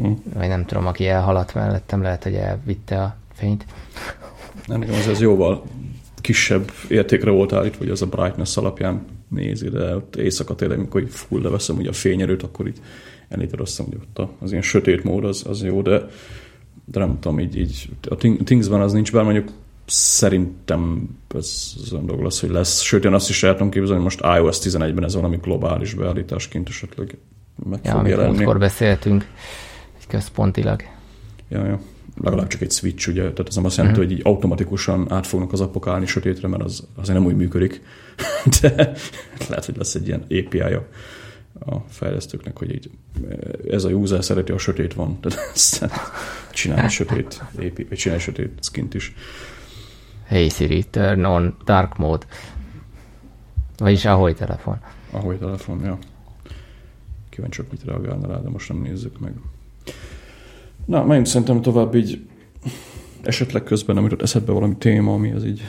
Mm. 0.00 0.12
Vagy 0.34 0.48
nem 0.48 0.64
tudom, 0.64 0.86
aki 0.86 1.08
elhaladt 1.08 1.54
mellettem, 1.54 2.02
lehet, 2.02 2.22
hogy 2.22 2.34
elvitte 2.34 3.02
a 3.02 3.16
fényt. 3.32 3.64
Nem, 4.66 4.84
az 4.88 5.08
ez 5.08 5.20
jóval 5.20 5.62
kisebb 6.20 6.70
értékre 6.88 7.30
volt 7.30 7.52
állítva, 7.52 7.78
hogy 7.78 7.90
az 7.90 8.02
a 8.02 8.06
brightness 8.06 8.56
alapján 8.56 9.04
nézi, 9.28 9.68
de 9.68 9.94
ott 9.96 10.16
éjszaka 10.16 10.54
tényleg, 10.54 10.78
amikor 10.78 11.00
így 11.00 11.10
full 11.10 11.42
leveszem 11.42 11.76
ugye 11.76 11.88
a 11.88 11.92
fényerőt, 11.92 12.42
akkor 12.42 12.66
itt 12.66 12.80
elíted 13.28 13.60
azt 13.60 13.76
hogy 13.76 13.98
ott 14.16 14.30
az 14.40 14.50
ilyen 14.50 14.62
sötét 14.62 15.04
mód 15.04 15.24
az, 15.24 15.44
az 15.46 15.62
jó, 15.62 15.82
de, 15.82 16.06
de 16.84 16.98
nem 16.98 17.18
tudom, 17.20 17.40
így, 17.40 17.58
így 17.58 17.88
a 18.08 18.16
Thingsben 18.44 18.80
az 18.80 18.92
nincs, 18.92 19.12
bár 19.12 19.24
mondjuk 19.24 19.48
szerintem 19.86 21.08
ez, 21.34 21.74
olyan 21.92 22.06
dolog 22.06 22.22
lesz, 22.22 22.40
hogy 22.40 22.50
lesz. 22.50 22.80
Sőt, 22.80 23.04
én 23.04 23.12
azt 23.12 23.28
is 23.28 23.42
el 23.42 23.52
tudom 23.52 23.70
képzelni, 23.70 24.02
hogy 24.02 24.16
most 24.16 24.38
iOS 24.38 24.58
11-ben 24.58 25.04
ez 25.04 25.14
valami 25.14 25.38
globális 25.42 25.94
beállításként 25.94 26.68
esetleg 26.68 27.18
meg 27.70 27.80
ja, 27.82 27.90
fog 27.90 28.08
jelenni. 28.08 28.36
amikor 28.36 28.58
beszéltünk, 28.58 29.26
központilag. 30.08 30.82
Ja, 31.48 31.66
ja. 31.66 31.80
Legalább 32.22 32.46
csak 32.46 32.60
egy 32.60 32.70
switch, 32.70 33.08
ugye, 33.08 33.20
tehát 33.20 33.48
ez 33.48 33.54
nem 33.54 33.64
azt 33.64 33.76
jelenti, 33.76 33.98
uh-huh. 34.00 34.12
hogy 34.12 34.20
így 34.20 34.32
automatikusan 34.32 35.12
át 35.12 35.26
fognak 35.26 35.52
az 35.52 35.60
appok 35.60 35.86
állni 35.86 36.06
sötétre, 36.06 36.48
mert 36.48 36.62
az 36.62 36.86
azért 36.94 37.18
nem 37.18 37.26
úgy 37.26 37.36
működik. 37.36 37.82
De 38.60 38.92
lehet, 39.48 39.64
hogy 39.64 39.76
lesz 39.76 39.94
egy 39.94 40.06
ilyen 40.06 40.20
API-ja 40.22 40.86
a 41.66 41.76
fejlesztőknek, 41.88 42.58
hogy 42.58 42.74
így 42.74 42.90
ez 43.70 43.84
a 43.84 43.88
user 43.88 44.24
szereti, 44.24 44.52
a 44.52 44.58
sötét 44.58 44.94
van, 44.94 45.20
tehát 45.20 45.38
csinálni 46.52 46.88
sötét, 46.88 47.42
API, 47.54 47.86
vagy 47.88 47.98
csinálni 47.98 48.22
sötét 48.22 48.58
skint 48.60 48.94
is. 48.94 49.14
Hey 50.24 50.48
Siri, 50.48 50.84
turn 50.84 51.24
on 51.24 51.56
dark 51.64 51.96
mode. 51.96 52.26
Vagyis 53.78 54.04
ahogy 54.04 54.36
telefon. 54.36 54.78
Ahogy 55.10 55.38
telefon, 55.38 55.84
ja. 55.84 55.98
Kíváncsiak, 57.28 57.70
mit 57.70 57.84
reagálna 57.84 58.26
rá, 58.26 58.40
de 58.40 58.48
most 58.48 58.68
nem 58.68 58.82
nézzük 58.82 59.20
meg. 59.20 59.32
Na, 60.90 61.04
menjünk 61.04 61.26
szerintem 61.26 61.62
tovább 61.62 61.94
így 61.94 62.20
esetleg 63.22 63.62
közben 63.62 63.94
nem 63.94 64.04
jutott 64.04 64.22
eszedbe 64.22 64.52
valami 64.52 64.76
téma, 64.78 65.12
ami 65.12 65.32
az 65.32 65.44
így... 65.44 65.60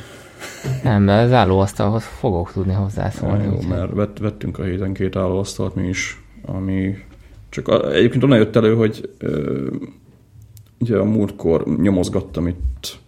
Nem, 0.84 1.06
de 1.06 1.14
az 1.14 1.32
állóasztalhoz 1.32 2.04
fogok 2.04 2.52
tudni 2.52 2.74
hozzászólni. 2.74 3.44
Ja, 3.44 3.52
jó, 3.52 3.68
mert 3.70 3.94
vett, 3.94 4.18
vettünk 4.18 4.60
a 4.60 4.64
héten 4.64 4.94
két 4.94 5.16
állóasztalt 5.16 5.76
mi 5.76 5.88
is, 5.88 6.24
ami 6.46 6.96
csak 7.50 7.68
a, 7.68 7.92
egyébként 7.92 8.24
onnan 8.24 8.38
jött 8.38 8.56
elő, 8.56 8.76
hogy 8.76 9.10
ö, 9.18 9.68
ugye 10.80 10.98
a 10.98 11.04
múltkor 11.04 11.78
nyomozgattam 11.78 12.48
itt 12.48 13.00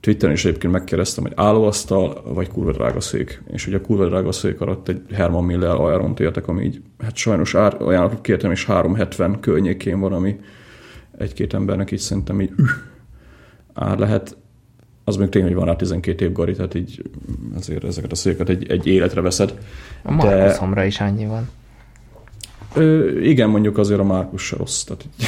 Twitteren 0.00 0.34
is 0.34 0.44
egyébként 0.44 0.72
megkérdeztem, 0.72 1.24
hogy 1.24 1.32
állóasztal 1.36 2.22
vagy 2.24 2.48
kurva 2.48 2.72
drága 2.72 3.00
szék. 3.00 3.42
És 3.52 3.66
ugye 3.66 3.76
a 3.76 3.80
kurva 3.80 4.06
drága 4.06 4.32
szék 4.32 4.60
alatt 4.60 4.88
egy 4.88 5.00
Herman 5.12 5.44
Miller 5.44 5.80
ajánlót 5.80 6.20
értek, 6.20 6.48
ami 6.48 6.64
így, 6.64 6.80
hát 6.98 7.16
sajnos 7.16 7.54
ár, 7.54 7.76
ajánlatot 7.82 8.20
kértem, 8.20 8.50
és 8.50 8.64
370 8.64 9.40
környékén 9.40 10.00
van, 10.00 10.12
ami 10.12 10.36
egy-két 11.18 11.54
embernek 11.54 11.90
így 11.90 11.98
szerintem 11.98 12.40
így 12.40 12.50
üh, 12.56 12.70
ár 13.74 13.98
lehet. 13.98 14.36
Az 15.04 15.16
még 15.16 15.28
tényleg, 15.28 15.50
hogy 15.50 15.60
van 15.60 15.68
rá 15.68 15.76
12 15.76 16.24
év 16.24 16.32
gari, 16.32 16.54
tehát 16.54 16.74
így 16.74 17.02
azért 17.56 17.84
ezeket 17.84 18.12
a 18.12 18.14
széket 18.14 18.48
egy, 18.48 18.70
egy 18.70 18.86
életre 18.86 19.20
veszed. 19.20 19.58
A 20.02 20.10
Markuszomra 20.10 20.80
de... 20.80 20.86
is 20.86 21.00
annyi 21.00 21.26
van. 21.26 21.48
Ö, 22.74 23.18
igen, 23.20 23.48
mondjuk 23.48 23.78
azért 23.78 24.00
a 24.00 24.04
Márkusz 24.04 24.42
se 24.42 24.56
rossz. 24.56 24.82
Tehát 24.82 25.04
így, 25.04 25.26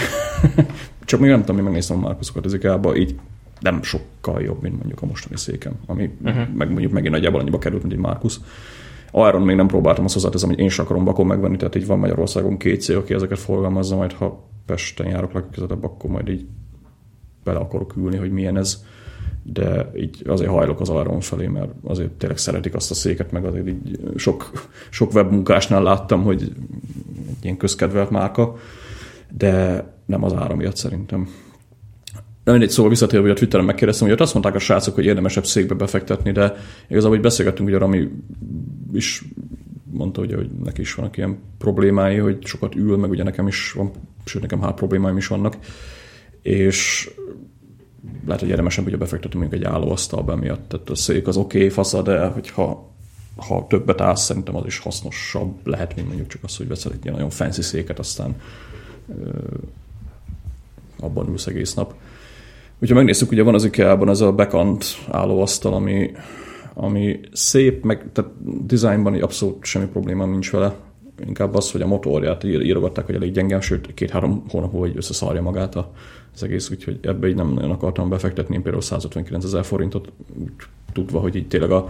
csak 1.05 1.21
még 1.21 1.31
nem 1.31 1.41
tudom, 1.41 1.57
én 1.57 1.65
megnéztem 1.65 1.97
a 1.97 2.01
Márkuszokat 2.01 2.45
ezekában, 2.45 2.97
így 2.97 3.19
nem 3.61 3.83
sokkal 3.83 4.43
jobb, 4.43 4.63
mint 4.63 4.77
mondjuk 4.77 5.03
a 5.03 5.07
mostani 5.07 5.37
székem, 5.37 5.73
ami 5.87 6.11
uh-huh. 6.25 6.49
meg 6.55 6.71
mondjuk 6.71 6.93
megint 6.93 7.13
nagyjából 7.13 7.41
annyiba 7.41 7.59
került, 7.59 7.83
mint 7.83 7.95
egy 7.95 8.01
Markus. 8.01 8.41
Arról 9.11 9.45
még 9.45 9.57
nem 9.57 9.67
próbáltam 9.67 10.05
azt 10.05 10.15
hozzáteszem, 10.15 10.49
hogy 10.49 10.59
én 10.59 10.69
sem 10.69 10.85
akarom 10.85 11.05
bakon 11.05 11.27
megvenni, 11.27 11.57
tehát 11.57 11.75
így 11.75 11.87
van 11.87 11.99
Magyarországon 11.99 12.57
két 12.57 12.81
cég, 12.81 12.97
aki 12.97 13.15
ezeket 13.15 13.39
forgalmazza, 13.39 13.97
majd 13.97 14.13
ha 14.13 14.49
Pesten 14.67 15.07
járok 15.07 15.33
legközelebb, 15.33 15.85
akkor 15.85 16.11
majd 16.11 16.29
így 16.29 16.47
bele 17.45 17.59
akarok 17.59 17.97
ülni, 17.97 18.17
hogy 18.17 18.31
milyen 18.31 18.57
ez 18.57 18.85
de 19.53 19.91
így 19.97 20.23
azért 20.27 20.51
hajlok 20.51 20.81
az 20.81 20.89
Aeron 20.89 21.21
felé, 21.21 21.47
mert 21.47 21.71
azért 21.85 22.11
tényleg 22.11 22.39
szeretik 22.39 22.75
azt 22.75 22.91
a 22.91 22.95
széket, 22.95 23.33
meg 23.33 23.45
azért 23.45 23.69
így 23.69 24.01
sok, 24.17 24.69
sok 24.91 25.15
webmunkásnál 25.15 25.83
láttam, 25.83 26.23
hogy 26.23 26.43
egy 27.29 27.37
ilyen 27.43 27.57
közkedvelt 27.57 28.11
márka, 28.11 28.57
de 29.37 29.85
nem 30.07 30.23
az 30.23 30.35
ára 30.35 30.55
miatt 30.55 30.77
szerintem. 30.77 31.29
De 32.45 32.51
mindegy, 32.51 32.71
szóval 32.71 32.91
visszatérve, 32.91 33.27
hogy 33.27 33.37
a 33.37 33.39
Twitteren 33.39 33.67
megkérdeztem, 33.67 34.07
hogy 34.07 34.17
ott 34.17 34.23
azt 34.23 34.33
mondták 34.33 34.55
a 34.55 34.59
srácok, 34.59 34.95
hogy 34.95 35.05
érdemesebb 35.05 35.45
székbe 35.45 35.75
befektetni, 35.75 36.33
de 36.33 36.55
igazából 36.89 37.15
hogy 37.15 37.25
beszélgettünk, 37.25 37.69
hogy 37.69 37.79
Rami 37.79 38.09
is 38.93 39.25
mondta, 39.97 40.21
ugye, 40.21 40.37
hogy 40.37 40.51
neki 40.65 40.81
is 40.81 40.95
vannak 40.95 41.17
ilyen 41.17 41.39
problémái, 41.59 42.17
hogy 42.17 42.47
sokat 42.47 42.75
ül, 42.75 42.97
meg 42.97 43.11
ugye 43.11 43.23
nekem 43.23 43.47
is 43.47 43.73
van, 43.73 43.91
sőt 44.25 44.43
nekem 44.43 44.61
hát 44.61 44.75
problémáim 44.75 45.17
is 45.17 45.27
vannak, 45.27 45.57
és 46.43 47.11
lehet, 48.25 48.41
hogy 48.41 48.51
érdemesebb, 48.51 48.85
hogy 48.85 48.99
befektetünk 48.99 49.43
mondjuk 49.43 49.63
egy 49.63 49.69
állóasztalba 49.73 50.37
miatt, 50.37 50.69
tehát 50.69 50.91
a 50.91 50.95
szék 50.95 51.27
az 51.27 51.37
oké, 51.37 51.57
okay, 51.57 51.69
fasza, 51.69 52.03
de 52.03 52.27
hogyha 52.27 52.95
ha 53.37 53.67
többet 53.69 54.01
állsz, 54.01 54.23
szerintem 54.25 54.57
az 54.57 54.67
is 54.67 54.79
hasznosabb 54.79 55.67
lehet, 55.67 55.95
mint 55.95 56.07
mondjuk 56.07 56.29
csak 56.29 56.45
az, 56.45 56.57
hogy 56.57 56.69
veszel 56.69 56.93
egy 56.93 57.03
ilyen 57.03 57.15
nagyon 57.15 57.31
fancy 57.31 57.63
széket, 57.63 57.99
aztán 57.99 58.37
ö, 59.09 59.31
abban 61.01 61.29
ülsz 61.29 61.47
egész 61.47 61.75
nap. 61.75 61.95
Hogyha 62.79 62.95
megnézzük, 62.95 63.31
ugye 63.31 63.43
van 63.43 63.55
az 63.55 63.65
IKEA-ban 63.65 64.09
ez 64.09 64.21
a 64.21 64.33
bekant 64.33 64.85
állóasztal, 65.11 65.75
ami 65.75 66.11
ami 66.79 67.21
szép, 67.33 67.85
meg 67.85 68.13
tehát 68.13 68.31
dizájnban 68.67 69.23
abszolút 69.23 69.65
semmi 69.65 69.87
probléma 69.87 70.27
nincs 70.27 70.51
vele. 70.51 70.75
Inkább 71.27 71.55
az, 71.55 71.71
hogy 71.71 71.81
a 71.81 71.87
motorját 71.87 72.45
írogatták, 72.45 73.07
hogy 73.07 73.15
elég 73.15 73.33
gyenge, 73.33 73.61
sőt 73.61 73.95
két-három 73.95 74.45
hónap 74.49 74.73
hogy 74.73 74.97
összeszarja 74.97 75.43
magát 75.43 75.75
az 76.35 76.43
egész, 76.43 76.71
úgyhogy 76.71 76.99
ebbe 77.03 77.29
így 77.29 77.35
nem 77.35 77.53
nagyon 77.53 77.71
akartam 77.71 78.09
befektetni, 78.09 78.55
én 78.55 78.63
például 78.63 78.83
159 78.83 79.45
ezer 79.45 79.65
forintot, 79.65 80.13
tudva, 80.93 81.21
hogy 81.21 81.37
így 81.37 81.49
tényleg 81.49 81.71
a 81.71 81.89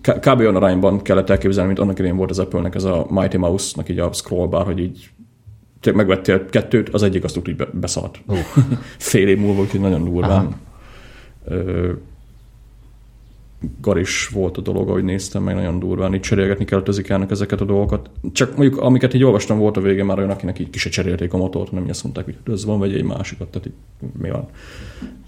kb. 0.00 0.38
olyan 0.38 0.56
arányban 0.56 1.02
kellett 1.02 1.30
elképzelni, 1.30 1.68
mint 1.68 1.80
annak 1.80 1.98
idején 1.98 2.16
volt 2.16 2.30
az 2.30 2.38
Apple-nek 2.38 2.74
ez 2.74 2.84
a 2.84 3.06
Mighty 3.10 3.36
Mouse-nak 3.36 3.88
így 3.88 3.98
a 3.98 4.12
scroll 4.12 4.46
bar, 4.46 4.64
hogy 4.64 4.78
így 4.78 5.10
megvettél 5.94 6.46
kettőt, 6.46 6.88
az 6.88 7.02
egyik 7.02 7.24
azt 7.24 7.36
úgy 7.36 7.56
beszart. 7.72 8.20
Uh. 8.26 8.38
Fél 8.98 9.28
év 9.28 9.38
múlva, 9.38 9.60
úgyhogy 9.60 9.80
nagyon 9.80 10.04
durván. 10.04 10.54
Garis 13.80 14.28
volt 14.28 14.56
a 14.56 14.60
dolog, 14.60 14.88
ahogy 14.88 15.04
néztem, 15.04 15.42
meg 15.42 15.54
nagyon 15.54 15.78
durván. 15.78 16.14
Így 16.14 16.20
cserélgetni 16.20 16.64
kellett 16.64 16.88
az 16.88 16.98
ikea 16.98 17.26
ezeket 17.28 17.60
a 17.60 17.64
dolgokat. 17.64 18.10
Csak 18.32 18.56
mondjuk, 18.56 18.80
amiket 18.80 19.14
így 19.14 19.24
olvastam, 19.24 19.58
volt 19.58 19.76
a 19.76 19.80
vége 19.80 20.04
már 20.04 20.18
olyan, 20.18 20.30
akinek 20.30 20.58
így 20.58 20.70
kise 20.70 20.88
cserélték 20.88 21.32
a 21.32 21.36
motort, 21.36 21.72
nem 21.72 21.86
azt 21.88 22.02
mondták, 22.02 22.24
hogy 22.24 22.36
ez 22.46 22.64
van, 22.64 22.78
vagy 22.78 22.94
egy 22.94 23.04
másikat, 23.04 23.48
tehát 23.48 23.66
így 23.66 23.72
mi 24.18 24.30
van. 24.30 24.46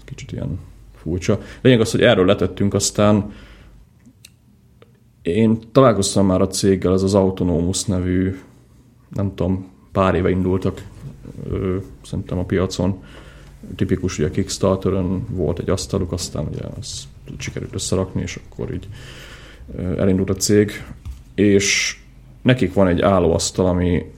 Kicsit 0.05 0.31
ilyen 0.31 0.59
furcsa. 0.95 1.41
Lényeg 1.61 1.79
az, 1.79 1.91
hogy 1.91 2.01
erről 2.01 2.25
letettünk, 2.25 2.73
aztán 2.73 3.31
én 5.21 5.57
találkoztam 5.71 6.25
már 6.25 6.41
a 6.41 6.47
céggel, 6.47 6.93
ez 6.93 7.03
az 7.03 7.13
Autonomous 7.13 7.83
nevű, 7.83 8.37
nem 9.09 9.35
tudom, 9.35 9.67
pár 9.91 10.15
éve 10.15 10.29
indultak 10.29 10.81
szerintem 12.03 12.37
a 12.37 12.43
piacon. 12.43 13.03
Tipikus, 13.75 14.17
ugye 14.17 14.27
a 14.27 14.31
Kickstarteren 14.31 15.25
volt 15.29 15.59
egy 15.59 15.69
asztaluk, 15.69 16.11
aztán 16.11 16.47
ugye 16.51 16.61
azt 16.79 17.03
sikerült 17.37 17.73
összerakni, 17.73 18.21
és 18.21 18.39
akkor 18.49 18.73
így 18.73 18.87
elindult 19.97 20.29
a 20.29 20.35
cég. 20.35 20.83
És 21.35 21.97
nekik 22.41 22.73
van 22.73 22.87
egy 22.87 23.01
állóasztal, 23.01 23.65
ami 23.65 24.11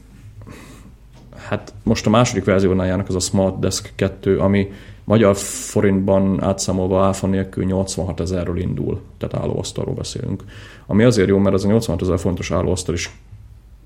hát 1.35 1.73
most 1.83 2.05
a 2.05 2.09
második 2.09 2.43
verziónál 2.43 2.87
járnak 2.87 3.07
az 3.07 3.15
a 3.15 3.19
Smart 3.19 3.59
Desk 3.59 3.91
2, 3.95 4.39
ami 4.39 4.71
magyar 5.03 5.35
forintban 5.35 6.43
átszámolva 6.43 7.05
áfa 7.05 7.27
nélkül 7.27 7.63
86 7.63 8.19
ezerről 8.19 8.57
indul, 8.57 9.01
tehát 9.17 9.45
állóasztalról 9.45 9.93
beszélünk. 9.93 10.43
Ami 10.85 11.03
azért 11.03 11.27
jó, 11.27 11.37
mert 11.37 11.55
az 11.55 11.63
a 11.63 11.67
86 11.67 12.01
ezer 12.01 12.19
fontos 12.19 12.51
állóasztal 12.51 12.95
is 12.95 13.11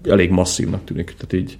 elég 0.03 0.29
masszívnak 0.29 0.83
tűnik. 0.83 1.15
Tehát 1.17 1.33
így 1.33 1.57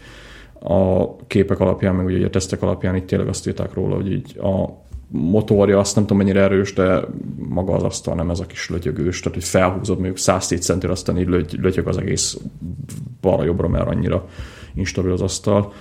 a 0.59 1.16
képek 1.28 1.59
alapján, 1.59 1.95
meg 1.95 2.05
ugye 2.05 2.26
a 2.26 2.30
tesztek 2.30 2.61
alapján 2.61 2.95
itt 2.95 3.05
tényleg 3.05 3.28
azt 3.28 3.47
írták 3.47 3.74
róla, 3.74 3.95
hogy 3.95 4.11
így 4.11 4.38
a 4.38 4.83
motorja, 5.16 5.80
azt 5.80 5.95
nem 5.95 6.05
tudom 6.05 6.24
mennyire 6.24 6.41
erős, 6.41 6.74
de 6.74 7.01
maga 7.36 7.74
az 7.74 7.84
asztal 7.84 8.16
nem 8.16 8.30
ez 8.30 8.39
a 8.39 8.45
kis 8.45 8.70
lötyögős, 8.70 9.20
tehát 9.20 9.38
hogy 9.38 9.47
felhúzod 9.47 9.95
mondjuk 9.95 10.18
110 10.18 10.66
centire, 10.66 10.91
aztán 10.91 11.20
így 11.20 11.28
löty, 11.28 11.57
lötyög 11.61 11.88
az 11.88 11.97
egész 11.97 12.38
balra-jobbra, 13.22 13.68
mert 13.68 13.88
annyira 13.88 14.28
instabil 14.76 15.11
az 15.11 15.22
asztal. 15.22 15.74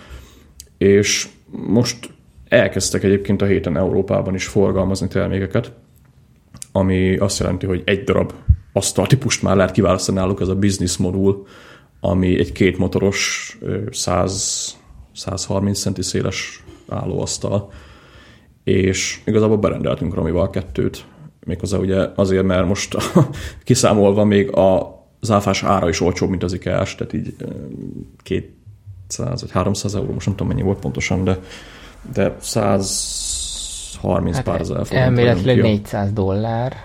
És 0.78 1.28
most 1.50 2.10
elkezdtek 2.48 3.02
egyébként 3.02 3.42
a 3.42 3.46
héten 3.46 3.76
Európában 3.76 4.34
is 4.34 4.46
forgalmazni 4.46 5.08
termékeket, 5.08 5.72
ami 6.72 7.16
azt 7.16 7.38
jelenti, 7.38 7.66
hogy 7.66 7.82
egy 7.84 8.04
darab 8.04 8.32
asztaltípust 8.72 9.42
már 9.42 9.56
lehet 9.56 9.72
kiválasztani 9.72 10.18
náluk, 10.18 10.40
ez 10.40 10.48
a 10.48 10.56
business 10.56 10.96
modul, 10.96 11.46
ami 12.00 12.38
egy 12.38 12.52
két 12.52 12.78
motoros 12.78 13.58
100, 13.90 14.76
130 15.14 15.80
centi 15.80 16.02
széles 16.02 16.64
állóasztal, 16.88 17.72
és 18.64 19.20
igazából 19.24 19.56
berendeltünk 19.56 20.14
Ramival 20.14 20.50
kettőt, 20.50 21.04
méghozzá 21.46 21.78
ugye 21.78 22.08
azért, 22.14 22.44
mert 22.44 22.66
most 22.66 22.96
kiszámolva 23.64 24.24
még 24.24 24.56
a 24.56 25.00
záfás 25.20 25.62
ára 25.62 25.88
is 25.88 26.00
olcsóbb, 26.00 26.30
mint 26.30 26.42
az 26.42 26.52
ikea 26.52 26.82
tehát 26.96 27.12
így 27.12 27.34
200 28.22 29.40
vagy 29.40 29.50
300 29.50 29.94
euró, 29.94 30.12
most 30.12 30.26
nem 30.26 30.34
tudom 30.36 30.52
mennyi 30.52 30.66
volt 30.66 30.78
pontosan, 30.78 31.24
de, 31.24 31.38
de 32.12 32.36
130 32.40 34.34
hát 34.34 34.44
pár 34.44 34.60
ezer 34.60 34.86
forint. 34.86 35.04
Elméletileg 35.04 35.62
400 35.62 36.12
dollár, 36.12 36.76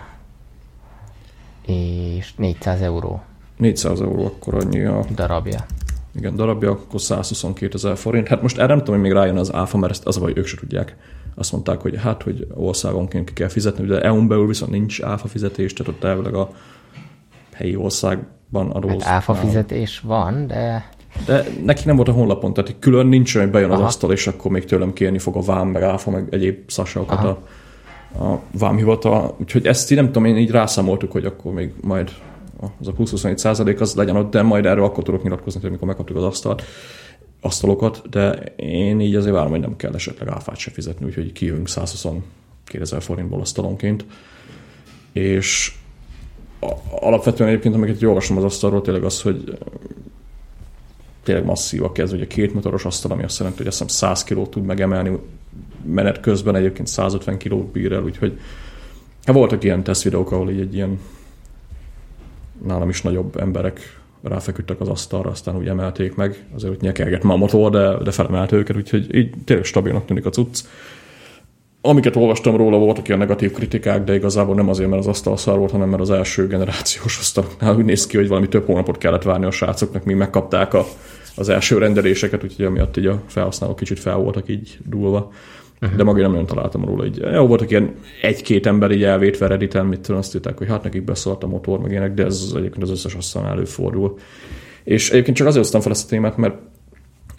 és 1.66 2.34
400 2.36 2.82
euró. 2.82 3.22
400 3.58 4.02
euró, 4.02 4.26
akkor 4.26 4.56
annyi 4.56 4.84
a... 4.84 5.06
Darabja. 5.16 5.66
Igen, 6.16 6.36
darabja, 6.36 6.72
akkor 6.72 7.02
122 7.02 7.74
ezer 7.74 7.98
forint. 7.98 8.28
Hát 8.28 8.42
most 8.42 8.58
erre 8.58 8.68
nem 8.68 8.78
tudom, 8.78 8.94
hogy 8.94 9.04
még 9.04 9.12
rájön 9.12 9.38
az 9.38 9.54
áfa, 9.54 9.78
mert 9.78 9.92
ezt 9.92 10.06
az 10.06 10.18
a 10.18 10.20
baj, 10.20 10.34
ők 10.36 10.46
se 10.46 10.58
tudják. 10.58 10.96
Azt 11.38 11.52
mondták, 11.52 11.82
hogy 11.82 11.98
hát, 11.98 12.24
hogy 12.24 12.48
országonként 12.54 13.28
ki 13.28 13.34
kell 13.34 13.48
fizetni, 13.48 13.86
de 13.86 14.02
EU-n 14.02 14.28
belül 14.28 14.48
viszont 14.48 14.72
nincs 14.72 15.02
áfa 15.02 15.28
fizetés, 15.28 15.74
tehát 15.74 15.94
ott 15.94 16.04
elvileg 16.04 16.34
a 16.34 16.50
helyi 17.54 17.76
országban 17.76 18.70
adóz. 18.72 19.04
Hát 19.04 19.14
áfa 19.14 19.34
fizetés 19.34 20.00
van, 20.00 20.48
de... 20.48 20.90
De 21.26 21.44
neki 21.64 21.82
nem 21.86 21.96
volt 21.96 22.08
a 22.08 22.12
honlapon, 22.12 22.54
tehát 22.54 22.76
külön 22.80 23.08
nincs, 23.08 23.38
hogy 23.38 23.50
bejön 23.50 23.70
az 23.70 23.78
Aha. 23.78 23.88
asztal, 23.88 24.12
és 24.12 24.28
akkor 24.28 24.52
még 24.52 24.66
tőlem 24.66 24.94
kérni 24.94 25.20
fog 25.20 25.36
a 25.36 25.42
vám, 25.42 25.68
meg 25.68 25.82
áfa, 25.82 26.12
meg 26.12 26.28
egyéb 26.30 26.70
szasságokat 26.70 27.24
a, 27.24 27.30
a 28.24 28.42
vámhivatal. 28.52 29.36
Úgyhogy 29.40 29.66
ezt 29.66 29.92
így 29.92 29.98
nem 29.98 30.06
tudom, 30.06 30.26
én 30.26 30.38
így 30.38 30.52
rászámoltuk, 30.52 31.12
hogy 31.12 31.26
akkor 31.26 31.54
még 31.54 31.74
majd 31.82 32.12
az 32.80 32.88
a 32.88 32.92
plusz 32.92 33.10
27 33.10 33.38
százalék 33.38 33.82
az 33.82 33.96
legyen 33.96 34.16
ott, 34.16 34.32
de 34.32 34.42
majd 34.42 34.66
erről 34.66 34.84
akkor 34.84 35.04
tudok 35.04 35.24
nyilatkozni, 35.24 35.60
hogy 35.60 35.70
amikor 35.70 35.88
megkaptuk 35.88 36.16
az 36.16 36.24
asztalt, 36.24 36.64
asztalokat, 37.48 38.10
de 38.10 38.32
én 38.56 39.00
így 39.00 39.16
azért 39.16 39.34
várom, 39.34 39.52
hogy 39.52 39.60
nem 39.60 39.76
kell 39.76 39.94
esetleg 39.94 40.30
áfát 40.30 40.58
se 40.58 40.72
fizetni, 40.72 41.06
úgyhogy 41.06 41.32
kijövünk 41.32 41.68
122 41.68 42.24
ezer 42.82 43.02
forintból 43.02 43.40
asztalonként. 43.40 44.06
És 45.12 45.76
alapvetően 46.90 47.50
egyébként, 47.50 47.76
amiket 47.76 48.04
olvasom 48.04 48.38
az 48.38 48.44
asztalról, 48.44 48.82
tényleg 48.82 49.04
az, 49.04 49.22
hogy 49.22 49.58
tényleg 51.24 51.46
masszívak 51.46 51.98
ez, 51.98 52.14
ugye 52.14 52.28
két 52.28 52.54
motoros 52.54 52.86
asztal, 52.86 53.12
ami 53.12 53.24
azt 53.24 53.38
jelenti, 53.38 53.58
hogy 53.58 53.68
azt 53.68 53.82
hiszem 53.82 53.96
100 54.10 54.24
kilót 54.24 54.50
tud 54.50 54.66
megemelni, 54.66 55.18
menet 55.86 56.20
közben 56.20 56.56
egyébként 56.56 56.88
150 56.88 57.38
kilót 57.38 57.72
bír 57.72 57.92
el, 57.92 58.04
úgyhogy 58.04 58.40
hát 59.24 59.36
voltak 59.36 59.64
ilyen 59.64 59.84
teszt 59.84 60.04
videók, 60.04 60.32
ahol 60.32 60.50
így 60.50 60.60
egy 60.60 60.76
ilyen 60.76 61.00
nálam 62.66 62.90
is 62.90 63.02
nagyobb 63.02 63.40
emberek 63.40 63.97
ráfeküdtek 64.22 64.80
az 64.80 64.88
asztalra, 64.88 65.30
aztán 65.30 65.56
úgy 65.56 65.68
emelték 65.68 66.16
meg, 66.16 66.46
azért 66.56 66.74
hogy 66.74 66.82
nyekerget 66.82 67.24
ma 67.24 67.34
a 67.34 67.38
motor, 67.38 67.72
de, 67.72 68.04
de 68.04 68.12
felemelt 68.12 68.52
őket, 68.52 68.76
úgyhogy 68.76 69.16
így 69.16 69.34
tényleg 69.46 69.66
stabilnak 69.66 70.06
tűnik 70.06 70.26
a 70.26 70.30
cucc. 70.30 70.64
Amiket 71.82 72.16
olvastam 72.16 72.56
róla, 72.56 72.78
voltak 72.78 73.08
ilyen 73.08 73.20
negatív 73.20 73.52
kritikák, 73.52 74.04
de 74.04 74.16
igazából 74.16 74.56
nem 74.56 74.70
azért, 74.70 74.90
mert 74.90 75.02
az 75.02 75.08
asztal 75.08 75.38
szar 75.38 75.58
volt, 75.58 75.72
hanem 75.72 75.90
mert 75.90 76.02
az 76.02 76.10
első 76.10 76.48
generációs 76.48 77.18
asztaloknál 77.22 77.76
úgy 77.76 77.86
néz 77.86 78.08
ki, 78.08 78.18
hogy 78.18 78.28
valami 78.28 78.48
több 78.48 78.66
hónapot 78.66 78.98
kellett 78.98 79.24
várni 79.24 79.46
a 79.46 79.52
srácoknak, 79.52 80.04
míg 80.04 80.16
megkapták 80.16 80.74
a, 80.74 80.86
az 81.36 81.50
első 81.50 81.78
rendeléseket, 81.78 82.44
úgyhogy 82.44 82.66
amiatt 82.66 82.98
így 82.98 83.06
a 83.06 83.22
felhasználók 83.28 83.76
kicsit 83.76 84.00
fel 84.00 84.16
voltak 84.16 84.50
így 84.50 84.78
dúlva. 84.86 85.32
Uh-huh. 85.82 85.98
De 85.98 86.04
maga 86.04 86.28
nem 86.28 86.46
találtam 86.46 86.86
róla. 86.86 87.06
Így, 87.06 87.18
jó, 87.34 87.48
voltak 87.48 87.70
ilyen 87.70 87.96
egy-két 88.22 88.66
ember 88.66 88.92
így 88.92 89.04
elvétve 89.04 89.48
Redditen, 89.48 89.86
mit 89.86 90.00
tudom, 90.00 90.18
azt 90.18 90.36
írták, 90.36 90.58
hogy 90.58 90.68
hát 90.68 90.84
nekik 90.84 91.04
beszólt 91.04 91.44
a 91.44 91.48
motor, 91.48 91.80
meg 91.80 91.92
ilyenek, 91.92 92.14
de 92.14 92.26
ez 92.26 92.52
egyébként 92.56 92.84
az 92.84 92.90
összes 92.90 93.14
asztalnál 93.14 93.52
előfordul. 93.52 94.18
És 94.84 95.10
egyébként 95.10 95.38
csak 95.38 95.48
azért 95.48 95.64
hoztam 95.64 95.82
fel 95.82 95.92
ezt 95.92 96.06
a 96.06 96.10
témát, 96.10 96.38
mert 96.38 96.56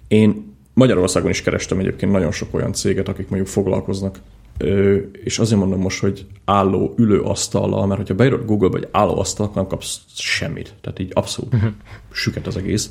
én 0.08 0.56
Magyarországon 0.74 1.30
is 1.30 1.42
kerestem 1.42 1.78
egyébként 1.78 2.12
nagyon 2.12 2.32
sok 2.32 2.54
olyan 2.54 2.72
céget, 2.72 3.08
akik 3.08 3.28
mondjuk 3.28 3.50
foglalkoznak 3.50 4.18
és 5.12 5.38
azért 5.38 5.60
mondom 5.60 5.80
most, 5.80 6.00
hogy 6.00 6.26
álló, 6.44 6.94
ülő 6.96 7.20
asztallal, 7.20 7.86
mert 7.86 8.00
hogyha 8.00 8.14
beírod 8.14 8.44
Google-ba 8.44 8.76
egy 8.76 8.88
álló 8.90 9.18
asztal, 9.18 9.50
nem 9.54 9.66
kapsz 9.66 10.00
semmit. 10.14 10.74
Tehát 10.80 10.98
így 10.98 11.10
abszolút 11.14 11.54
uh-huh. 11.54 11.70
süket 12.12 12.46
az 12.46 12.56
egész. 12.56 12.90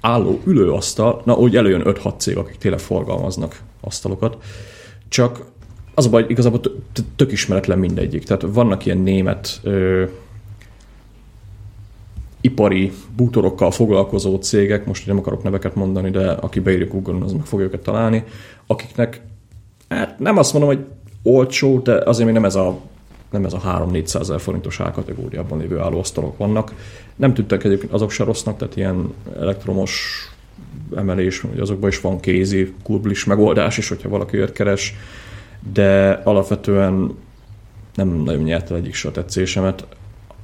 Álló, 0.00 0.40
ülő 0.44 0.70
asztal, 0.70 1.22
na 1.24 1.34
úgy 1.34 1.56
előjön 1.56 1.82
5-6 1.84 2.18
cég, 2.18 2.36
akik 2.36 2.56
tényleg 2.56 2.80
forgalmaznak 2.80 3.60
asztalokat. 3.80 4.36
Csak 5.16 5.44
az 5.94 6.06
a 6.06 6.10
baj, 6.10 6.24
igazából 6.28 6.60
tök 7.16 7.32
ismeretlen 7.32 7.78
mindegyik. 7.78 8.24
Tehát 8.24 8.42
vannak 8.48 8.86
ilyen 8.86 8.98
német 8.98 9.60
ö, 9.62 10.04
ipari 12.40 12.92
bútorokkal 13.16 13.70
foglalkozó 13.70 14.36
cégek, 14.36 14.86
most 14.86 15.06
nem 15.06 15.18
akarok 15.18 15.42
neveket 15.42 15.74
mondani, 15.74 16.10
de 16.10 16.30
aki 16.30 16.60
beírja 16.60 16.86
Google-on, 16.86 17.22
az 17.22 17.32
meg 17.32 17.44
fogja 17.44 17.66
őket 17.66 17.80
találni, 17.80 18.24
akiknek 18.66 19.20
hát 19.88 20.18
nem 20.18 20.38
azt 20.38 20.52
mondom, 20.52 20.70
hogy 20.70 20.84
olcsó, 21.22 21.78
de 21.78 21.94
azért 21.94 22.24
még 22.24 22.34
nem 22.34 22.44
ez 22.44 22.54
a 22.54 22.78
nem 23.30 23.44
ez 23.44 23.52
a 23.52 23.88
3-400 23.90 24.20
ezer 24.20 24.40
forintos 24.40 24.80
árkategóriában 24.80 25.58
lévő 25.58 25.78
állóasztalok 25.78 26.38
vannak. 26.38 26.74
Nem 27.16 27.34
tudtak 27.34 27.64
egyébként 27.64 27.92
azok 27.92 28.10
se 28.10 28.24
rossznak, 28.24 28.56
tehát 28.56 28.76
ilyen 28.76 29.14
elektromos 29.36 30.26
emelés, 30.96 31.40
hogy 31.40 31.58
azokban 31.58 31.88
is 31.88 32.00
van 32.00 32.20
kézi, 32.20 32.74
kurblis 32.82 33.24
megoldás 33.24 33.78
is, 33.78 33.88
hogyha 33.88 34.08
valaki 34.08 34.36
őt 34.36 34.52
keres, 34.52 34.94
de 35.72 36.10
alapvetően 36.24 37.16
nem 37.94 38.08
nagyon 38.08 38.42
nyerte 38.42 38.74
egyik 38.74 38.94
se 38.94 39.08
a 39.08 39.10
tetszésemet. 39.10 39.86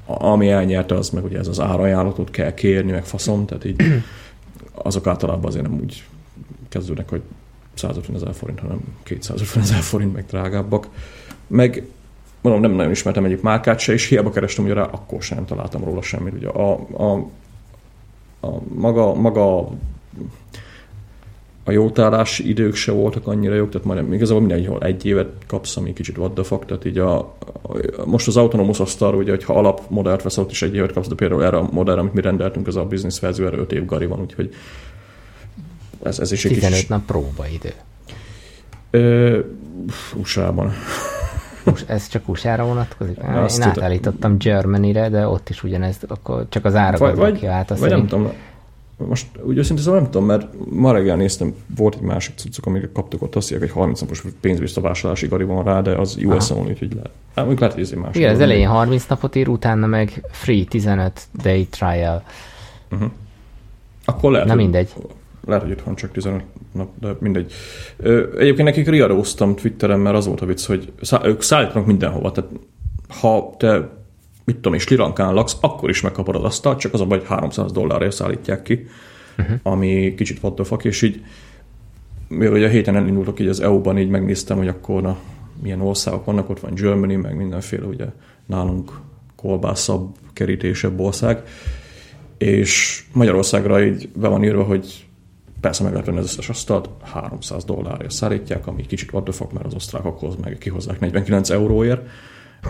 Ami 0.06 0.48
elnyerte, 0.50 0.94
az 0.94 1.10
meg 1.10 1.24
ugye 1.24 1.38
ez 1.38 1.48
az 1.48 1.60
árajánlatot 1.60 2.30
kell 2.30 2.54
kérni, 2.54 2.90
meg 2.90 3.04
faszom, 3.04 3.46
tehát 3.46 3.64
így 3.64 3.82
azok 4.72 5.06
általában 5.06 5.44
azért 5.44 5.68
nem 5.68 5.78
úgy 5.80 6.04
kezdődnek, 6.68 7.08
hogy 7.08 7.22
150 7.74 8.16
ezer 8.16 8.34
forint, 8.34 8.60
hanem 8.60 8.78
250 9.02 9.62
ezer 9.62 9.80
forint, 9.80 10.12
meg 10.12 10.24
drágábbak. 10.26 10.88
Meg 11.46 11.86
mondom, 12.40 12.62
nem 12.62 12.72
nagyon 12.72 12.90
ismertem 12.90 13.24
egyik 13.24 13.42
márkát 13.42 13.78
se, 13.78 13.92
és 13.92 14.08
hiába 14.08 14.30
kerestem 14.30 14.64
ugye 14.64 14.74
rá, 14.74 14.82
akkor 14.82 15.22
sem 15.22 15.44
találtam 15.44 15.84
róla 15.84 16.02
semmit. 16.02 16.34
Ugye 16.34 16.48
a, 16.48 16.72
a, 16.92 17.12
a 18.40 18.60
maga, 18.74 19.14
maga 19.14 19.68
a 21.64 21.70
jótállási 21.70 22.48
idők 22.48 22.74
se 22.74 22.92
voltak 22.92 23.26
annyira 23.26 23.54
jók, 23.54 23.70
tehát 23.70 23.86
majdnem 23.86 24.12
igazából 24.12 24.42
mindenhol 24.42 24.80
egy 24.80 25.06
évet 25.06 25.28
kapsz, 25.46 25.76
ami 25.76 25.92
kicsit 25.92 26.18
what 26.18 26.32
the 26.32 26.42
fuck, 26.42 26.64
tehát 26.64 26.84
így 26.84 26.98
a, 26.98 27.18
a 27.18 27.34
most 28.04 28.26
az 28.26 28.36
Autonomous 28.36 28.80
Astar, 28.80 29.14
ugye, 29.14 29.30
hogyha 29.30 29.54
alapmodellt 29.54 30.22
veszel, 30.22 30.44
ott 30.44 30.50
is 30.50 30.62
egy 30.62 30.74
évet 30.74 30.92
kapsz, 30.92 31.08
de 31.08 31.14
például 31.14 31.44
erre 31.44 31.56
a 31.56 31.68
modellre, 31.70 32.00
amit 32.00 32.14
mi 32.14 32.20
rendeltünk, 32.20 32.66
az 32.66 32.76
a 32.76 32.84
business 32.84 33.20
verzió, 33.20 33.46
erre 33.46 33.56
5 33.56 33.72
év 33.72 33.84
gari 33.84 34.06
van, 34.06 34.20
úgyhogy 34.20 34.54
ez, 36.02 36.18
ez 36.18 36.32
is 36.32 36.44
egy 36.44 36.52
15 36.52 36.78
kis... 36.78 36.86
nap 36.86 37.04
próbaidő. 37.04 37.72
USA-ban. 40.14 40.72
Ez 41.86 42.08
csak 42.08 42.28
USA-ra 42.28 42.64
vonatkozik? 42.64 43.18
Azt 43.22 43.58
Én 43.58 43.64
átállítottam 43.64 44.38
Germany-re, 44.38 45.08
de 45.08 45.26
ott 45.26 45.48
is 45.48 45.62
ugyanez, 45.62 45.96
akkor 46.08 46.46
csak 46.48 46.64
az 46.64 46.74
árakat 46.74 47.16
vagy. 47.16 47.40
Vagy 47.40 47.66
szerint. 47.66 47.90
nem 47.90 48.06
tudom, 48.06 48.32
most 49.08 49.26
úgy 49.42 49.58
őszintén 49.58 49.84
szóval 49.84 50.00
nem 50.00 50.10
tudom, 50.10 50.26
mert 50.26 50.46
ma 50.70 50.92
reggel 50.92 51.16
néztem, 51.16 51.54
volt 51.76 51.94
egy 51.94 52.00
másik 52.00 52.34
cuccok, 52.36 52.66
amiket 52.66 52.92
kaptuk 52.92 53.22
ott, 53.22 53.34
azt 53.34 53.54
hogy 53.54 53.70
30 53.70 54.00
napos 54.00 54.24
pénzbiztosítási 54.40 55.26
gari 55.26 55.44
van 55.44 55.64
rá, 55.64 55.80
de 55.80 55.90
az 55.90 56.18
US 56.24 56.50
only, 56.50 56.70
úgyhogy 56.70 56.92
lehet. 56.94 57.10
Hát, 57.26 57.36
mondjuk 57.36 57.58
lehet, 57.58 57.74
hogy 57.74 57.84
ez 57.84 57.90
egy 57.92 57.98
másik. 57.98 58.16
Igen, 58.16 58.34
az 58.34 58.40
elején 58.40 58.68
30 58.68 59.06
napot 59.06 59.34
ír, 59.34 59.48
utána 59.48 59.86
meg 59.86 60.24
free 60.30 60.64
15 60.64 61.20
day 61.42 61.66
trial. 61.66 62.22
Uh-huh. 62.90 63.10
Akkor 64.04 64.32
lehet, 64.32 64.46
Na 64.46 64.54
mindegy. 64.54 64.88
Lehet, 65.46 65.62
hogy 65.62 65.70
itthon 65.70 65.94
csak 65.94 66.12
15 66.12 66.42
nap, 66.72 66.88
de 67.00 67.16
mindegy. 67.20 67.52
Egyébként 68.38 68.62
nekik 68.62 68.88
riadóztam 68.88 69.54
Twitteren, 69.54 70.00
mert 70.00 70.16
az 70.16 70.26
volt 70.26 70.40
a 70.40 70.46
vicc, 70.46 70.66
hogy 70.66 70.92
szá- 71.00 71.24
ők 71.26 71.42
szállítanak 71.42 71.86
mindenhova. 71.86 72.30
Tehát 72.30 72.50
ha 73.20 73.54
te 73.58 73.88
mit 74.44 74.54
tudom, 74.54 74.74
és 74.74 74.88
Lirankán 74.88 75.34
laksz, 75.34 75.56
akkor 75.60 75.90
is 75.90 76.00
megkapod 76.00 76.34
az 76.34 76.42
asztalt, 76.42 76.78
csak 76.78 76.92
az 76.92 77.00
a 77.00 77.06
baj, 77.06 77.18
hogy 77.18 77.26
300 77.28 77.72
dollárért 77.72 78.14
szállítják 78.14 78.62
ki, 78.62 78.86
uh-huh. 79.38 79.56
ami 79.62 80.14
kicsit 80.16 80.42
what 80.42 80.54
the 80.54 80.64
fuck, 80.64 80.84
és 80.84 81.02
így 81.02 81.24
mivel 82.28 82.52
ugye 82.52 82.66
a 82.66 82.70
héten 82.70 82.96
elindultok 82.96 83.40
így 83.40 83.48
az 83.48 83.60
EU-ban, 83.60 83.98
így 83.98 84.08
megnéztem, 84.08 84.56
hogy 84.56 84.68
akkor 84.68 85.02
na, 85.02 85.16
milyen 85.62 85.80
országok 85.80 86.24
vannak, 86.24 86.48
ott 86.48 86.60
van 86.60 86.74
Germany, 86.74 87.18
meg 87.18 87.36
mindenféle 87.36 87.86
ugye 87.86 88.06
nálunk 88.46 88.92
kolbászabb, 89.36 90.14
kerítésebb 90.32 91.00
ország, 91.00 91.42
és 92.38 93.04
Magyarországra 93.12 93.84
így 93.84 94.08
be 94.14 94.28
van 94.28 94.44
írva, 94.44 94.62
hogy 94.62 95.06
persze 95.60 95.82
meg 95.82 95.92
lehet 95.92 96.06
venni 96.06 96.18
az 96.18 96.24
összes 96.24 96.48
asztalt, 96.48 96.88
300 97.02 97.64
dollárért 97.64 98.10
szállítják, 98.10 98.66
ami 98.66 98.86
kicsit 98.86 99.12
what 99.12 99.24
the 99.24 99.32
fuck, 99.32 99.52
mert 99.52 99.66
az 99.66 99.74
osztrákokhoz 99.74 100.36
meg 100.42 100.56
kihozzák 100.58 101.00
49 101.00 101.50
euróért, 101.50 102.08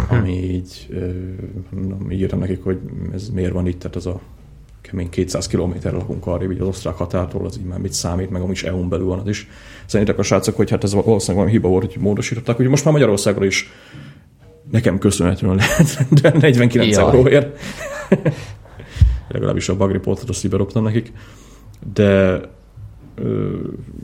ami 0.08 0.30
így, 0.30 0.88
így 2.10 2.20
írtam 2.20 2.38
nekik, 2.38 2.62
hogy 2.62 2.78
ez 3.12 3.28
miért 3.28 3.52
van 3.52 3.66
itt, 3.66 3.78
tehát 3.78 3.96
az 3.96 4.06
a 4.06 4.20
kemény 4.80 5.08
200 5.08 5.46
kilométer 5.46 5.92
lakunk 5.92 6.26
arra, 6.26 6.52
így 6.52 6.60
az 6.60 6.66
osztrák 6.66 6.94
határtól, 6.94 7.46
az 7.46 7.58
így 7.58 7.64
már 7.64 7.78
mit 7.78 7.92
számít, 7.92 8.30
meg 8.30 8.50
is 8.50 8.62
EU-n 8.62 8.88
belül 8.88 9.06
van 9.06 9.18
az 9.18 9.28
is. 9.28 9.48
Szerintek 9.86 10.18
a 10.18 10.22
srácok, 10.22 10.56
hogy 10.56 10.70
hát 10.70 10.84
ez 10.84 10.92
valószínűleg 10.92 11.36
valami 11.36 11.50
hiba 11.50 11.68
volt, 11.68 11.92
hogy 11.92 12.02
módosították, 12.02 12.56
hogy 12.56 12.66
most 12.66 12.84
már 12.84 12.92
Magyarországra 12.92 13.44
is 13.44 13.70
nekem 14.70 14.98
köszönhetően 14.98 15.54
lehet, 15.54 16.06
de 16.20 16.32
49 16.38 16.96
Jaj. 16.96 17.04
euróért. 17.04 17.58
Legalábbis 19.28 19.68
a 19.68 19.76
bug 19.76 19.90
reportot 19.90 20.28
azt 20.28 20.44
így 20.44 20.52
nekik. 20.74 21.12
De 21.92 22.40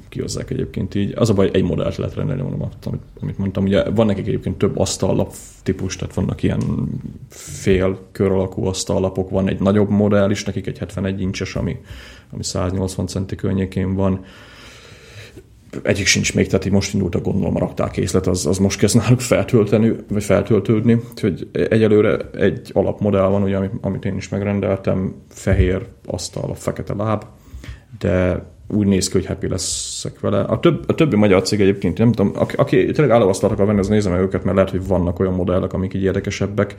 kihozzák 0.09 0.51
egyébként 0.51 0.95
így. 0.95 1.13
Az 1.17 1.31
a 1.31 1.35
baj, 1.35 1.51
egy 1.53 1.63
modellt 1.63 1.97
lehet 1.97 2.15
rendelni, 2.15 2.43
mondom, 2.43 2.69
amit, 2.85 3.03
amit 3.21 3.39
mondtam. 3.39 3.65
Ugye 3.65 3.91
van 3.91 4.07
nekik 4.07 4.27
egyébként 4.27 4.59
több 4.59 4.79
asztallap 4.79 5.33
típus, 5.63 5.97
tehát 5.97 6.15
vannak 6.15 6.43
ilyen 6.43 6.61
fél 7.29 7.99
kör 8.13 8.31
alakú 8.31 8.65
asztallapok, 8.65 9.31
van 9.31 9.49
egy 9.49 9.61
nagyobb 9.61 9.91
modell 9.91 10.31
is, 10.31 10.45
nekik 10.45 10.67
egy 10.67 10.79
71 10.79 11.21
incses, 11.21 11.57
ami, 11.57 11.77
ami 12.31 12.45
180 12.45 13.07
centi 13.07 13.37
környékén 13.37 13.95
van. 13.95 14.25
Egyik 15.83 16.07
sincs 16.07 16.35
még, 16.35 16.47
tehát 16.47 16.65
így 16.65 16.73
most 16.73 16.95
indult 16.95 17.15
a 17.15 17.21
gondolom 17.21 17.57
a 17.57 17.59
raktárkészlet, 17.59 18.27
az, 18.27 18.47
az 18.47 18.59
most 18.59 18.79
kezd 18.79 18.97
náluk 18.97 19.21
feltölteni, 19.21 19.93
vagy 20.09 20.25
feltöltődni. 20.25 21.01
Úgyhogy 21.11 21.49
egyelőre 21.53 22.17
egy 22.33 22.71
alapmodell 22.73 23.27
van, 23.27 23.43
ugye, 23.43 23.57
amit, 23.57 23.73
amit 23.81 24.05
én 24.05 24.17
is 24.17 24.29
megrendeltem, 24.29 25.15
fehér 25.29 25.87
asztal, 26.07 26.55
fekete 26.55 26.95
láb, 26.95 27.25
de 27.99 28.47
úgy 28.69 28.87
néz 28.87 29.09
ki, 29.09 29.13
hogy 29.13 29.27
happy 29.27 29.49
leszek 29.49 30.21
vele. 30.21 30.41
A, 30.41 30.61
több, 30.61 30.89
a 30.89 30.95
többi 30.95 31.17
magyar 31.17 31.43
cég 31.43 31.61
egyébként, 31.61 31.99
nem 31.99 32.13
tudom, 32.13 32.33
aki, 32.35 32.57
aki 32.57 32.77
tényleg 32.77 33.11
állóasztalt 33.11 33.53
akar 33.53 33.67
venni, 33.67 33.79
az 33.79 33.89
nézem 33.89 34.13
meg 34.13 34.21
őket, 34.21 34.45
mert 34.45 34.57
lehet, 34.57 34.71
hogy 34.71 34.87
vannak 34.87 35.19
olyan 35.19 35.35
modellek, 35.35 35.73
amik 35.73 35.95
így 35.95 36.03
érdekesebbek. 36.03 36.75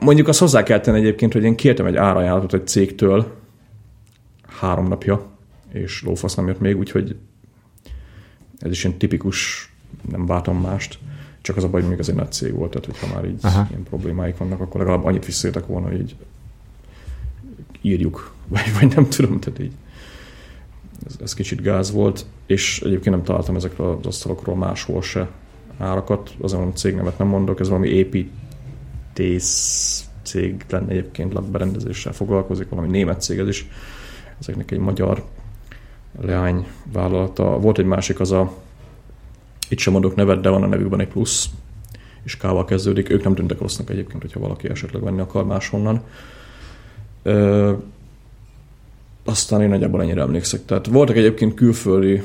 Mondjuk 0.00 0.28
azt 0.28 0.38
hozzá 0.38 0.62
kell 0.62 0.80
tenni 0.80 0.98
egyébként, 0.98 1.32
hogy 1.32 1.44
én 1.44 1.56
kértem 1.56 1.86
egy 1.86 1.96
árajánlatot 1.96 2.54
egy 2.54 2.66
cégtől 2.66 3.32
három 4.46 4.88
napja, 4.88 5.26
és 5.72 6.02
lófasz 6.02 6.34
nem 6.34 6.46
jött 6.46 6.60
még, 6.60 6.78
úgyhogy 6.78 7.16
ez 8.58 8.70
is 8.70 8.84
ilyen 8.84 8.98
tipikus, 8.98 9.72
nem 10.10 10.26
vártam 10.26 10.60
mást. 10.60 10.98
Csak 11.40 11.56
az 11.56 11.64
a 11.64 11.68
baj, 11.68 11.80
hogy 11.80 11.90
még 11.90 11.98
az 11.98 12.08
egy 12.08 12.14
nagy 12.14 12.32
cég 12.32 12.52
volt, 12.52 12.70
tehát 12.70 12.86
hogyha 12.86 13.14
már 13.14 13.24
így 13.24 13.38
Aha. 13.42 13.66
ilyen 13.70 13.82
problémáik 13.82 14.36
vannak, 14.36 14.60
akkor 14.60 14.80
legalább 14.80 15.04
annyit 15.04 15.26
visszajöttek 15.26 15.66
volna, 15.66 15.86
hogy 15.86 16.00
így 16.00 16.16
írjuk, 17.80 18.34
vagy, 18.48 18.72
vagy 18.80 18.94
nem 18.94 19.08
tudom, 19.08 19.40
tehát 19.40 19.58
így 19.58 19.72
ez, 21.06 21.16
ez 21.22 21.34
kicsit 21.34 21.62
gáz 21.62 21.92
volt, 21.92 22.26
és 22.46 22.80
egyébként 22.84 23.14
nem 23.14 23.24
találtam 23.24 23.56
ezekről 23.56 23.98
az 24.00 24.06
asztalokról 24.06 24.56
máshol 24.56 25.02
se 25.02 25.28
árakat, 25.78 26.34
azon 26.40 26.68
a 26.68 26.72
cégnevet 26.72 27.18
nem 27.18 27.26
mondok, 27.26 27.60
ez 27.60 27.68
valami 27.68 27.88
építész 27.88 29.44
cég 30.22 30.64
lenne 30.70 30.90
egyébként 30.90 31.32
lakberendezéssel 31.32 32.12
foglalkozik, 32.12 32.68
valami 32.68 32.88
német 32.88 33.22
cég 33.22 33.38
ez 33.38 33.48
is, 33.48 33.68
ezeknek 34.40 34.70
egy 34.70 34.78
magyar 34.78 35.24
leány 36.20 36.66
vállalata. 36.92 37.58
Volt 37.58 37.78
egy 37.78 37.84
másik, 37.84 38.20
az 38.20 38.32
a 38.32 38.52
itt 39.68 39.78
sem 39.78 39.92
mondok 39.92 40.14
nevet, 40.14 40.40
de 40.40 40.48
van 40.48 40.62
a 40.62 40.66
nevükben 40.66 41.00
egy 41.00 41.08
plusz, 41.08 41.48
és 42.22 42.36
kával 42.36 42.64
kezdődik. 42.64 43.10
Ők 43.10 43.24
nem 43.24 43.34
tűntek 43.34 43.60
rossznak 43.60 43.90
egyébként, 43.90 44.22
hogyha 44.22 44.40
valaki 44.40 44.68
esetleg 44.68 45.02
venni 45.02 45.20
akar 45.20 45.44
máshonnan 45.44 46.02
aztán 49.24 49.62
én 49.62 49.68
nagyjából 49.68 50.02
ennyire 50.02 50.20
emlékszek. 50.20 50.64
Tehát 50.64 50.86
voltak 50.86 51.16
egyébként 51.16 51.54
külföldi, 51.54 52.22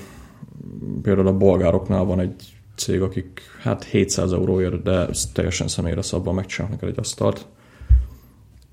például 1.02 1.28
a 1.28 1.38
bolgároknál 1.38 2.04
van 2.04 2.20
egy 2.20 2.34
cég, 2.76 3.02
akik 3.02 3.42
hát 3.62 3.84
700 3.84 4.32
euróért, 4.32 4.84
de 4.84 5.08
teljesen 5.34 5.68
személyre 5.68 6.02
szabva 6.02 6.32
megcsinálnak 6.32 6.84
egy 6.84 7.00
asztalt. 7.00 7.46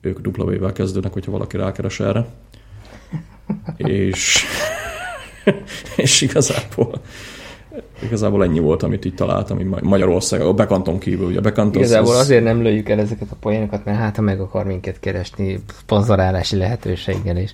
Ők 0.00 0.20
dupla 0.20 0.58
vel 0.58 0.72
kezdődnek, 0.72 1.12
hogyha 1.12 1.30
valaki 1.30 1.56
rákeres 1.56 2.00
erre. 2.00 2.26
és, 3.76 4.44
és 5.96 6.20
igazából 6.20 7.00
igazából 8.02 8.44
ennyi 8.44 8.58
volt, 8.58 8.82
amit 8.82 9.04
itt 9.04 9.16
találtam, 9.16 9.60
így 9.60 9.66
Magyarország, 9.66 10.40
a 10.40 10.54
Bekanton 10.54 10.98
kívül. 10.98 11.26
Ugye 11.26 11.40
Bekanton 11.40 11.82
igazából 11.82 12.12
az... 12.12 12.18
azért 12.18 12.44
nem 12.44 12.62
lőjük 12.62 12.88
el 12.88 12.98
ezeket 12.98 13.30
a 13.30 13.36
poénokat, 13.40 13.84
mert 13.84 13.98
hát 13.98 14.16
ha 14.16 14.22
meg 14.22 14.40
akar 14.40 14.64
minket 14.64 15.00
keresni 15.00 15.58
szponzorálási 15.78 16.56
lehetőséggel 16.56 17.36
is. 17.36 17.52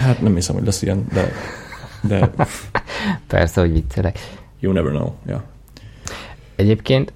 Hát 0.00 0.20
nem 0.20 0.34
hiszem, 0.34 0.54
hogy 0.54 0.64
lesz 0.64 0.82
ilyen, 0.82 1.06
de... 1.12 1.32
de... 2.02 2.30
Persze, 3.26 3.60
hogy 3.60 3.72
viccelek. 3.72 4.18
You 4.60 4.72
never 4.72 4.90
know, 4.90 5.12
yeah. 5.26 5.40
Egyébként 6.56 7.12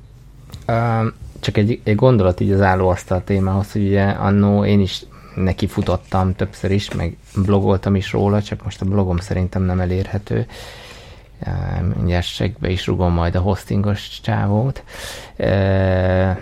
um, 0.69 1.13
csak 1.41 1.57
egy, 1.57 1.81
egy 1.85 1.95
gondolat 1.95 2.41
így 2.41 2.51
az 2.53 2.61
állóasztal 2.61 3.25
témához, 3.25 3.73
hogy 3.73 3.87
ugye 3.87 4.05
annó 4.05 4.65
én 4.65 4.81
is 4.81 5.03
neki 5.35 5.67
futottam 5.67 6.35
többször 6.35 6.71
is, 6.71 6.95
meg 6.95 7.17
blogoltam 7.37 7.95
is 7.95 8.13
róla, 8.13 8.43
csak 8.43 8.65
most 8.65 8.81
a 8.81 8.85
blogom 8.85 9.17
szerintem 9.17 9.63
nem 9.63 9.81
elérhető. 9.81 10.47
Mindjárt 11.97 12.27
segbe 12.27 12.71
is 12.71 12.87
rugom 12.87 13.13
majd 13.13 13.35
a 13.35 13.41
hostingos 13.41 14.21
csávót. 14.21 14.85
Uh, 15.39 16.39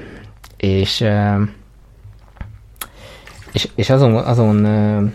és, 0.56 1.00
uh, 1.00 1.40
és, 3.52 3.68
és 3.74 3.90
azon, 3.90 4.14
azon 4.14 4.64
uh, 4.64 5.10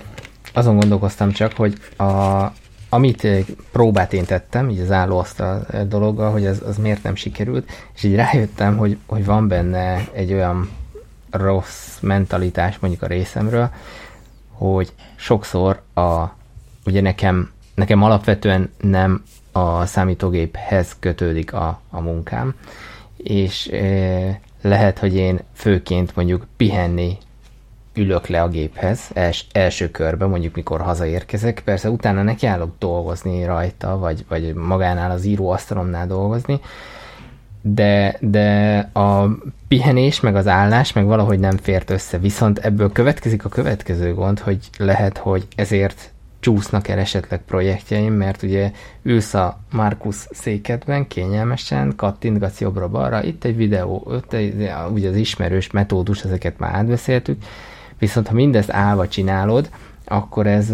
azon 0.57 0.77
gondolkoztam 0.79 1.31
csak, 1.31 1.53
hogy 1.53 1.77
a, 1.97 2.43
amit 2.89 3.27
próbát 3.71 4.13
én 4.13 4.25
tettem, 4.25 4.69
így 4.69 4.79
az 4.79 4.91
állóasztal 4.91 5.65
dologgal, 5.87 6.31
hogy 6.31 6.45
az, 6.45 6.61
az 6.67 6.77
miért 6.77 7.03
nem 7.03 7.15
sikerült, 7.15 7.71
és 7.95 8.03
így 8.03 8.15
rájöttem, 8.15 8.77
hogy, 8.77 8.97
hogy 9.05 9.25
van 9.25 9.47
benne 9.47 10.07
egy 10.13 10.33
olyan 10.33 10.69
rossz 11.29 11.99
mentalitás 11.99 12.79
mondjuk 12.79 13.01
a 13.01 13.07
részemről, 13.07 13.69
hogy 14.51 14.93
sokszor 15.15 15.81
a, 15.93 16.25
ugye 16.85 17.01
nekem, 17.01 17.51
nekem 17.75 18.03
alapvetően 18.03 18.71
nem 18.81 19.23
a 19.51 19.85
számítógéphez 19.85 20.95
kötődik 20.99 21.53
a, 21.53 21.81
a 21.89 21.99
munkám, 21.99 22.55
és 23.17 23.67
e, 23.67 24.39
lehet, 24.61 24.99
hogy 24.99 25.15
én 25.15 25.39
főként 25.53 26.15
mondjuk 26.15 26.45
pihenni 26.57 27.17
ülök 27.97 28.27
le 28.27 28.41
a 28.41 28.47
géphez 28.47 29.09
els, 29.13 29.45
első 29.51 29.91
körben, 29.91 30.29
mondjuk 30.29 30.55
mikor 30.55 30.81
hazaérkezek. 30.81 31.61
Persze 31.65 31.89
utána 31.89 32.23
nekiállok 32.23 32.75
dolgozni 32.79 33.45
rajta, 33.45 33.97
vagy, 33.97 34.25
vagy 34.29 34.53
magánál 34.53 35.11
az 35.11 35.25
íróasztalomnál 35.25 36.07
dolgozni, 36.07 36.59
de, 37.61 38.17
de 38.19 38.77
a 38.93 39.27
pihenés, 39.67 40.19
meg 40.19 40.35
az 40.35 40.47
állás, 40.47 40.93
meg 40.93 41.05
valahogy 41.05 41.39
nem 41.39 41.57
fért 41.57 41.89
össze. 41.89 42.17
Viszont 42.17 42.57
ebből 42.57 42.91
következik 42.91 43.45
a 43.45 43.49
következő 43.49 44.13
gond, 44.13 44.39
hogy 44.39 44.59
lehet, 44.77 45.17
hogy 45.17 45.47
ezért 45.55 46.11
csúsznak 46.39 46.87
el 46.87 46.99
esetleg 46.99 47.41
projektjeim, 47.45 48.13
mert 48.13 48.43
ugye 48.43 48.71
ülsz 49.01 49.33
a 49.33 49.59
Markus 49.71 50.15
székedben 50.31 51.07
kényelmesen, 51.07 51.93
kattintgatsz 51.95 52.61
jobbra-balra, 52.61 53.23
itt 53.23 53.43
egy 53.43 53.55
videó, 53.55 54.11
itt 54.23 54.33
egy, 54.33 54.69
ugye 54.91 55.09
az 55.09 55.15
ismerős 55.15 55.71
metódus, 55.71 56.23
ezeket 56.23 56.59
már 56.59 56.75
átbeszéltük, 56.75 57.43
viszont 57.99 58.27
ha 58.27 58.33
mindezt 58.33 58.71
állva 58.71 59.07
csinálod, 59.07 59.69
akkor 60.05 60.47
ez 60.47 60.73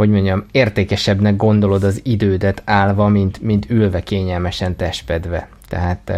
hogy 0.00 0.10
mondjam, 0.10 0.44
értékesebbnek 0.50 1.36
gondolod 1.36 1.82
az 1.82 2.00
idődet 2.04 2.62
állva, 2.64 3.08
mint, 3.08 3.42
mint 3.42 3.70
ülve 3.70 4.00
kényelmesen 4.02 4.76
testpedve. 4.76 5.48
Tehát 5.68 6.12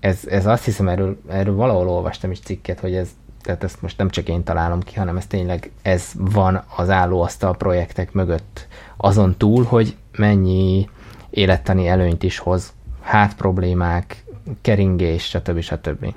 ez, 0.00 0.20
ez 0.26 0.46
azt 0.46 0.64
hiszem, 0.64 0.88
erről, 0.88 1.20
erről 1.28 1.54
valahol 1.54 1.88
olvastam 1.88 2.30
is 2.30 2.40
cikket, 2.40 2.80
hogy 2.80 2.94
ez, 2.94 3.08
tehát 3.42 3.64
ezt 3.64 3.82
most 3.82 3.98
nem 3.98 4.10
csak 4.10 4.28
én 4.28 4.44
találom 4.44 4.80
ki, 4.80 4.94
hanem 4.94 5.16
ez 5.16 5.26
tényleg 5.26 5.70
ez 5.82 6.10
van 6.14 6.64
az 6.76 6.90
állóasztal 6.90 7.56
projektek 7.56 8.12
mögött. 8.12 8.66
Azon 8.96 9.34
túl, 9.36 9.64
hogy 9.64 9.96
mennyi 10.16 10.88
élettani 11.30 11.88
előnyt 11.88 12.22
is 12.22 12.38
hoz, 12.38 12.72
hát 13.00 13.34
problémák, 13.36 14.24
keringés, 14.60 15.24
stb. 15.24 15.60
stb. 15.60 16.14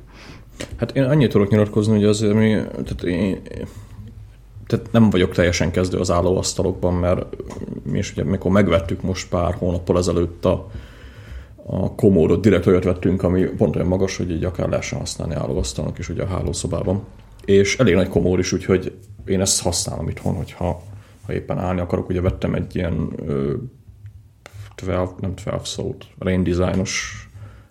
Hát 0.76 0.96
én 0.96 1.04
annyit 1.04 1.32
tudok 1.32 1.50
nyilatkozni, 1.50 1.94
hogy 1.94 2.04
azért 2.04 2.34
mi, 2.34 2.50
tehát 2.50 3.04
én, 3.04 3.42
tehát 4.68 4.92
nem 4.92 5.10
vagyok 5.10 5.34
teljesen 5.34 5.72
kezdő 5.72 5.98
az 5.98 6.12
állóasztalokban, 6.12 6.94
mert 6.94 7.26
mi 7.84 7.98
is 7.98 8.12
ugye, 8.12 8.24
mikor 8.24 8.52
megvettük 8.52 9.02
most 9.02 9.30
pár 9.30 9.54
hónappal 9.54 9.98
ezelőtt 9.98 10.46
a, 10.46 10.70
a 11.66 11.96
komódot, 11.96 12.42
direkt 12.42 12.66
olyat 12.66 12.84
vettünk, 12.84 13.24
ami 13.24 13.44
pont 13.44 13.76
olyan 13.76 13.88
magas, 13.88 14.18
hogy 14.18 14.32
így 14.32 14.44
akár 14.44 14.70
lehessen 14.70 15.00
használni 15.00 15.36
állóasztalnak 15.36 15.98
is 15.98 16.10
ugye 16.10 16.24
a 16.24 16.28
hálószobában. 16.28 17.04
És 17.46 17.78
elég 17.78 17.96
nagy 17.96 18.10
komód 18.10 18.40
is, 18.40 18.52
úgyhogy 18.52 18.94
én 19.26 19.42
ezt 19.42 19.62
használom 19.62 20.10
itthon, 20.10 20.36
hogyha 20.36 20.82
ha 21.26 21.34
éppen 21.34 21.58
állni 21.58 21.80
akarok, 21.80 22.10
ugye 22.10 22.22
vettem 22.22 22.54
egy 22.54 22.76
ilyen 22.76 23.10
ö, 23.26 23.54
12, 24.76 25.12
nem 25.20 25.36
12 25.36 25.64
szót, 25.64 26.08
Rain 26.20 26.44
Designos 26.44 27.27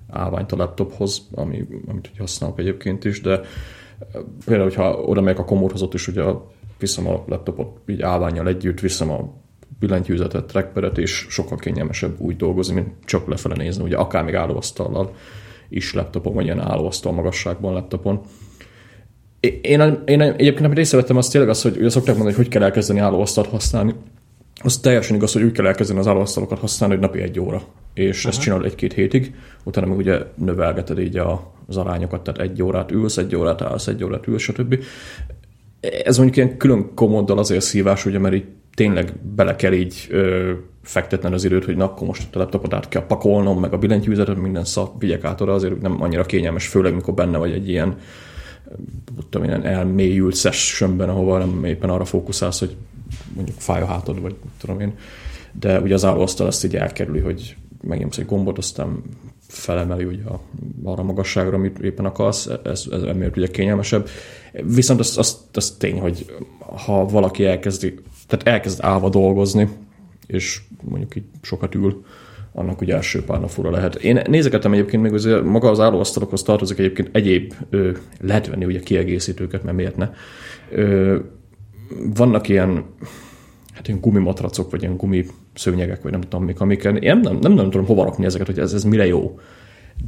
állványt 0.09 0.53
a 0.53 0.57
laptophoz, 0.57 1.29
ami, 1.35 1.67
amit 1.87 2.11
ugye 2.13 2.21
használok 2.21 2.59
egyébként 2.59 3.05
is, 3.05 3.21
de 3.21 3.41
például, 4.45 4.69
hogyha 4.69 5.01
oda 5.01 5.21
megyek 5.21 5.39
a 5.39 5.45
komódhoz, 5.45 5.83
ott 5.83 5.95
is 5.95 6.09
ugye 6.09 6.23
viszem 6.79 7.09
a 7.09 7.25
laptopot 7.27 7.79
így 7.87 8.03
állványjal 8.03 8.49
együtt, 8.49 8.81
viszem 8.81 9.11
a 9.11 9.33
billentyűzetet, 9.79 10.45
trackpadet, 10.45 10.99
és 10.99 11.27
sokkal 11.29 11.59
kényelmesebb 11.59 12.21
úgy 12.21 12.37
dolgozni, 12.37 12.75
mint 12.75 12.89
csak 13.05 13.29
lefele 13.29 13.55
nézni, 13.55 13.83
ugye 13.83 13.97
akár 13.97 14.25
még 14.25 14.35
állóasztallal 14.35 15.15
is 15.69 15.95
laptopon, 15.95 16.35
vagy 16.35 16.45
ilyen 16.45 16.61
állóasztal 16.61 17.13
magasságban 17.13 17.73
laptopon. 17.73 18.21
Én, 19.41 20.03
én 20.05 20.21
egyébként 20.21 20.65
amit 20.65 20.79
észrevettem, 20.79 21.17
az 21.17 21.29
tényleg 21.29 21.51
az, 21.51 21.63
hogy 21.63 21.77
ugye 21.77 21.89
szokták 21.89 22.15
mondani, 22.15 22.37
hogy 22.37 22.45
hogy 22.45 22.55
kell 22.55 22.63
elkezdeni 22.63 22.99
állóasztalt 22.99 23.47
használni. 23.47 23.95
Az 24.63 24.79
teljesen 24.79 25.17
igaz, 25.17 25.33
hogy 25.33 25.43
úgy 25.43 25.53
kell 25.53 25.67
elkezdeni 25.67 25.99
az 25.99 26.07
állóasztalokat 26.07 26.59
használni, 26.59 26.95
hogy 26.95 27.05
napi 27.05 27.21
egy 27.21 27.41
óra. 27.41 27.63
És 27.95 28.21
Aha. 28.21 28.29
ezt 28.29 28.41
csinálod 28.41 28.65
egy-két 28.65 28.93
hétig, 28.93 29.35
utána 29.65 29.87
meg 29.87 29.97
ugye 29.97 30.19
növelgeted 30.35 30.99
így 30.99 31.17
a, 31.17 31.53
az 31.69 31.77
arányokat, 31.77 32.23
tehát 32.23 32.41
egy 32.41 32.63
órát 32.63 32.91
ülsz, 32.91 33.17
egy 33.17 33.37
órát 33.37 33.63
állsz, 33.63 33.87
egy 33.87 34.05
órát 34.05 34.27
ülsz, 34.27 34.43
stb. 34.43 34.85
Ez 36.05 36.17
mondjuk 36.17 36.37
ilyen 36.37 36.57
külön 36.57 36.95
komoddal 36.95 37.39
azért 37.39 37.65
szívás, 37.65 38.05
ugye, 38.05 38.19
mert 38.19 38.35
így 38.35 38.45
tényleg 38.75 39.13
bele 39.35 39.57
kell 39.57 39.73
így 39.73 40.07
ö, 40.11 40.53
fektetnen 40.83 41.33
az 41.33 41.45
időt, 41.45 41.65
hogy 41.65 41.77
na, 41.77 41.85
akkor 41.85 42.07
most 42.07 42.37
a 42.37 42.39
laptopot 42.39 42.75
át 42.75 42.89
kell 42.89 43.07
pakolnom, 43.07 43.61
meg 43.61 43.73
a 43.73 43.79
billentyűzetet, 43.79 44.37
minden 44.37 44.65
szak 44.65 44.93
vigyek 44.99 45.25
át 45.25 45.41
oda, 45.41 45.53
azért 45.53 45.81
nem 45.81 46.03
annyira 46.03 46.25
kényelmes, 46.25 46.67
főleg 46.67 46.95
mikor 46.95 47.15
benne 47.15 47.39
vagy 47.39 47.53
egy 47.53 47.69
ilyen 47.69 47.97
tudom 49.31 49.49
én, 49.49 49.65
elmélyült 49.65 50.37
sessionben, 50.37 51.09
ahova 51.09 51.39
nem 51.39 51.65
éppen 51.65 51.91
arra 51.91 52.05
fókuszálsz, 52.05 52.59
hogy 52.59 52.77
mondjuk 53.35 53.59
fáj 53.59 53.83
a 53.83 53.87
hátad, 53.87 54.21
vagy 54.21 54.35
tudom 54.59 54.81
én. 54.81 54.93
De 55.53 55.81
ugye 55.81 55.95
az 55.95 56.05
állóasztal 56.05 56.47
azt 56.47 56.65
így 56.65 56.77
elkerüli, 56.77 57.21
hogy 57.21 57.57
megnyomsz 57.83 58.19
egy 58.19 58.27
gombot, 58.27 58.59
aztán 58.59 59.03
felemeli 59.49 60.05
ugye 60.05 60.23
a, 60.23 60.41
arra 60.85 61.03
magasságra, 61.03 61.57
amit 61.57 61.79
éppen 61.79 62.05
akarsz, 62.05 62.49
ez, 62.65 62.85
ez 62.91 63.03
emiatt 63.03 63.37
ugye 63.37 63.47
kényelmesebb. 63.47 64.09
Viszont 64.53 65.01
az, 65.01 65.19
az, 65.19 65.39
az 65.53 65.71
tény, 65.71 66.01
hogy 66.01 66.37
ha 66.59 67.07
valaki 67.07 67.45
elkezdi, 67.45 67.95
tehát 68.27 68.47
elkezd 68.47 68.79
állva 68.83 69.09
dolgozni, 69.09 69.69
és 70.27 70.63
mondjuk 70.83 71.17
így 71.17 71.25
sokat 71.43 71.75
ül, 71.75 72.05
annak 72.53 72.81
ugye 72.81 72.95
első 72.95 73.25
pár 73.25 73.49
fura 73.49 73.71
lehet. 73.71 73.95
Én 73.95 74.23
nézegetem 74.29 74.73
egyébként 74.73 75.03
még 75.03 75.13
azért 75.13 75.45
maga 75.45 75.71
az 75.71 75.81
állóasztalokhoz 75.81 76.43
tartozik 76.43 76.79
egyébként 76.79 77.09
egyéb, 77.13 77.53
ö, 77.71 77.91
lehet 78.21 78.47
venni 78.47 78.65
ugye 78.65 78.81
kiegészítőket, 78.81 79.63
mert 79.63 79.77
miért 79.77 79.97
ne. 79.97 80.11
Ö, 80.71 81.19
vannak 82.15 82.49
ilyen, 82.49 82.85
hát 83.73 83.89
ilyen 83.89 84.01
gumimatracok, 84.01 84.71
vagy 84.71 84.83
ilyen 84.83 84.97
gumi 84.97 85.27
szőnyegek, 85.55 86.03
vagy 86.03 86.13
nem 86.13 86.21
tudom 86.21 86.45
mik, 86.45 86.61
amiken 86.61 86.97
én 86.97 87.17
nem, 87.17 87.39
nem, 87.41 87.53
nem 87.53 87.71
tudom 87.71 87.87
hova 87.87 88.05
rakni 88.05 88.25
ezeket, 88.25 88.47
hogy 88.47 88.59
ez, 88.59 88.73
ez 88.73 88.85
mire 88.85 89.07
jó. 89.07 89.39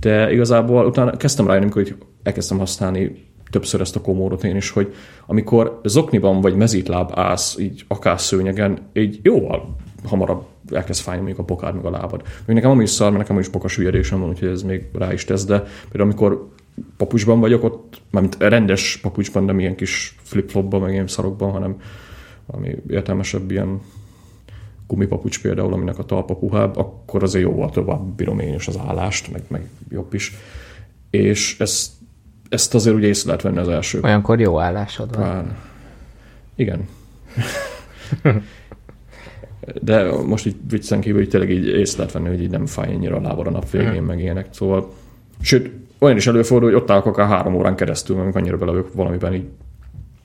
De 0.00 0.32
igazából 0.32 0.86
utána 0.86 1.16
kezdtem 1.16 1.46
rájönni, 1.46 1.70
hogy 1.70 1.94
elkezdtem 2.22 2.58
használni 2.58 3.26
többször 3.50 3.80
ezt 3.80 3.96
a 3.96 4.00
komódot 4.00 4.44
én 4.44 4.56
is, 4.56 4.70
hogy 4.70 4.94
amikor 5.26 5.80
zokniban 5.84 6.40
vagy 6.40 6.54
mezítláb 6.54 7.10
állsz, 7.14 7.58
így 7.58 7.84
akár 7.88 8.20
szőnyegen, 8.20 8.78
így 8.92 9.20
jóval 9.22 9.76
hamarabb 10.04 10.44
elkezd 10.72 11.02
fájni 11.02 11.24
még 11.24 11.38
a 11.38 11.44
pokád, 11.44 11.74
meg 11.74 11.84
a 11.84 11.90
lábad. 11.90 12.22
Még 12.46 12.56
nekem 12.56 12.70
amúgy 12.70 12.86
szar, 12.86 13.10
mert 13.10 13.22
nekem 13.22 13.38
is 13.38 13.48
pokas 13.48 13.76
hülyedésem 13.76 14.20
van, 14.20 14.28
úgyhogy 14.28 14.48
ez 14.48 14.62
még 14.62 14.84
rá 14.92 15.12
is 15.12 15.24
tesz, 15.24 15.44
de 15.44 15.58
például 15.58 16.02
amikor 16.10 16.48
papucsban 16.96 17.40
vagyok, 17.40 17.64
ott, 17.64 18.00
mármint 18.10 18.36
rendes 18.38 18.98
papucsban, 19.02 19.44
nem 19.44 19.58
ilyen 19.58 19.74
kis 19.74 20.16
flip-flopban, 20.22 20.80
meg 20.80 20.92
ilyen 20.92 21.06
szarokban, 21.06 21.50
hanem 21.50 21.80
valami 22.46 22.76
értelmesebb 22.88 23.50
ilyen 23.50 23.80
gumipapucs 24.86 25.42
például, 25.42 25.72
aminek 25.72 25.98
a 25.98 26.04
talpa 26.04 26.34
puhább, 26.34 26.76
akkor 26.76 27.22
azért 27.22 27.44
jóval 27.44 27.70
tovább 27.70 28.02
bírom 28.02 28.38
én 28.38 28.54
is 28.54 28.68
az 28.68 28.78
állást, 28.86 29.32
meg, 29.32 29.42
meg 29.48 29.68
jobb 29.90 30.14
is. 30.14 30.34
És 31.10 31.60
ezt, 31.60 31.92
ezt 32.48 32.74
azért 32.74 32.96
ugye 32.96 33.06
észre 33.06 33.26
lehet 33.26 33.42
venni 33.42 33.58
az 33.58 33.68
első. 33.68 34.00
Olyankor 34.02 34.40
jó 34.40 34.60
állásod 34.60 35.16
van. 35.16 35.24
Pár... 35.24 35.56
Igen. 36.54 36.88
De 39.82 40.12
most 40.22 40.46
így 40.46 40.56
viccen 40.68 41.00
kívül, 41.00 41.18
hogy 41.18 41.28
tényleg 41.28 41.50
így 41.50 41.66
észre 41.66 41.98
lehet 41.98 42.12
venni, 42.12 42.28
hogy 42.28 42.42
így 42.42 42.50
nem 42.50 42.66
fáj 42.66 42.92
ennyire 42.92 43.14
a 43.14 43.20
lábad 43.20 43.46
a 43.46 43.50
nap 43.50 43.70
végén, 43.70 44.02
meg 44.02 44.20
ilyenek. 44.20 44.46
Szóval, 44.50 44.92
sőt, 45.40 45.70
olyan 45.98 46.16
is 46.16 46.26
előfordul, 46.26 46.70
hogy 46.70 46.80
ott 46.80 46.90
állok 46.90 47.06
akár 47.06 47.28
három 47.28 47.54
órán 47.54 47.76
keresztül, 47.76 48.16
mert 48.16 48.36
annyira 48.36 48.56
bele 48.56 48.82
valamiben 48.94 49.34
így 49.34 49.48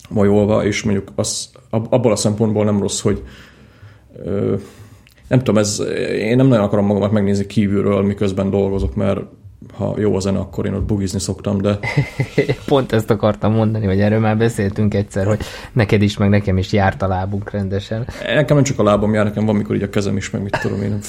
majolva, 0.10 0.66
és 0.66 0.84
mondjuk 0.84 1.12
az, 1.16 1.52
abból 1.70 2.12
a 2.12 2.16
szempontból 2.16 2.66
nem 2.66 2.80
rossz, 2.80 3.02
hogy 3.02 3.24
ö, 4.26 4.56
nem 5.28 5.40
tudom, 5.40 5.58
ez, 5.58 5.84
én 6.18 6.36
nem 6.36 6.48
nagyon 6.48 6.64
akarom 6.64 6.86
magamat 6.86 7.12
megnézni 7.12 7.46
kívülről, 7.46 8.02
miközben 8.02 8.50
dolgozok, 8.50 8.96
mert 8.96 9.20
ha 9.74 9.94
jó 9.98 10.16
a 10.16 10.20
zene, 10.20 10.40
akkor 10.40 10.66
én 10.66 10.74
ott 10.74 10.84
bugizni 10.84 11.20
szoktam, 11.20 11.62
de... 11.62 11.80
Pont 12.66 12.92
ezt 12.92 13.10
akartam 13.10 13.54
mondani, 13.54 13.86
hogy 13.86 14.00
erről 14.00 14.20
már 14.20 14.38
beszéltünk 14.38 14.94
egyszer, 14.94 15.26
hogy 15.26 15.40
neked 15.74 16.02
is, 16.02 16.18
meg 16.18 16.30
nekem 16.30 16.58
is 16.58 16.72
járt 16.72 17.02
a 17.02 17.08
lábunk 17.08 17.52
rendesen. 17.52 18.08
Nekem 18.36 18.56
nem 18.56 18.66
csak 18.66 18.80
a 18.80 18.84
lábam 18.84 19.14
jár, 19.14 19.26
nekem 19.26 19.46
van, 19.46 19.56
mikor 19.56 19.76
így 19.76 19.84
a 19.84 19.90
kezem 19.90 20.18
is, 20.18 20.30
meg 20.30 20.42
mit 20.42 20.58
tudom 20.62 20.82
én. 20.82 21.00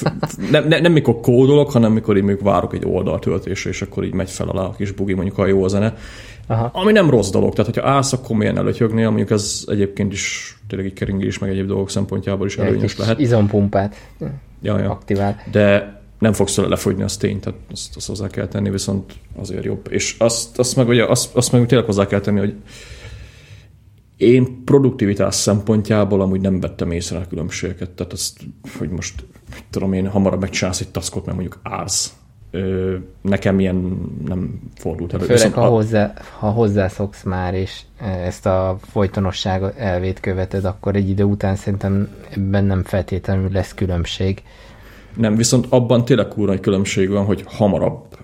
Nem, 0.51 0.67
nem, 0.67 0.81
nem 0.81 0.91
mikor 0.91 1.19
kódolok, 1.19 1.71
hanem 1.71 1.91
mikor 1.91 2.17
így 2.17 2.23
még 2.23 2.43
várok 2.43 2.73
egy 2.73 2.85
oldaltöltésre, 2.85 3.69
és 3.69 3.81
akkor 3.81 4.03
így 4.03 4.13
megy 4.13 4.29
fel 4.29 4.47
alá 4.47 4.63
a 4.63 4.71
kis 4.71 4.91
bugi, 4.91 5.13
mondjuk 5.13 5.37
a 5.37 5.45
jó 5.45 5.63
a 5.63 5.67
zene. 5.67 5.93
Aha. 6.47 6.69
Ami 6.73 6.91
nem 6.91 7.09
rossz 7.09 7.29
dolog, 7.29 7.53
tehát 7.53 7.73
hogyha 7.73 7.89
állsz, 7.89 8.13
akkor 8.13 8.37
milyen 8.37 8.57
előtyögnél, 8.57 9.07
mondjuk 9.07 9.29
ez 9.29 9.63
egyébként 9.67 10.13
is 10.13 10.57
tényleg 10.67 10.87
egy 10.87 10.93
keringés, 10.93 11.39
meg 11.39 11.49
egyéb 11.49 11.67
dolgok 11.67 11.89
szempontjából 11.89 12.47
is 12.47 12.57
előnyös 12.57 12.97
lehet. 12.97 13.19
Izompumpát 13.19 13.95
ja, 14.61 14.79
ja. 14.79 14.89
aktivál. 14.89 15.35
De 15.51 15.94
nem 16.19 16.33
fogsz 16.33 16.55
vele 16.55 16.67
lefogyni, 16.67 17.03
az 17.03 17.17
tény, 17.17 17.39
tehát 17.39 17.59
azt, 17.71 17.95
azt 17.95 18.07
hozzá 18.07 18.27
kell 18.27 18.47
tenni, 18.47 18.69
viszont 18.69 19.13
azért 19.35 19.63
jobb. 19.63 19.87
És 19.89 20.15
azt, 20.19 20.59
azt 20.59 20.75
meg, 20.75 20.87
ugye, 20.87 21.05
azt, 21.05 21.35
azt 21.35 21.51
meg 21.51 21.65
tényleg 21.65 21.87
hozzá 21.87 22.07
kell 22.07 22.19
tenni, 22.19 22.39
hogy 22.39 22.55
én 24.17 24.63
produktivitás 24.63 25.35
szempontjából 25.35 26.21
amúgy 26.21 26.41
nem 26.41 26.59
vettem 26.59 26.91
észre 26.91 27.17
a 27.17 27.27
különbségeket. 27.29 27.89
Tehát 27.89 28.13
azt, 28.13 28.39
hogy 28.77 28.89
most, 28.89 29.23
tudom 29.69 29.93
én, 29.93 30.07
hamarabb 30.07 30.41
megcsinálsz 30.41 30.79
egy 30.79 30.89
taskot, 30.89 31.25
mert 31.25 31.37
mondjuk 31.37 31.59
állsz. 31.63 32.13
Nekem 33.21 33.59
ilyen 33.59 33.99
nem 34.25 34.59
fordult 34.75 35.13
elő. 35.13 35.25
Főleg, 35.25 35.53
ha, 35.53 35.65
hozzá, 35.65 36.13
ha 36.39 36.49
hozzászoksz 36.49 37.23
már, 37.23 37.53
és 37.53 37.81
ezt 37.99 38.45
a 38.45 38.77
folytonosság 38.91 39.73
elvét 39.77 40.19
követed, 40.19 40.65
akkor 40.65 40.95
egy 40.95 41.09
idő 41.09 41.23
után 41.23 41.55
szerintem 41.55 42.09
ebben 42.29 42.65
nem 42.65 42.83
feltétlenül 42.83 43.49
lesz 43.51 43.73
különbség. 43.73 44.43
Nem, 45.15 45.35
viszont 45.35 45.65
abban 45.69 46.05
tényleg 46.05 46.27
kurva 46.27 46.53
egy 46.53 46.59
különbség 46.59 47.09
van, 47.09 47.25
hogy 47.25 47.43
hamarabb 47.45 48.17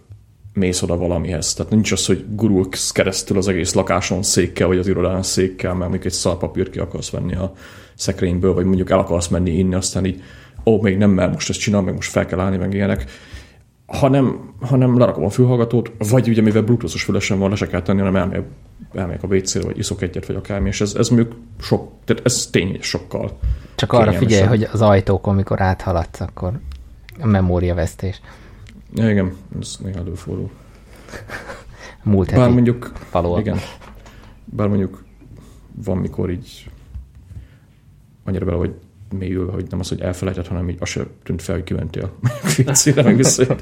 mész 0.54 0.82
oda 0.82 0.98
valamihez. 0.98 1.54
Tehát 1.54 1.72
nincs 1.72 1.92
az, 1.92 2.06
hogy 2.06 2.26
gurulsz 2.30 2.92
keresztül 2.92 3.38
az 3.38 3.48
egész 3.48 3.74
lakáson 3.74 4.24
székkel, 4.24 4.68
vagy 4.68 4.78
az 4.78 4.88
irodán 4.88 5.24
székkel, 5.24 5.70
mert 5.70 5.82
mondjuk 5.82 6.06
egy 6.06 6.12
szarpapír 6.12 6.70
ki 6.70 6.80
akarsz 6.80 7.10
venni 7.10 7.36
a 7.36 7.54
szekrényből, 7.96 8.54
vagy 8.54 8.66
mondjuk 8.66 8.90
el 8.90 9.00
akarsz 9.00 9.28
menni 9.28 9.52
inni, 9.52 9.76
aztán 9.76 10.06
így, 10.06 10.22
ó, 10.66 10.82
még 10.82 10.98
nem, 10.98 11.10
mert 11.10 11.32
most 11.32 11.50
ezt 11.50 11.60
csinál, 11.60 11.82
meg 11.82 11.94
most 11.94 12.12
fel 12.12 12.26
kell 12.26 12.40
állni, 12.40 12.58
meg 12.58 12.74
ilyenek. 12.74 13.06
hanem, 13.86 14.54
hanem 14.62 14.98
lerakom 14.98 15.24
a 15.24 15.30
fülhallgatót, 15.30 15.92
vagy 16.10 16.30
ugye 16.30 16.42
mivel 16.42 16.62
bluetoothos 16.62 17.04
fülesen 17.04 17.40
van, 17.40 17.50
le 17.50 17.56
se 17.56 17.68
kell 17.68 17.82
tenni, 17.82 18.00
hanem 18.00 18.16
elmegyek, 18.16 18.46
elmegyek 18.94 19.24
a 19.24 19.28
wc 19.28 19.62
vagy 19.64 19.78
iszok 19.78 20.02
egyet, 20.02 20.26
vagy 20.26 20.36
akármi, 20.36 20.68
és 20.68 20.82
ez, 20.82 20.96
ez 20.96 21.10
mondjuk 21.10 21.36
sok, 21.62 21.92
tehát 22.06 22.26
ez 22.26 22.48
tényleg 22.52 22.82
sokkal 22.82 23.38
Csak 23.76 23.94
arra 23.94 24.12
figyelj, 24.12 24.48
hogy 24.48 24.68
az 24.72 24.82
ajtókon, 24.82 25.34
amikor 25.34 25.62
áthaladsz, 25.62 26.20
akkor 26.20 26.52
memóriavesztés. 27.26 28.22
Ja, 28.94 29.10
igen, 29.10 29.34
ez 29.60 29.78
néha 29.84 30.00
előfordul. 30.00 30.50
Múlt 32.04 32.34
Bár 32.34 32.50
mondjuk, 32.50 32.92
való. 33.12 33.38
igen, 33.40 33.58
bár 34.46 34.68
mondjuk 34.68 35.04
van, 35.76 35.98
mikor 35.98 36.30
így 36.30 36.70
annyira 38.24 38.46
bele, 38.46 38.58
hogy 38.58 38.74
mélyülve, 39.18 39.52
hogy 39.52 39.66
nem 39.70 39.80
az, 39.80 39.90
hogy 39.90 40.02
elfelejtett, 40.02 40.48
hanem 40.48 40.70
így 40.70 40.78
az 40.80 40.90
sem 40.90 41.08
tűnt 41.24 41.42
fel, 41.42 41.56
hogy 41.56 41.64
kimentél 41.64 42.12
fincére, 42.56 43.04
meg 43.04 43.16
vissza. 43.16 43.56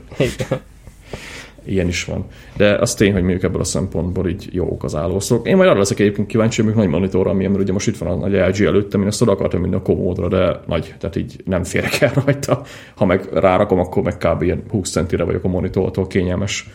Ilyen 1.65 1.87
is 1.87 2.05
van. 2.05 2.25
De 2.57 2.75
az 2.75 2.93
tény, 2.93 3.11
hogy 3.11 3.21
mondjuk 3.21 3.43
ebből 3.43 3.61
a 3.61 3.63
szempontból 3.63 4.27
így 4.27 4.49
jók 4.51 4.83
az 4.83 4.95
állószok. 4.95 5.47
Én 5.47 5.55
majd 5.55 5.69
arra 5.69 5.77
leszek 5.77 5.99
egyébként 5.99 6.27
kíváncsi, 6.27 6.61
hogy 6.61 6.75
nagy 6.75 6.87
monitorra, 6.87 7.33
milyen, 7.33 7.51
mert 7.51 7.63
ugye 7.63 7.73
most 7.73 7.87
itt 7.87 7.97
van 7.97 8.07
a 8.07 8.27
nagy 8.27 8.33
LG 8.33 8.65
előttem, 8.65 9.01
én 9.01 9.07
ezt 9.07 9.21
oda 9.21 9.31
akartam 9.31 9.61
minden 9.61 9.79
a 9.79 9.83
komódra, 9.83 10.27
de 10.27 10.59
nagy, 10.67 10.95
tehát 10.99 11.15
így 11.15 11.41
nem 11.45 11.63
férek 11.63 12.01
el 12.01 12.11
rajta. 12.25 12.61
Ha 12.95 13.05
meg 13.05 13.29
rárakom, 13.33 13.79
akkor 13.79 14.03
meg 14.03 14.17
kb. 14.17 14.41
ilyen 14.41 14.63
20 14.69 14.91
centire 14.91 15.23
vagyok 15.23 15.43
a 15.43 15.47
monitortól 15.47 16.07
kényelmes 16.07 16.69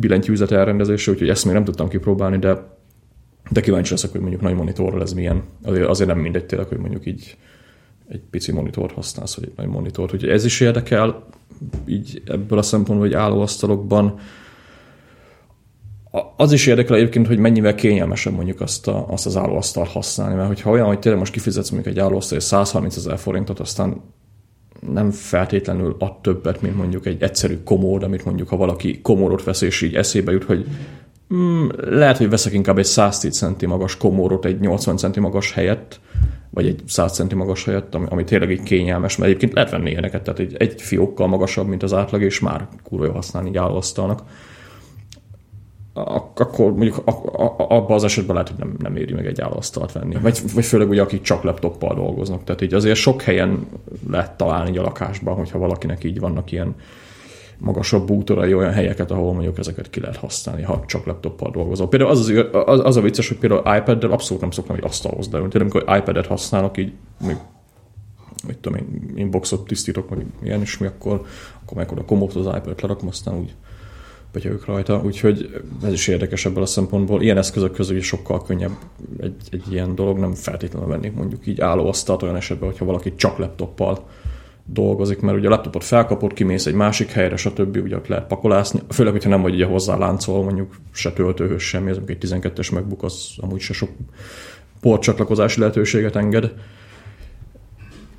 billentyűzet 0.00 0.50
elrendezése, 0.50 1.10
úgyhogy 1.10 1.28
ezt 1.28 1.44
még 1.44 1.54
nem 1.54 1.64
tudtam 1.64 1.88
kipróbálni, 1.88 2.38
de 2.38 2.70
de 3.50 3.60
kíváncsi 3.60 3.90
leszek, 3.90 4.10
hogy 4.10 4.20
mondjuk 4.20 4.42
nagy 4.42 4.54
monitorral 4.54 5.02
ez 5.02 5.12
milyen. 5.12 5.42
Azért, 5.62 5.86
azért 5.86 6.08
nem 6.08 6.18
mindegy 6.18 6.44
tényleg, 6.44 6.68
hogy 6.68 6.78
mondjuk 6.78 7.06
így 7.06 7.36
egy 8.08 8.22
pici 8.30 8.52
monitort 8.52 8.92
használsz, 8.92 9.34
vagy 9.34 9.44
egy 9.44 9.56
nagy 9.56 9.66
monitort. 9.66 10.14
Úgyhogy 10.14 10.30
ez 10.30 10.44
is 10.44 10.60
érdekel, 10.60 11.26
így 11.86 12.22
ebből 12.26 12.58
a 12.58 12.62
szempontból, 12.62 13.08
hogy 13.08 13.16
állóasztalokban. 13.16 14.18
Az 16.36 16.52
is 16.52 16.66
érdekel 16.66 16.96
egyébként, 16.96 17.26
hogy 17.26 17.38
mennyivel 17.38 17.74
kényelmesebb 17.74 18.32
mondjuk 18.32 18.60
azt, 18.60 18.88
a, 18.88 19.06
azt 19.08 19.26
az 19.26 19.36
állóasztalt 19.36 19.88
használni, 19.88 20.34
mert 20.34 20.48
hogyha 20.48 20.70
olyan, 20.70 20.86
hogy 20.86 20.98
tényleg 20.98 21.20
most 21.20 21.32
kifizetsz 21.32 21.70
mondjuk 21.70 21.94
egy 21.94 22.00
állóasztal 22.00 22.40
130 22.40 22.96
ezer 22.96 23.18
forintot, 23.18 23.60
aztán 23.60 24.00
nem 24.92 25.10
feltétlenül 25.10 25.96
ad 25.98 26.20
többet, 26.20 26.62
mint 26.62 26.76
mondjuk 26.76 27.06
egy 27.06 27.22
egyszerű 27.22 27.58
komód, 27.64 28.02
amit 28.02 28.24
mondjuk 28.24 28.48
ha 28.48 28.56
valaki 28.56 29.00
komódot 29.00 29.44
vesz, 29.44 29.60
és 29.60 29.82
így 29.82 29.94
eszébe 29.94 30.32
jut, 30.32 30.44
hogy 30.44 30.66
Hmm, 31.32 31.70
lehet, 31.76 32.16
hogy 32.16 32.28
veszek 32.28 32.52
inkább 32.52 32.78
egy 32.78 32.84
110 32.84 33.36
centi 33.36 33.66
magas 33.66 33.96
komórot 33.96 34.44
egy 34.44 34.60
80 34.60 34.96
centi 34.96 35.20
magas 35.20 35.52
helyett, 35.52 36.00
vagy 36.54 36.66
egy 36.66 36.82
100 36.86 37.12
centi 37.12 37.34
magas 37.34 37.64
helyett, 37.64 37.94
ami, 37.94 38.06
ami 38.08 38.24
tényleg 38.24 38.50
egy 38.50 38.62
kényelmes, 38.62 39.16
mert 39.16 39.28
egyébként 39.28 39.52
lehet 39.52 39.70
venni 39.70 39.90
ilyeneket, 39.90 40.22
tehát 40.22 40.40
egy, 40.40 40.56
egy 40.58 40.82
fiókkal 40.82 41.26
magasabb, 41.26 41.66
mint 41.66 41.82
az 41.82 41.92
átlag, 41.92 42.22
és 42.22 42.40
már 42.40 42.68
kurva 42.82 43.04
jó 43.04 43.12
használni 43.12 43.48
így 43.48 43.56
állóasztalnak. 43.56 44.22
Akkor 46.34 46.72
mondjuk 46.74 47.02
abban 47.56 47.96
az 47.96 48.04
esetben 48.04 48.34
lehet, 48.34 48.50
hogy 48.50 48.58
nem, 48.58 48.74
nem 48.78 48.96
éri 48.96 49.12
meg 49.12 49.26
egy 49.26 49.40
állóasztalt 49.40 49.92
venni. 49.92 50.16
Vagy, 50.20 50.40
vagy 50.54 50.64
főleg 50.64 50.88
ugye, 50.88 51.02
akik 51.02 51.22
csak 51.22 51.42
laptoppal 51.42 51.94
dolgoznak. 51.94 52.44
Tehát 52.44 52.60
így 52.60 52.74
azért 52.74 52.98
sok 52.98 53.22
helyen 53.22 53.66
lehet 54.10 54.36
találni 54.36 54.78
a 54.78 54.82
lakásban, 54.82 55.34
hogyha 55.34 55.58
valakinek 55.58 56.04
így 56.04 56.20
vannak 56.20 56.52
ilyen 56.52 56.74
magasabb 57.62 58.06
bútorai 58.06 58.54
olyan 58.54 58.72
helyeket, 58.72 59.10
ahol 59.10 59.32
mondjuk 59.32 59.58
ezeket 59.58 59.90
ki 59.90 60.00
lehet 60.00 60.16
használni, 60.16 60.62
ha 60.62 60.84
csak 60.86 61.04
laptoppal 61.04 61.50
dolgozol. 61.50 61.88
Például 61.88 62.10
az, 62.10 62.28
az, 62.28 62.46
az, 62.64 62.80
az 62.84 62.96
a 62.96 63.00
vicces, 63.00 63.28
hogy 63.28 63.38
például 63.38 63.76
iPad-del 63.76 64.10
abszolút 64.10 64.42
nem 64.42 64.50
szoktam 64.50 64.76
egy 64.76 64.84
asztalhoz 64.84 65.28
de 65.28 65.38
Tényleg, 65.38 65.60
amikor 65.60 65.96
iPad-et 65.96 66.26
használok, 66.26 66.78
így 66.78 66.92
még 67.26 67.36
mit 68.46 68.58
tudom 68.58 68.78
én, 68.78 69.12
inboxot 69.14 69.66
tisztítok, 69.66 70.08
vagy 70.08 70.24
ilyen 70.42 70.60
is 70.60 70.78
mi, 70.78 70.86
akkor, 70.86 71.26
akkor 71.62 71.76
meg 71.76 71.98
a 71.98 72.04
komót 72.04 72.34
az 72.34 72.46
iPad-et 72.46 72.80
lerakom, 72.80 73.08
aztán 73.08 73.38
úgy 73.38 73.54
betyögök 74.32 74.64
rajta, 74.64 75.02
úgyhogy 75.04 75.62
ez 75.84 75.92
is 75.92 76.08
érdekes 76.08 76.44
ebből 76.44 76.62
a 76.62 76.66
szempontból. 76.66 77.22
Ilyen 77.22 77.36
eszközök 77.38 77.72
közül 77.72 77.96
is 77.96 78.06
sokkal 78.06 78.42
könnyebb 78.42 78.76
egy, 79.20 79.34
egy 79.50 79.72
ilyen 79.72 79.94
dolog, 79.94 80.18
nem 80.18 80.34
feltétlenül 80.34 80.88
venni 80.88 81.08
mondjuk 81.08 81.46
így 81.46 81.60
álló 81.60 81.88
asztalt 81.88 82.22
olyan 82.22 82.36
esetben, 82.36 82.68
hogyha 82.68 82.84
valaki 82.84 83.14
csak 83.14 83.38
laptoppal 83.38 84.06
dolgozik, 84.72 85.20
mert 85.20 85.38
ugye 85.38 85.46
a 85.46 85.50
laptopot 85.50 85.84
felkapod, 85.84 86.32
kimész 86.32 86.66
egy 86.66 86.74
másik 86.74 87.10
helyre, 87.10 87.36
stb. 87.36 87.76
ugye 87.76 87.96
ott 87.96 88.06
lehet 88.06 88.26
pakolászni, 88.26 88.80
főleg, 88.88 89.12
hogyha 89.12 89.28
nem 89.28 89.42
vagy 89.42 89.54
ugye 89.54 89.66
hozzá 89.66 89.96
láncol, 89.96 90.42
mondjuk 90.42 90.76
se 90.92 91.12
töltőhöz 91.12 91.62
semmi, 91.62 91.90
ez 91.90 91.98
egy 92.06 92.18
12-es 92.20 92.72
MacBook, 92.72 93.02
az 93.02 93.28
amúgy 93.36 93.60
se 93.60 93.72
sok 93.72 93.90
portcsatlakozási 94.80 95.60
lehetőséget 95.60 96.16
enged. 96.16 96.52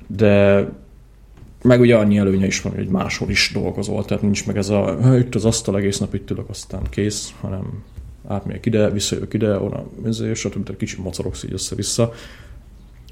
De 0.06 0.66
meg 1.62 1.80
ugye 1.80 1.96
annyi 1.96 2.18
előnye 2.18 2.46
is 2.46 2.62
van, 2.62 2.74
hogy 2.74 2.88
máshol 2.88 3.30
is 3.30 3.50
dolgozol, 3.54 4.04
tehát 4.04 4.22
nincs 4.22 4.46
meg 4.46 4.56
ez 4.56 4.68
a, 4.68 4.98
itt 5.18 5.34
az 5.34 5.44
asztal 5.44 5.76
egész 5.76 5.98
nap 5.98 6.14
itt 6.14 6.30
ülök, 6.30 6.48
aztán 6.48 6.82
kész, 6.90 7.34
hanem 7.40 7.82
átmegyek 8.26 8.66
ide, 8.66 8.90
visszajövök 8.90 9.34
ide, 9.34 9.58
onnan, 9.58 9.90
és 10.30 10.38
stb. 10.38 10.76
kicsit 10.76 10.98
mocorogsz 10.98 11.44
így 11.44 11.52
össze-vissza 11.52 12.12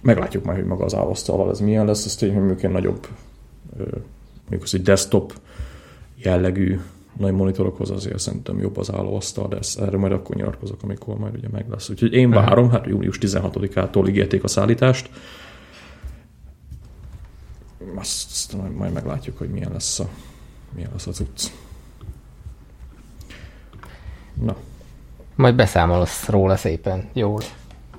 meglátjuk 0.03 0.45
majd, 0.45 0.59
hogy 0.59 0.66
maga 0.66 0.84
az 0.84 0.95
állóasztalval 0.95 1.51
ez 1.51 1.61
milyen 1.61 1.86
lesz, 1.86 2.05
ez 2.05 2.14
tényleg 2.14 2.38
mondjuk 2.38 2.72
nagyobb, 2.72 3.07
mondjuk 4.40 4.62
az 4.62 4.74
egy 4.74 4.82
desktop 4.82 5.32
jellegű 6.16 6.80
nagy 7.18 7.32
monitorokhoz 7.32 7.90
azért 7.90 8.18
szerintem 8.18 8.60
jobb 8.60 8.76
az 8.76 8.92
állóasztal, 8.92 9.48
de 9.48 9.56
ezt, 9.56 9.80
erre 9.80 9.96
majd 9.96 10.12
akkor 10.12 10.36
nyilatkozok, 10.36 10.82
amikor 10.82 11.18
majd 11.18 11.34
ugye 11.34 11.48
meg 11.48 11.68
lesz. 11.68 11.88
Úgyhogy 11.88 12.12
én 12.12 12.30
várom, 12.30 12.70
hát 12.70 12.86
június 12.86 13.18
16-ától 13.20 14.08
ígérték 14.08 14.44
a 14.44 14.48
szállítást. 14.48 15.10
Azt, 17.94 18.30
azt 18.30 18.56
majd, 18.56 18.74
majd 18.74 18.92
meglátjuk, 18.92 19.38
hogy 19.38 19.48
milyen 19.48 19.72
lesz 19.72 19.98
a, 19.98 20.08
milyen 20.74 20.90
lesz 20.92 21.06
az 21.06 21.20
utc. 21.20 21.50
Na. 24.40 24.56
Majd 25.34 25.54
beszámolsz 25.54 26.28
róla 26.28 26.56
szépen, 26.56 27.08
jól. 27.12 27.40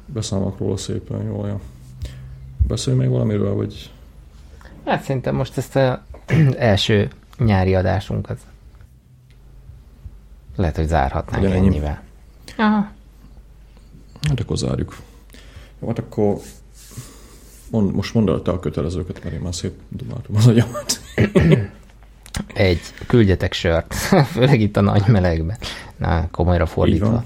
Beszámolok 0.06 0.58
róla 0.58 0.78
szépen, 0.78 1.24
jól, 1.24 1.48
ja. 1.48 1.60
Beszélj 2.68 2.98
még 2.98 3.10
valamiről, 3.10 3.54
vagy... 3.54 3.93
Hát 4.86 5.04
szerintem 5.04 5.36
most 5.36 5.58
ezt 5.58 5.76
az 5.76 5.98
első 6.58 7.10
nyári 7.38 7.76
adásunkat 7.76 8.40
lehet, 10.56 10.76
hogy 10.76 10.88
zárhatnánk 10.88 11.44
Ugyan 11.44 11.56
ennyivel. 11.56 12.02
Aha. 12.58 12.92
Hát 14.28 14.40
akkor 14.40 14.58
zárjuk. 14.58 14.98
Jó, 15.80 15.88
hát 15.88 16.00
akkor 16.00 16.38
mond, 17.70 17.96
most 17.96 18.14
mondd 18.14 18.30
el 18.30 18.42
te 18.42 18.52
a 18.52 18.60
kötelezőket, 18.60 19.24
mert 19.24 19.36
én 19.36 19.42
már 19.42 19.56
szép 19.56 19.74
dumáltam 19.90 20.36
az 20.36 20.48
agyamat. 20.48 21.00
Egy, 22.54 22.82
küldjetek 23.08 23.54
sört, 23.54 23.94
főleg 24.34 24.62
itt 24.62 24.78
a 24.78 24.82
nagy 24.82 25.08
melegben. 25.08 25.58
Na, 25.98 26.28
komolyra 26.32 26.66
fordítva. 26.66 27.24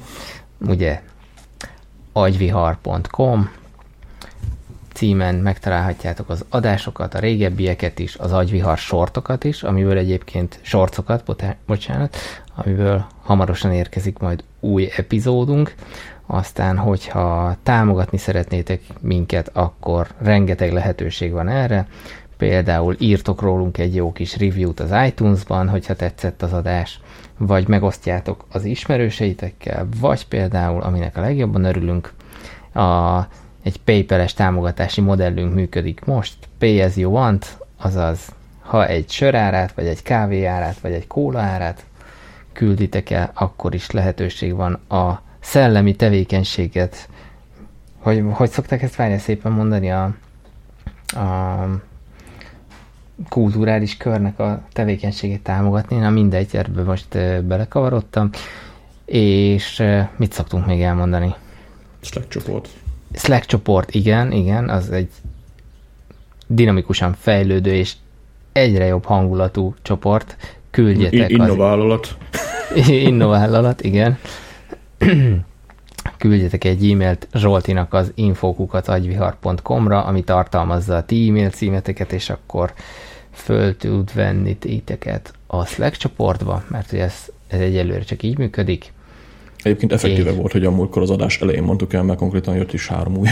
Ugye, 0.58 1.02
agyvihar.com 2.12 3.50
címen 4.98 5.36
megtalálhatjátok 5.36 6.30
az 6.30 6.46
adásokat, 6.50 7.14
a 7.14 7.20
régebbieket 7.20 8.00
is, 8.00 8.16
az 8.16 8.32
agyvihar 8.32 8.78
sortokat 8.78 9.44
is, 9.44 9.64
amiből 9.64 9.98
egyébként 9.98 10.60
sorcokat, 10.62 11.24
bocsánat, 11.66 12.18
amiből 12.56 13.06
hamarosan 13.24 13.72
érkezik 13.72 14.18
majd 14.18 14.44
új 14.60 14.90
epizódunk. 14.96 15.76
Aztán, 16.26 16.78
hogyha 16.78 17.56
támogatni 17.64 18.18
szeretnétek 18.18 18.82
minket, 19.00 19.50
akkor 19.54 20.08
rengeteg 20.18 20.74
lehetőség 20.74 21.32
van 21.32 21.48
erre. 21.48 21.88
Például 22.38 22.96
írtok 23.00 23.42
rólunk 23.42 23.78
egy 23.78 23.96
jó 23.96 24.12
kis 24.12 24.38
review-t 24.38 24.80
az 24.80 24.92
iTunes-ban, 25.06 25.70
hogyha 25.70 25.96
tetszett 25.96 26.42
az 26.42 26.54
adás, 26.54 27.00
vagy 27.38 27.68
megosztjátok 27.68 28.46
az 28.52 28.66
ismerőseitekkel, 28.66 29.88
vagy 30.00 30.28
például, 30.28 30.82
aminek 30.82 31.18
a 31.18 31.22
legjobban 31.22 31.64
örülünk, 31.64 32.14
a 32.74 33.20
egy 33.68 33.80
PayPal-es 33.80 34.34
támogatási 34.34 35.02
modellünk 35.02 35.54
működik. 35.54 36.06
Most, 36.06 36.36
pay 36.58 36.82
as 36.82 36.96
you 36.96 37.12
want, 37.12 37.58
azaz 37.78 38.36
ha 38.60 38.88
egy 38.88 39.10
sörárát, 39.10 39.74
vagy 39.74 39.86
egy 39.86 40.02
kávéárát, 40.02 40.80
vagy 40.80 40.92
egy 40.92 41.08
kóla 41.08 41.40
árát 41.40 41.86
külditek 42.54 43.10
el, 43.10 43.32
akkor 43.34 43.74
is 43.74 43.92
lehetőség 43.92 44.56
van 44.56 44.74
a 44.74 45.22
szellemi 45.40 45.96
tevékenységet, 45.96 47.10
hogy, 48.00 48.24
hogy 48.32 48.50
szokták 48.50 48.82
ezt 48.82 48.96
várni? 48.96 49.18
Szépen 49.18 49.52
mondani, 49.52 49.92
a, 49.92 50.04
a 51.08 51.66
kulturális 53.30 53.98
körnek 53.98 54.40
a 54.40 54.62
tevékenységét 54.74 55.44
támogatni, 55.44 55.98
na 55.98 56.10
mindegy, 56.10 56.56
ebbe 56.56 56.84
most 56.84 57.08
belekavarodtam, 57.44 58.30
és 59.06 59.84
mit 60.16 60.34
szoktunk 60.34 60.66
még 60.66 60.82
elmondani? 60.82 61.36
Slack 62.02 62.28
csoport. 62.28 62.70
Slack 63.14 63.46
csoport, 63.46 63.94
igen, 63.94 64.32
igen, 64.32 64.70
az 64.70 64.92
egy 64.92 65.10
dinamikusan 66.48 67.16
fejlődő 67.20 67.74
és 67.74 67.94
egyre 68.52 68.86
jobb 68.86 69.06
hangulatú 69.06 69.76
csoport. 69.82 70.38
Küldjetek. 70.72 71.30
Innovállalat. 71.30 72.18
Az... 72.76 72.88
Innovállalat, 72.88 73.84
igen. 73.92 74.18
Küldjetek 76.18 76.64
egy 76.64 76.92
e-mailt 76.92 77.28
Zsoltinak 77.34 77.94
az 77.94 78.12
infókukat 78.16 78.88
agyvihar.com-ra, 78.88 80.04
ami 80.04 80.24
tartalmazza 80.24 80.96
a 80.96 81.06
ti 81.06 81.28
e-mail 81.28 81.50
címeteket, 81.50 82.12
és 82.12 82.30
akkor 82.30 82.74
föl 83.32 83.78
tud 83.78 84.14
venni 84.14 84.56
titeket 84.56 85.34
a 85.48 85.66
Slack 85.66 85.96
csoportba, 85.96 86.64
mert 86.68 86.90
hogy 86.90 87.00
ez, 87.00 87.26
ez 87.48 87.60
egyelőre 87.60 88.04
csak 88.04 88.24
így 88.24 88.38
működik. 88.38 88.94
Egyébként 89.64 89.92
effektíve 89.92 90.32
volt, 90.32 90.52
hogy 90.52 90.66
a 90.66 90.72
múltkor 90.72 91.02
az 91.02 91.10
adás 91.10 91.42
elején 91.42 91.64
mondtuk 91.64 91.94
el, 91.94 92.04
mert 92.04 92.20
konkrétan 92.20 92.56
jött 92.56 92.74
is 92.74 92.88
három 92.88 93.18
új 93.18 93.28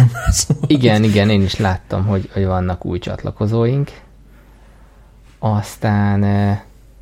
Igen, 0.67 1.03
igen, 1.03 1.29
én 1.29 1.41
is 1.41 1.55
láttam, 1.55 2.05
hogy, 2.05 2.29
hogy 2.33 2.45
vannak 2.45 2.85
új 2.85 2.99
csatlakozóink. 2.99 3.91
Aztán, 5.39 6.23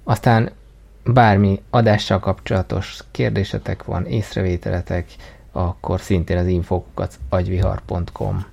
aztán 0.03 0.51
bármi 1.03 1.61
adással 1.69 2.19
kapcsolatos 2.19 2.99
kérdésetek 3.11 3.84
van, 3.84 4.05
észrevételetek, 4.05 5.05
akkor 5.51 6.01
szintén 6.01 6.38
az 6.38 6.47
infokukat 6.47 7.19
agyvihar.com 7.30 8.45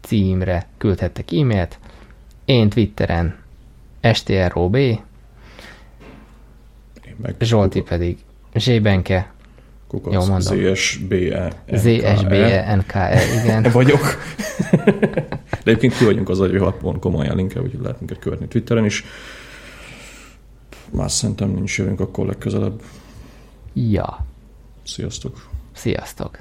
címre 0.00 0.66
küldhettek 0.78 1.32
e-mailt. 1.32 1.78
Én 2.44 2.68
Twitteren 2.68 3.36
STROB, 4.12 4.76
Zsolti 7.40 7.80
pedig 7.80 8.18
Zsébenke, 8.54 9.32
Kukac, 9.92 10.12
Jó 10.12 10.18
mondom. 10.26 10.74
ZSBE. 10.74 11.52
ZSBE, 11.72 12.74
NKE, 12.76 13.20
igen. 13.42 13.70
vagyok. 13.72 14.00
De 15.50 15.70
egyébként 15.70 15.96
ki 15.96 16.04
vagyunk 16.04 16.28
az 16.28 16.40
agyvihar.com 16.40 17.16
ajánlinke, 17.16 17.60
úgyhogy 17.60 17.80
lehet 17.80 17.98
minket 17.98 18.18
követni 18.18 18.46
Twitteren 18.48 18.84
is. 18.84 19.04
Más 20.90 21.12
szerintem 21.12 21.50
nincs, 21.50 21.78
jövünk 21.78 22.00
akkor 22.00 22.26
legközelebb. 22.26 22.82
Ja. 23.72 24.26
Sziasztok. 24.84 25.48
Sziasztok. 25.72 26.38